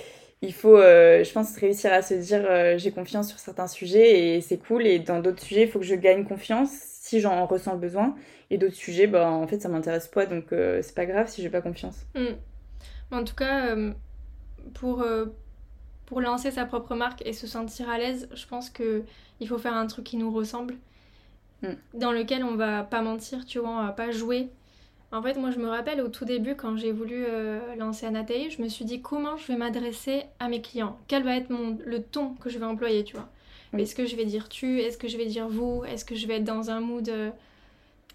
il 0.41 0.53
faut, 0.53 0.77
euh, 0.77 1.25
je 1.25 1.33
pense, 1.33 1.57
réussir 1.57 1.93
à 1.93 2.03
se 2.03 2.15
dire 2.15 2.45
euh, 2.45 2.79
j'ai 2.79 2.93
confiance 2.93 3.29
sur 3.29 3.39
certains 3.39 3.67
sujets 3.67 4.37
et 4.37 4.41
c'est 4.41 4.59
cool. 4.59 4.87
Et 4.87 4.99
dans 4.99 5.21
d'autres 5.21 5.43
sujets, 5.43 5.63
il 5.63 5.69
faut 5.69 5.79
que 5.79 5.85
je 5.85 5.95
gagne 5.95 6.25
confiance 6.25 6.98
si 7.09 7.21
j'en 7.21 7.47
ressens 7.47 7.73
le 7.73 7.79
besoin. 7.79 8.15
Et 8.51 8.59
d'autres 8.59 8.75
sujets, 8.75 9.07
bah, 9.07 9.31
en 9.31 9.47
fait, 9.47 9.61
ça 9.61 9.69
m'intéresse 9.69 10.09
pas, 10.09 10.27
donc 10.27 10.53
euh, 10.53 10.81
c'est 10.83 10.95
pas 10.95 11.07
grave 11.07 11.29
si 11.29 11.43
j'ai 11.43 11.51
pas 11.51 11.63
confiance. 11.63 12.07
Mm. 12.15 12.35
En 13.11 13.25
tout 13.25 13.35
cas, 13.35 13.67
euh, 13.69 13.93
pour, 14.75 15.03
euh, 15.03 15.27
pour 16.07 16.21
lancer 16.21 16.51
sa 16.51 16.67
propre 16.67 16.95
marque 16.95 17.23
et 17.27 17.33
se 17.33 17.47
sentir 17.47 17.89
à 17.89 17.99
l'aise, 17.99 18.29
je 18.35 18.47
pense 18.47 18.69
que 18.69 19.03
il 19.41 19.49
faut 19.49 19.59
faire 19.59 19.75
un 19.75 19.87
truc 19.87 20.05
qui 20.05 20.17
nous 20.17 20.31
ressemble, 20.31 20.75
mm. 21.63 21.69
dans 21.95 22.13
lequel 22.13 22.45
on 22.45 22.57
va 22.57 22.83
pas 22.83 23.01
mentir, 23.01 23.47
tu 23.47 23.59
vois, 23.59 23.71
on 23.71 23.83
va 23.83 23.93
pas 23.93 24.11
jouer. 24.11 24.51
En 25.11 25.23
fait, 25.23 25.39
moi, 25.39 25.51
je 25.51 25.59
me 25.59 25.69
rappelle 25.69 26.03
au 26.03 26.09
tout 26.09 26.27
début, 26.27 26.55
quand 26.55 26.77
j'ai 26.77 26.93
voulu 26.93 27.25
lancer 27.79 28.05
Anatei, 28.05 28.51
je 28.51 28.61
me 28.61 28.69
suis 28.69 28.85
dit 28.85 29.01
comment 29.01 29.39
je 29.39 29.47
vais 29.47 29.57
m'adresser 29.57 30.25
à 30.39 30.51
mes 30.51 30.61
clients? 30.61 30.99
Quel 31.09 31.23
va 31.23 31.35
être 31.35 31.49
mon, 31.49 31.79
le 31.83 32.03
ton 32.03 32.35
que 32.35 32.51
je 32.51 32.59
vais 32.59 32.67
employer, 32.67 33.05
tu 33.05 33.17
vois? 33.17 33.31
Est-ce 33.77 33.95
que 33.95 34.07
je 34.07 34.17
vais 34.17 34.25
dire 34.25 34.49
tu? 34.49 34.81
Est-ce 34.81 34.99
que 34.99 35.09
je 35.09 35.17
vais 35.17 35.27
dire 35.27 35.49
vous? 35.49 35.85
Est-ce 35.85 36.05
que 36.05 36.15
je 36.15 36.27
vais 36.27 36.37
être 36.37 36.45
dans 36.45 36.71
un 36.71 36.81
mood 36.81 37.09
euh, 37.09 37.31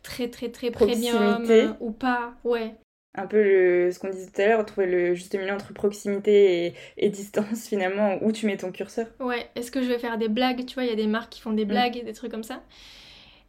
très 0.02 0.30
très 0.30 0.50
très 0.50 0.72
premium 0.72 1.46
euh, 1.50 1.74
ou 1.80 1.92
pas? 1.92 2.34
Ouais. 2.44 2.76
Un 3.16 3.28
peu 3.28 3.44
le, 3.44 3.92
ce 3.92 4.00
qu'on 4.00 4.10
disait 4.10 4.32
tout 4.32 4.42
à 4.42 4.48
l'heure, 4.48 4.66
trouver 4.66 4.88
le 4.88 5.14
juste 5.14 5.36
milieu 5.36 5.54
entre 5.54 5.72
proximité 5.72 6.74
et, 6.98 7.10
distance 7.10 7.68
finalement, 7.68 8.18
où 8.24 8.32
tu 8.32 8.48
mets 8.48 8.58
ton 8.58 8.72
curseur. 8.72 9.06
Ouais, 9.20 9.48
est-ce 9.56 9.70
que 9.70 9.84
je 9.84 9.88
vais 9.88 10.00
faire 10.00 10.18
des 10.18 10.30
blagues? 10.30 10.66
Tu 10.66 10.74
vois, 10.74 10.84
il 10.84 10.90
y 10.90 10.94
a 10.94 10.96
des 10.96 11.06
marques 11.06 11.32
qui 11.32 11.42
font 11.42 11.54
des 11.54 11.66
mm. 11.66 11.68
blagues 11.68 11.98
et 11.98 12.02
des 12.02 12.14
trucs 12.14 12.32
comme 12.32 12.44
ça. 12.44 12.64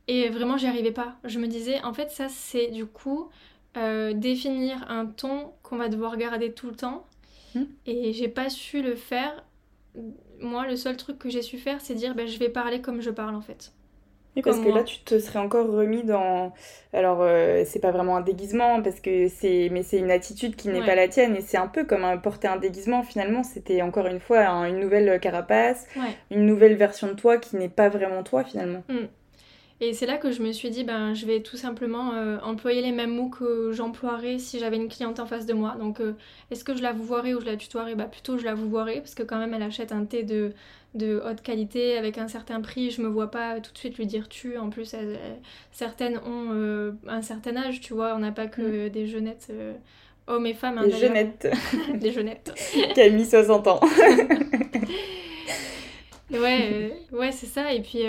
Et 0.06 0.28
vraiment, 0.28 0.58
j'y 0.58 0.66
arrivais 0.66 0.92
pas. 0.92 1.16
Je 1.24 1.38
me 1.38 1.46
disais, 1.46 1.80
en 1.82 1.94
fait, 1.94 2.10
ça 2.10 2.28
c'est 2.28 2.66
du 2.66 2.84
coup 2.84 3.30
euh, 3.78 4.12
définir 4.12 4.84
un 4.90 5.06
ton 5.06 5.52
qu'on 5.62 5.76
va 5.76 5.88
devoir 5.88 6.18
garder 6.18 6.52
tout 6.52 6.68
le 6.68 6.76
temps. 6.76 7.06
Mm. 7.54 7.62
Et 7.86 8.12
j'ai 8.12 8.28
pas 8.28 8.50
su 8.50 8.82
le 8.82 8.94
faire 8.94 9.44
moi, 10.40 10.66
le 10.66 10.76
seul 10.76 10.96
truc 10.96 11.18
que 11.18 11.28
j'ai 11.30 11.42
su 11.42 11.58
faire, 11.58 11.80
c'est 11.80 11.94
dire 11.94 12.14
ben, 12.14 12.26
je 12.26 12.38
vais 12.38 12.48
parler 12.48 12.80
comme 12.80 13.00
je 13.00 13.10
parle 13.10 13.34
en 13.34 13.40
fait. 13.40 13.72
Oui, 14.36 14.42
parce 14.42 14.58
que 14.58 14.68
là, 14.68 14.82
tu 14.82 14.98
te 15.00 15.18
serais 15.20 15.38
encore 15.38 15.70
remis 15.70 16.02
dans. 16.02 16.52
Alors, 16.92 17.18
euh, 17.20 17.62
c'est 17.64 17.78
pas 17.78 17.92
vraiment 17.92 18.16
un 18.16 18.20
déguisement, 18.20 18.82
parce 18.82 18.98
que 18.98 19.28
c'est. 19.28 19.68
Mais 19.70 19.84
c'est 19.84 19.98
une 19.98 20.10
attitude 20.10 20.56
qui 20.56 20.68
n'est 20.68 20.84
pas 20.84 20.96
la 20.96 21.06
tienne, 21.06 21.36
et 21.36 21.40
c'est 21.40 21.56
un 21.56 21.68
peu 21.68 21.84
comme 21.84 22.04
un... 22.04 22.16
porter 22.16 22.48
un 22.48 22.56
déguisement, 22.56 23.04
finalement. 23.04 23.44
C'était 23.44 23.80
encore 23.82 24.06
une 24.06 24.18
fois 24.18 24.44
une 24.66 24.80
nouvelle 24.80 25.20
carapace, 25.20 25.86
une 26.32 26.46
nouvelle 26.46 26.74
version 26.74 27.06
de 27.06 27.12
toi 27.12 27.38
qui 27.38 27.56
n'est 27.56 27.68
pas 27.68 27.88
vraiment 27.88 28.24
toi, 28.24 28.42
finalement. 28.42 28.82
Mm. 28.88 29.06
Et 29.86 29.92
c'est 29.92 30.06
là 30.06 30.16
que 30.16 30.30
je 30.32 30.40
me 30.40 30.50
suis 30.52 30.70
dit, 30.70 30.82
ben, 30.82 31.12
je 31.12 31.26
vais 31.26 31.40
tout 31.40 31.58
simplement 31.58 32.14
euh, 32.14 32.38
employer 32.40 32.80
les 32.80 32.90
mêmes 32.90 33.14
mots 33.14 33.28
que 33.28 33.70
j'emploierais 33.72 34.38
si 34.38 34.58
j'avais 34.58 34.76
une 34.76 34.88
cliente 34.88 35.20
en 35.20 35.26
face 35.26 35.44
de 35.44 35.52
moi. 35.52 35.76
Donc, 35.78 36.00
euh, 36.00 36.14
est-ce 36.50 36.64
que 36.64 36.74
je 36.74 36.82
la 36.82 36.92
vouvoierais 36.92 37.34
ou 37.34 37.40
je 37.40 37.44
la 37.44 37.56
tutoierais 37.56 37.94
bah, 37.94 38.04
Plutôt, 38.04 38.38
je 38.38 38.44
la 38.44 38.54
vouvoierais, 38.54 39.00
parce 39.00 39.14
que 39.14 39.22
quand 39.22 39.36
même, 39.36 39.52
elle 39.52 39.62
achète 39.62 39.92
un 39.92 40.06
thé 40.06 40.22
de, 40.22 40.52
de 40.94 41.22
haute 41.28 41.42
qualité 41.42 41.98
avec 41.98 42.16
un 42.16 42.28
certain 42.28 42.62
prix. 42.62 42.92
Je 42.92 43.02
me 43.02 43.08
vois 43.08 43.30
pas 43.30 43.60
tout 43.60 43.72
de 43.72 43.78
suite 43.78 43.98
lui 43.98 44.06
dire 44.06 44.30
tu. 44.30 44.56
En 44.56 44.70
plus, 44.70 44.96
certaines 45.70 46.16
ont 46.16 46.48
euh, 46.52 46.92
un 47.06 47.20
certain 47.20 47.54
âge, 47.56 47.82
tu 47.82 47.92
vois. 47.92 48.14
On 48.14 48.20
n'a 48.20 48.32
pas 48.32 48.46
que 48.46 48.86
mm. 48.86 48.90
des 48.90 49.06
jeunettes. 49.06 49.52
hommes 50.26 50.46
et 50.46 50.54
femmes. 50.54 50.78
Hein, 50.78 50.86
des 50.86 50.92
jeunettes. 50.92 51.52
des 51.94 52.10
jeunettes. 52.10 52.54
Camille, 52.94 53.26
60 53.26 53.66
ans. 53.66 53.80
ouais, 56.30 56.96
ouais 57.12 57.32
c'est 57.32 57.46
ça. 57.46 57.74
Et 57.74 57.82
puis 57.82 58.06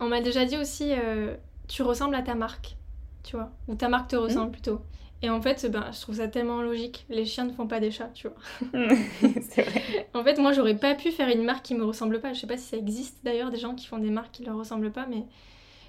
on 0.00 0.06
m'a 0.06 0.20
déjà 0.20 0.44
dit 0.44 0.56
aussi, 0.56 0.92
euh, 0.92 1.34
tu 1.66 1.82
ressembles 1.82 2.14
à 2.14 2.22
ta 2.22 2.34
marque, 2.34 2.76
tu 3.24 3.36
vois, 3.36 3.50
ou 3.66 3.74
ta 3.74 3.88
marque 3.88 4.10
te 4.10 4.16
hmm. 4.16 4.20
ressemble 4.20 4.50
plutôt. 4.52 4.80
Et 5.20 5.30
en 5.30 5.42
fait, 5.42 5.66
ben, 5.70 5.90
je 5.92 6.00
trouve 6.00 6.16
ça 6.16 6.28
tellement 6.28 6.62
logique. 6.62 7.04
Les 7.08 7.24
chiens 7.24 7.44
ne 7.44 7.52
font 7.52 7.66
pas 7.66 7.80
des 7.80 7.90
chats, 7.90 8.10
tu 8.14 8.28
vois. 8.28 8.36
Hmm. 8.72 8.94
c'est 9.50 9.62
vrai. 9.62 9.82
En 10.14 10.22
fait, 10.22 10.38
moi, 10.38 10.52
j'aurais 10.52 10.76
pas 10.76 10.94
pu 10.94 11.10
faire 11.10 11.28
une 11.28 11.42
marque 11.42 11.64
qui 11.64 11.74
me 11.74 11.84
ressemble 11.84 12.20
pas. 12.20 12.32
Je 12.32 12.40
sais 12.40 12.46
pas 12.46 12.56
si 12.56 12.68
ça 12.68 12.76
existe 12.76 13.18
d'ailleurs 13.24 13.50
des 13.50 13.58
gens 13.58 13.74
qui 13.74 13.86
font 13.86 13.98
des 13.98 14.10
marques 14.10 14.30
qui 14.32 14.44
leur 14.44 14.56
ressemblent 14.56 14.92
pas, 14.92 15.06
mais 15.10 15.24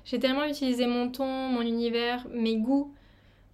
j'ai 0.06 0.20
tellement 0.20 0.46
utilisé 0.46 0.88
mon 0.88 1.10
ton, 1.10 1.26
mon 1.26 1.62
univers, 1.62 2.26
mes 2.34 2.58
goûts. 2.58 2.94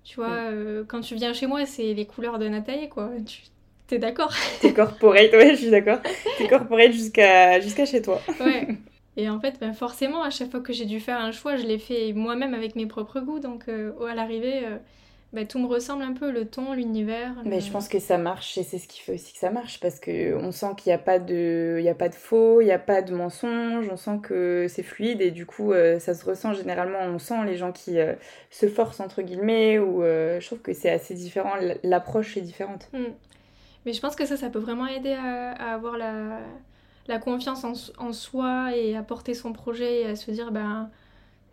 Tu 0.06 0.16
vois, 0.16 0.30
hmm. 0.30 0.54
euh, 0.54 0.84
quand 0.88 1.02
tu 1.02 1.16
viens 1.16 1.34
chez 1.34 1.48
moi, 1.48 1.66
c'est 1.66 1.94
les 1.94 2.06
couleurs 2.06 2.40
de 2.40 2.48
Nathalie, 2.48 2.88
quoi. 2.88 3.12
Tu 3.26 3.42
T'es 3.88 4.00
d'accord? 4.00 4.34
T'es 4.62 4.74
corporate, 4.74 5.32
ouais, 5.34 5.52
je 5.52 5.62
suis 5.62 5.70
d'accord. 5.70 6.00
T'es 6.38 6.48
corporate 6.48 6.92
jusqu'à 6.92 7.60
jusqu'à 7.60 7.86
chez 7.86 8.02
toi. 8.02 8.20
Ouais. 8.40 8.68
Et 9.18 9.30
en 9.30 9.40
fait, 9.40 9.60
ben 9.60 9.74
forcément, 9.74 10.24
à 10.24 10.30
chaque 10.30 10.52
fois 10.52 10.60
que 10.60 10.74
j'ai 10.74 10.86
dû 10.86 11.00
faire 11.00 11.20
un 11.20 11.32
choix, 11.32 11.56
je 11.56 11.66
l'ai 11.66 11.80
fait 11.80 12.12
moi-même 12.14 12.54
avec 12.54 12.76
mes 12.76 12.86
propres 12.86 13.22
goûts. 13.22 13.40
Donc, 13.40 13.70
euh, 13.70 13.94
à 14.06 14.14
l'arrivée, 14.14 14.66
euh, 14.66 14.78
ben, 15.32 15.48
tout 15.48 15.58
me 15.58 15.68
ressemble 15.68 16.04
un 16.04 16.12
peu, 16.12 16.32
le 16.32 16.46
ton, 16.46 16.74
l'univers. 16.74 17.34
Mais 17.46 17.62
je 17.62 17.72
pense 17.72 17.88
que 17.88 18.00
ça 18.00 18.18
marche 18.18 18.58
et 18.58 18.64
c'est 18.64 18.78
ce 18.78 18.90
qui 18.90 19.00
fait 19.00 19.14
aussi 19.14 19.32
que 19.32 19.40
ça 19.40 19.52
marche 19.52 19.80
parce 19.80 20.02
qu'on 20.02 20.52
sent 20.52 20.74
qu'il 20.78 20.90
n'y 20.90 20.96
a, 20.96 20.98
pas 20.98 21.20
de... 21.20 21.78
Il 21.80 21.86
y 21.86 21.90
a 21.90 21.96
pas 21.96 22.10
de 22.10 22.16
faux, 22.16 22.60
il 22.60 22.66
n'y 22.66 22.72
a 22.72 22.80
pas 22.80 23.02
de 23.02 23.14
mensonge, 23.14 23.88
on 23.90 23.98
sent 23.98 24.20
que 24.22 24.68
c'est 24.68 24.84
fluide 24.84 25.22
et 25.22 25.32
du 25.32 25.46
coup, 25.46 25.72
euh, 25.72 25.98
ça 26.00 26.14
se 26.14 26.26
ressent 26.26 26.54
généralement. 26.54 27.00
On 27.02 27.20
sent 27.20 27.46
les 27.46 27.56
gens 27.56 27.72
qui 27.72 27.98
se 28.50 28.68
forcent, 28.68 29.00
entre 29.00 29.22
guillemets, 29.22 29.80
ou 29.80 30.02
je 30.02 30.46
trouve 30.46 30.60
que 30.60 30.74
c'est 30.74 30.90
assez 30.90 31.14
différent, 31.14 31.54
l'approche 31.84 32.36
est 32.36 32.42
différente. 32.42 32.90
Mm. 32.92 33.14
Mais 33.86 33.94
je 33.94 34.02
pense 34.02 34.16
que 34.16 34.26
ça, 34.26 34.36
ça 34.36 34.50
peut 34.50 34.60
vraiment 34.60 34.88
aider 34.88 35.14
à 35.14 35.74
avoir 35.74 35.98
la 35.98 36.40
la 37.08 37.20
confiance 37.20 37.66
en, 37.98 38.14
soi 38.14 38.76
et 38.76 38.96
à 38.96 39.04
porter 39.04 39.34
son 39.34 39.54
projet 39.54 40.02
et 40.02 40.06
à 40.06 40.16
se 40.16 40.32
dire 40.32 40.52
ben 40.52 40.90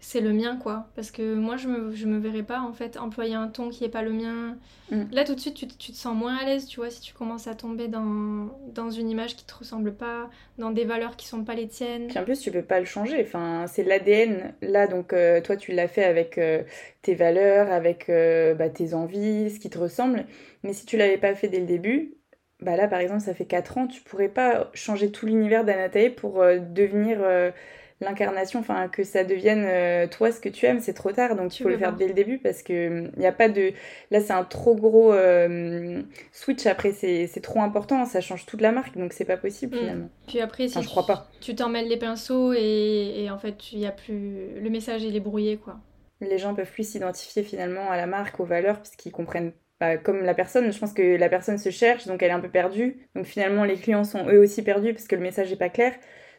c'est 0.01 0.21
le 0.21 0.33
mien 0.33 0.57
quoi. 0.57 0.89
Parce 0.97 1.11
que 1.11 1.35
moi 1.35 1.57
je 1.57 1.69
me, 1.69 1.95
je 1.95 2.07
me 2.07 2.19
verrais 2.19 2.43
pas 2.43 2.61
en 2.61 2.73
fait 2.73 2.97
employer 2.97 3.35
un 3.35 3.49
ton 3.49 3.69
qui 3.69 3.85
est 3.85 3.89
pas 3.89 4.03
le 4.03 4.13
mien. 4.13 4.57
Mm. 4.91 5.05
là 5.13 5.25
tout 5.25 5.35
de 5.35 5.41
suite 5.41 5.55
tu, 5.55 5.69
tu, 5.69 5.93
te 5.93 5.97
sens 5.97 6.15
moins 6.15 6.37
à 6.37 6.45
l'aise 6.45 6.67
tu 6.67 6.81
vois 6.81 6.91
si 6.91 7.01
tu 7.01 7.15
commences 7.15 7.47
à 7.47 7.55
tomber 7.55 7.87
dans, 7.87 8.51
dans 8.75 8.91
une 8.91 9.09
image 9.09 9.37
qui 9.37 9.47
te 9.47 9.55
ressemble 9.55 9.95
pas 9.95 10.29
dans 10.59 10.71
des 10.71 10.85
valeurs 10.85 11.17
qui 11.17 11.29
sont 11.29 11.45
pas 11.45 11.55
les 11.55 11.69
tiennes. 11.69 12.09
Puis 12.09 12.19
en 12.19 12.25
plus 12.25 12.41
tu 12.41 12.51
peux 12.51 12.63
pas 12.63 12.81
le 12.81 12.87
changer. 12.87 13.23
Enfin 13.23 13.67
c'est 13.69 13.85
l'ADN 13.85 14.55
là 14.63 14.87
donc 14.87 15.13
euh, 15.13 15.41
toi 15.41 15.57
tu 15.57 15.73
l'as 15.73 15.89
fait 15.89 16.05
avec 16.05 16.37
euh, 16.39 16.63
tes 17.03 17.15
valeurs 17.15 17.71
avec 17.71 18.09
euh, 18.09 18.55
bah, 18.55 18.71
tes 18.71 18.95
envies 18.95 19.51
ce 19.51 19.61
qui 19.61 19.71
te 19.71 19.79
ressemble. 19.79 20.27
Mais 20.63 20.73
si 20.73 20.87
tu 20.87 20.97
l'avais 20.97 21.19
pas 21.19 21.35
fait 21.35 21.49
dès 21.49 21.61
le 21.61 21.67
début 21.67 22.15
bah 22.63 22.77
là 22.77 22.89
par 22.89 23.01
exemple 23.01 23.21
ça 23.21 23.35
fait 23.35 23.45
4 23.45 23.79
ans, 23.79 23.87
tu 23.87 24.01
pourrais 24.03 24.29
pas 24.29 24.71
changer 24.73 25.11
tout 25.11 25.27
l'univers 25.27 25.65
d'Anatae 25.65 26.11
pour 26.11 26.41
euh, 26.41 26.59
devenir 26.59 27.19
euh, 27.21 27.51
l'incarnation, 28.01 28.61
enfin 28.61 28.89
que 28.89 29.05
ça 29.05 29.25
devienne 29.25 29.65
euh, 29.65 30.07
toi 30.07 30.33
ce 30.33 30.41
que 30.41 30.49
tu 30.49 30.67
aimes, 30.67 30.81
c'est 30.81 30.95
trop 30.95 31.13
tard, 31.13 31.37
donc 31.37 31.59
il 31.59 31.63
faut 31.63 31.69
le 31.69 31.77
faire 31.77 31.93
dès 31.93 32.07
le 32.07 32.15
début 32.15 32.39
parce 32.39 32.63
que 32.63 33.09
il 33.15 33.19
n'y 33.19 33.27
a 33.27 33.33
pas 33.33 33.49
de... 33.49 33.73
Là 34.11 34.21
c'est 34.21 34.33
un 34.33 34.45
trop 34.45 34.75
gros 34.75 35.13
switch 36.33 36.67
après, 36.67 36.93
c'est 36.93 37.43
trop 37.43 37.61
important, 37.61 38.05
ça 38.05 38.21
change 38.21 38.47
toute 38.47 38.61
la 38.61 38.73
marque, 38.73 38.97
donc 38.97 39.13
c'est 39.13 39.25
pas 39.25 39.37
possible 39.37 39.77
mm. 39.77 39.79
finalement. 39.79 40.09
Puis 40.27 40.41
après 40.41 40.69
si 40.69 40.81
je 40.81 40.89
crois 40.89 41.07
pas. 41.07 41.29
tu 41.41 41.55
t'en 41.55 41.69
mêles 41.69 41.89
les 41.89 41.99
pinceaux 41.99 42.53
et, 42.53 43.25
et 43.25 43.31
en 43.31 43.39
fait 43.39 43.73
il 43.73 43.81
y 43.81 43.87
a 43.87 43.93
plus... 43.93 44.61
Le 44.61 44.71
message 44.71 45.03
il 45.03 45.17
est 45.17 45.21
brouillé 45.21 45.57
quoi. 45.57 45.79
Les 46.21 46.39
gens 46.39 46.55
peuvent 46.55 46.71
plus 46.71 46.89
s'identifier 46.89 47.43
finalement 47.43 47.91
à 47.91 47.97
la 47.97 48.07
marque, 48.07 48.39
aux 48.39 48.45
valeurs, 48.45 48.81
puisqu'ils 48.81 49.11
comprennent 49.11 49.53
bah, 49.83 49.99
comme 49.99 50.23
la 50.23 50.33
personne, 50.35 50.73
je 50.73 50.79
pense 50.79 50.93
que 50.93 51.17
la 51.17 51.29
personne 51.29 51.59
se 51.59 51.71
cherche, 51.71 52.07
donc 52.07 52.23
elle 52.23 52.31
est 52.31 52.33
un 52.35 52.39
peu 52.41 52.49
perdue. 52.49 53.09
Donc 53.17 53.27
finalement, 53.27 53.65
les 53.65 53.77
clients 53.77 54.05
sont 54.05 54.29
eux 54.29 54.39
aussi 54.39 54.63
perdus 54.63 54.95
parce 54.95 55.09
que 55.09 55.17
le 55.17 55.23
message 55.23 55.51
n'est 55.51 55.57
pas 55.57 55.71
clair. 55.71 55.93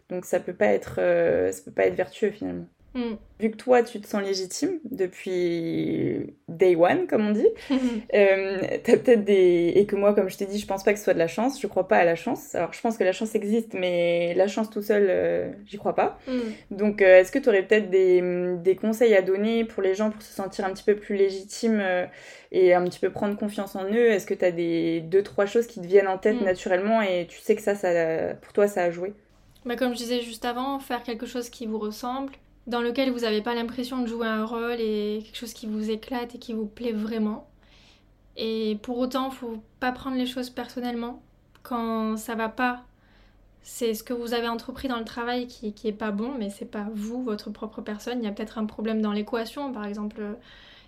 Donc 0.10 0.24
ça 0.26 0.40
peut 0.40 0.56
pas 0.56 0.68
être, 0.68 0.96
euh, 1.00 1.52
ça 1.52 1.62
peut 1.66 1.74
pas 1.74 1.86
être 1.88 1.96
vertueux 1.96 2.32
finalement. 2.32 2.68
Mm. 2.94 3.16
Vu 3.40 3.52
que 3.52 3.58
toi, 3.58 3.82
tu 3.82 4.00
te 4.00 4.08
sens 4.08 4.22
légitime 4.22 4.80
depuis 4.90 6.34
day 6.48 6.76
one, 6.76 7.08
comme 7.08 7.28
on 7.28 7.32
dit, 7.32 7.48
euh, 8.14 8.62
t'as 8.84 8.98
peut-être 8.98 9.26
des... 9.26 9.74
Et 9.76 9.86
que 9.86 9.96
moi, 9.96 10.14
comme 10.14 10.30
je 10.30 10.38
t'ai 10.38 10.46
dit, 10.46 10.60
je 10.60 10.68
pense 10.68 10.84
pas 10.84 10.94
que 10.94 11.00
ce 11.00 11.06
soit 11.06 11.14
de 11.14 11.20
la 11.20 11.28
chance, 11.28 11.60
je 11.60 11.68
crois 11.68 11.88
pas 11.88 11.98
à 11.98 12.06
la 12.06 12.16
chance. 12.16 12.54
Alors, 12.56 12.72
je 12.72 12.80
pense 12.82 12.98
que 12.98 13.04
la 13.04 13.12
chance 13.12 13.34
existe, 13.36 13.74
mais 13.74 14.34
la 14.36 14.48
chance 14.48 14.70
tout 14.70 14.82
seul, 14.82 15.08
euh, 15.10 15.52
j'y 15.66 15.78
crois 15.78 15.96
pas. 15.96 16.20
Mm. 16.28 16.76
Donc, 16.76 17.02
euh, 17.02 17.20
est-ce 17.20 17.32
que 17.32 17.40
tu 17.40 17.50
aurais 17.50 17.64
peut-être 17.64 17.90
des, 17.90 18.22
des, 18.64 18.76
conseils 18.76 19.16
à 19.16 19.22
donner 19.22 19.66
pour 19.66 19.82
les 19.82 19.96
gens 19.96 20.12
pour 20.12 20.22
se 20.22 20.34
sentir 20.34 20.66
un 20.66 20.70
petit 20.70 20.84
peu 20.84 20.96
plus 20.96 21.16
légitime 21.16 21.84
et 22.52 22.74
un 22.74 22.84
petit 22.84 23.00
peu 23.00 23.10
prendre 23.10 23.36
confiance 23.36 23.76
en 23.76 23.86
eux? 23.86 24.12
Est-ce 24.12 24.28
que 24.28 24.34
tu 24.34 24.46
as 24.46 24.52
des 24.52 25.02
deux, 25.02 25.24
trois 25.24 25.48
choses 25.48 25.68
qui 25.68 25.82
te 25.82 25.88
viennent 25.88 26.08
en 26.08 26.18
tête 26.18 26.40
mm. 26.40 26.46
naturellement 26.46 27.02
et 27.02 27.26
tu 27.28 27.40
sais 27.40 27.56
que 27.56 27.62
ça, 27.62 27.76
ça, 27.76 28.36
pour 28.36 28.54
toi, 28.54 28.68
ça 28.68 28.84
a 28.84 28.92
joué? 28.92 29.14
Bah, 29.66 29.76
comme 29.76 29.94
je 29.94 29.98
disais 29.98 30.22
juste 30.22 30.46
avant, 30.46 30.80
faire 30.80 31.04
quelque 31.04 31.26
chose 31.26 31.50
qui 31.50 31.66
vous 31.66 31.80
ressemble, 31.80 32.34
dans 32.68 32.82
lequel 32.82 33.12
vous 33.12 33.20
n'avez 33.20 33.42
pas 33.42 33.56
l'impression 33.56 34.02
de 34.02 34.08
jouer 34.08 34.28
un 34.28 34.46
rôle 34.46 34.80
et 34.80 35.22
quelque 35.24 35.38
chose 35.38 35.54
qui 35.54 35.68
vous 35.68 35.90
éclate 35.90 36.36
et 36.36 36.40
qui 36.40 36.54
vous 36.54 36.66
plaît 36.66 36.94
vraiment. 36.94 37.48
Et 38.38 38.80
pour 38.82 38.98
autant, 38.98 39.30
faut 39.30 39.62
pas 39.80 39.92
prendre 39.92 40.18
les 40.18 40.26
choses 40.26 40.50
personnellement. 40.50 41.22
Quand 41.62 42.18
ça 42.18 42.36
va 42.36 42.50
pas, 42.50 42.84
c'est 43.62 43.94
ce 43.94 44.04
que 44.04 44.14
vous 44.14 44.34
avez 44.34 44.48
entrepris 44.48 44.88
dans 44.88 44.98
le 44.98 45.06
travail 45.06 45.48
qui, 45.48 45.74
qui 45.74 45.88
est 45.88 45.94
pas 45.94 46.12
bon, 46.12 46.34
mais 46.38 46.50
c'est 46.50 46.66
pas 46.66 46.88
vous, 46.94 47.24
votre 47.24 47.50
propre 47.50 47.82
personne. 47.82 48.20
Il 48.20 48.26
y 48.26 48.28
a 48.28 48.32
peut-être 48.32 48.58
un 48.58 48.66
problème 48.66 49.02
dans 49.02 49.12
l'équation, 49.12 49.72
par 49.72 49.86
exemple, 49.86 50.22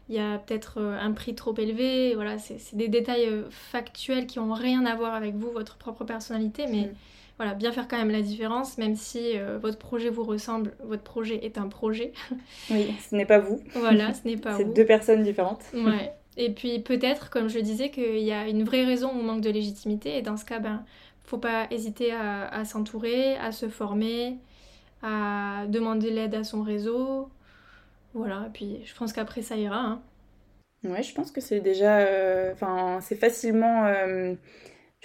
il 0.09 0.15
y 0.15 0.19
a 0.19 0.37
peut-être 0.39 0.79
euh, 0.79 0.99
un 0.99 1.11
prix 1.11 1.35
trop 1.35 1.55
élevé. 1.57 2.15
Voilà, 2.15 2.37
c'est 2.37 2.75
des 2.75 2.87
détails 2.87 3.27
euh, 3.27 3.43
factuels 3.49 4.27
qui 4.27 4.39
ont 4.39 4.53
rien 4.53 4.85
à 4.85 4.95
voir 4.95 5.13
avec 5.13 5.35
vous, 5.35 5.51
votre 5.51 5.77
propre 5.77 6.03
personnalité, 6.05 6.67
mais. 6.67 6.87
Mm 6.87 6.95
voilà, 7.37 7.53
bien 7.53 7.71
faire 7.71 7.87
quand 7.87 7.97
même 7.97 8.11
la 8.11 8.21
différence, 8.21 8.77
même 8.77 8.95
si 8.95 9.37
euh, 9.37 9.57
votre 9.57 9.77
projet 9.77 10.09
vous 10.09 10.23
ressemble, 10.23 10.73
votre 10.83 11.03
projet 11.03 11.43
est 11.45 11.57
un 11.57 11.67
projet. 11.67 12.13
Oui, 12.69 12.93
ce 13.09 13.15
n'est 13.15 13.25
pas 13.25 13.39
vous. 13.39 13.61
Voilà, 13.73 14.13
ce 14.13 14.25
n'est 14.25 14.37
pas 14.41 14.53
vous. 14.53 14.59
C'est 14.59 14.73
deux 14.73 14.85
personnes 14.85 15.23
différentes. 15.23 15.63
Ouais. 15.73 16.13
Et 16.37 16.51
puis 16.51 16.79
peut-être, 16.79 17.29
comme 17.29 17.47
je 17.49 17.55
le 17.55 17.61
disais, 17.61 17.89
qu'il 17.89 18.19
y 18.19 18.31
a 18.31 18.47
une 18.47 18.63
vraie 18.63 18.83
raison 18.83 19.09
au 19.09 19.21
manque 19.21 19.41
de 19.41 19.49
légitimité, 19.49 20.17
et 20.17 20.21
dans 20.21 20.35
ce 20.35 20.43
cas, 20.43 20.59
ben, 20.59 20.83
faut 21.23 21.37
pas 21.37 21.67
hésiter 21.71 22.11
à, 22.11 22.65
s'entourer, 22.65 23.37
à 23.37 23.53
se 23.53 23.69
former, 23.69 24.37
à 25.01 25.63
demander 25.69 26.09
l'aide 26.09 26.35
à 26.35 26.43
son 26.43 26.61
réseau. 26.61 27.29
Voilà, 28.13 28.47
et 28.47 28.49
puis 28.51 28.81
je 28.83 28.93
pense 28.95 29.13
qu'après 29.13 29.43
ça 29.43 29.55
ira. 29.55 29.79
Hein. 29.79 30.01
Ouais, 30.83 31.03
je 31.03 31.13
pense 31.13 31.31
que 31.31 31.39
c'est 31.39 31.61
déjà. 31.61 31.99
Euh, 31.99 32.51
enfin, 32.51 32.99
c'est 33.01 33.15
facilement. 33.15 33.85
Euh, 33.85 34.33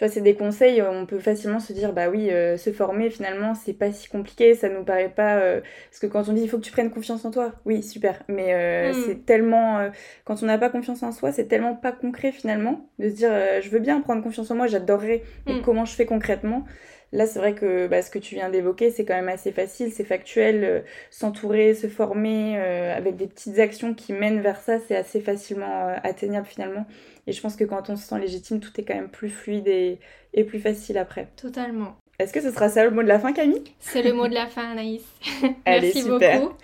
tu 0.00 0.06
vois, 0.06 0.14
c'est 0.14 0.22
des 0.22 0.34
conseils, 0.34 0.80
on 0.80 1.04
peut 1.04 1.18
facilement 1.18 1.60
se 1.60 1.74
dire, 1.74 1.92
bah 1.92 2.08
oui, 2.08 2.30
euh, 2.30 2.56
se 2.56 2.72
former 2.72 3.10
finalement, 3.10 3.54
c'est 3.54 3.74
pas 3.74 3.92
si 3.92 4.08
compliqué, 4.08 4.54
ça 4.54 4.70
nous 4.70 4.82
paraît 4.82 5.10
pas. 5.10 5.36
Euh, 5.36 5.60
parce 5.90 6.00
que 6.00 6.06
quand 6.06 6.26
on 6.30 6.32
dit 6.32 6.40
il 6.40 6.48
faut 6.48 6.56
que 6.56 6.62
tu 6.62 6.72
prennes 6.72 6.90
confiance 6.90 7.26
en 7.26 7.30
toi, 7.30 7.52
oui, 7.66 7.82
super. 7.82 8.22
Mais 8.26 8.54
euh, 8.54 8.92
hmm. 8.92 9.02
c'est 9.04 9.26
tellement. 9.26 9.90
quand 10.24 10.42
on 10.42 10.46
n'a 10.46 10.56
pas 10.56 10.70
confiance 10.70 11.02
en 11.02 11.12
soi, 11.12 11.32
c'est 11.32 11.48
tellement 11.48 11.74
pas 11.74 11.92
concret 11.92 12.32
finalement 12.32 12.88
de 12.98 13.10
se 13.10 13.14
dire, 13.14 13.30
je 13.60 13.68
veux 13.68 13.78
bien 13.78 14.00
prendre 14.00 14.22
confiance 14.22 14.50
en 14.50 14.54
moi, 14.54 14.68
j'adorerais, 14.68 15.22
mais 15.46 15.56
hmm. 15.56 15.62
comment 15.62 15.84
je 15.84 15.92
fais 15.92 16.06
concrètement? 16.06 16.64
Là, 17.12 17.26
c'est 17.26 17.40
vrai 17.40 17.54
que 17.54 17.88
bah, 17.88 18.02
ce 18.02 18.10
que 18.10 18.20
tu 18.20 18.36
viens 18.36 18.50
d'évoquer, 18.50 18.90
c'est 18.90 19.04
quand 19.04 19.14
même 19.14 19.28
assez 19.28 19.50
facile, 19.50 19.92
c'est 19.92 20.04
factuel. 20.04 20.64
Euh, 20.64 20.80
s'entourer, 21.10 21.74
se 21.74 21.88
former 21.88 22.56
euh, 22.56 22.96
avec 22.96 23.16
des 23.16 23.26
petites 23.26 23.58
actions 23.58 23.94
qui 23.94 24.12
mènent 24.12 24.40
vers 24.40 24.60
ça, 24.60 24.78
c'est 24.86 24.96
assez 24.96 25.20
facilement 25.20 25.88
euh, 25.88 25.96
atteignable 26.04 26.46
finalement. 26.46 26.86
Et 27.26 27.32
je 27.32 27.40
pense 27.40 27.56
que 27.56 27.64
quand 27.64 27.90
on 27.90 27.96
se 27.96 28.06
sent 28.06 28.18
légitime, 28.20 28.60
tout 28.60 28.70
est 28.78 28.84
quand 28.84 28.94
même 28.94 29.08
plus 29.08 29.28
fluide 29.28 29.66
et, 29.66 29.98
et 30.34 30.44
plus 30.44 30.60
facile 30.60 30.98
après. 30.98 31.28
Totalement. 31.36 31.96
Est-ce 32.20 32.32
que 32.32 32.40
ce 32.40 32.52
sera 32.52 32.68
ça 32.68 32.84
le 32.84 32.90
mot 32.90 33.02
de 33.02 33.08
la 33.08 33.18
fin, 33.18 33.32
Camille? 33.32 33.64
C'est 33.80 34.02
le 34.02 34.12
mot 34.12 34.28
de 34.28 34.34
la 34.34 34.46
fin, 34.46 34.70
Anaïs. 34.70 35.02
merci 35.66 36.02
super. 36.02 36.40
beaucoup. 36.40 36.54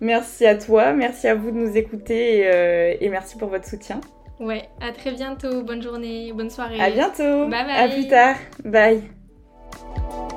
Merci 0.00 0.46
à 0.46 0.56
toi, 0.56 0.92
merci 0.92 1.28
à 1.28 1.34
vous 1.34 1.52
de 1.52 1.56
nous 1.56 1.76
écouter 1.76 2.38
et, 2.40 3.04
et 3.04 3.08
merci 3.08 3.38
pour 3.38 3.48
votre 3.48 3.66
soutien. 3.66 4.00
Ouais, 4.40 4.68
à 4.80 4.92
très 4.92 5.12
bientôt. 5.12 5.62
Bonne 5.62 5.82
journée, 5.82 6.32
bonne 6.32 6.50
soirée. 6.50 6.80
À 6.80 6.90
bientôt. 6.90 7.46
Bye 7.48 7.64
bye. 7.64 7.76
À 7.76 7.88
plus 7.88 8.08
tard. 8.08 8.36
Bye. 8.64 9.15
you 9.74 10.35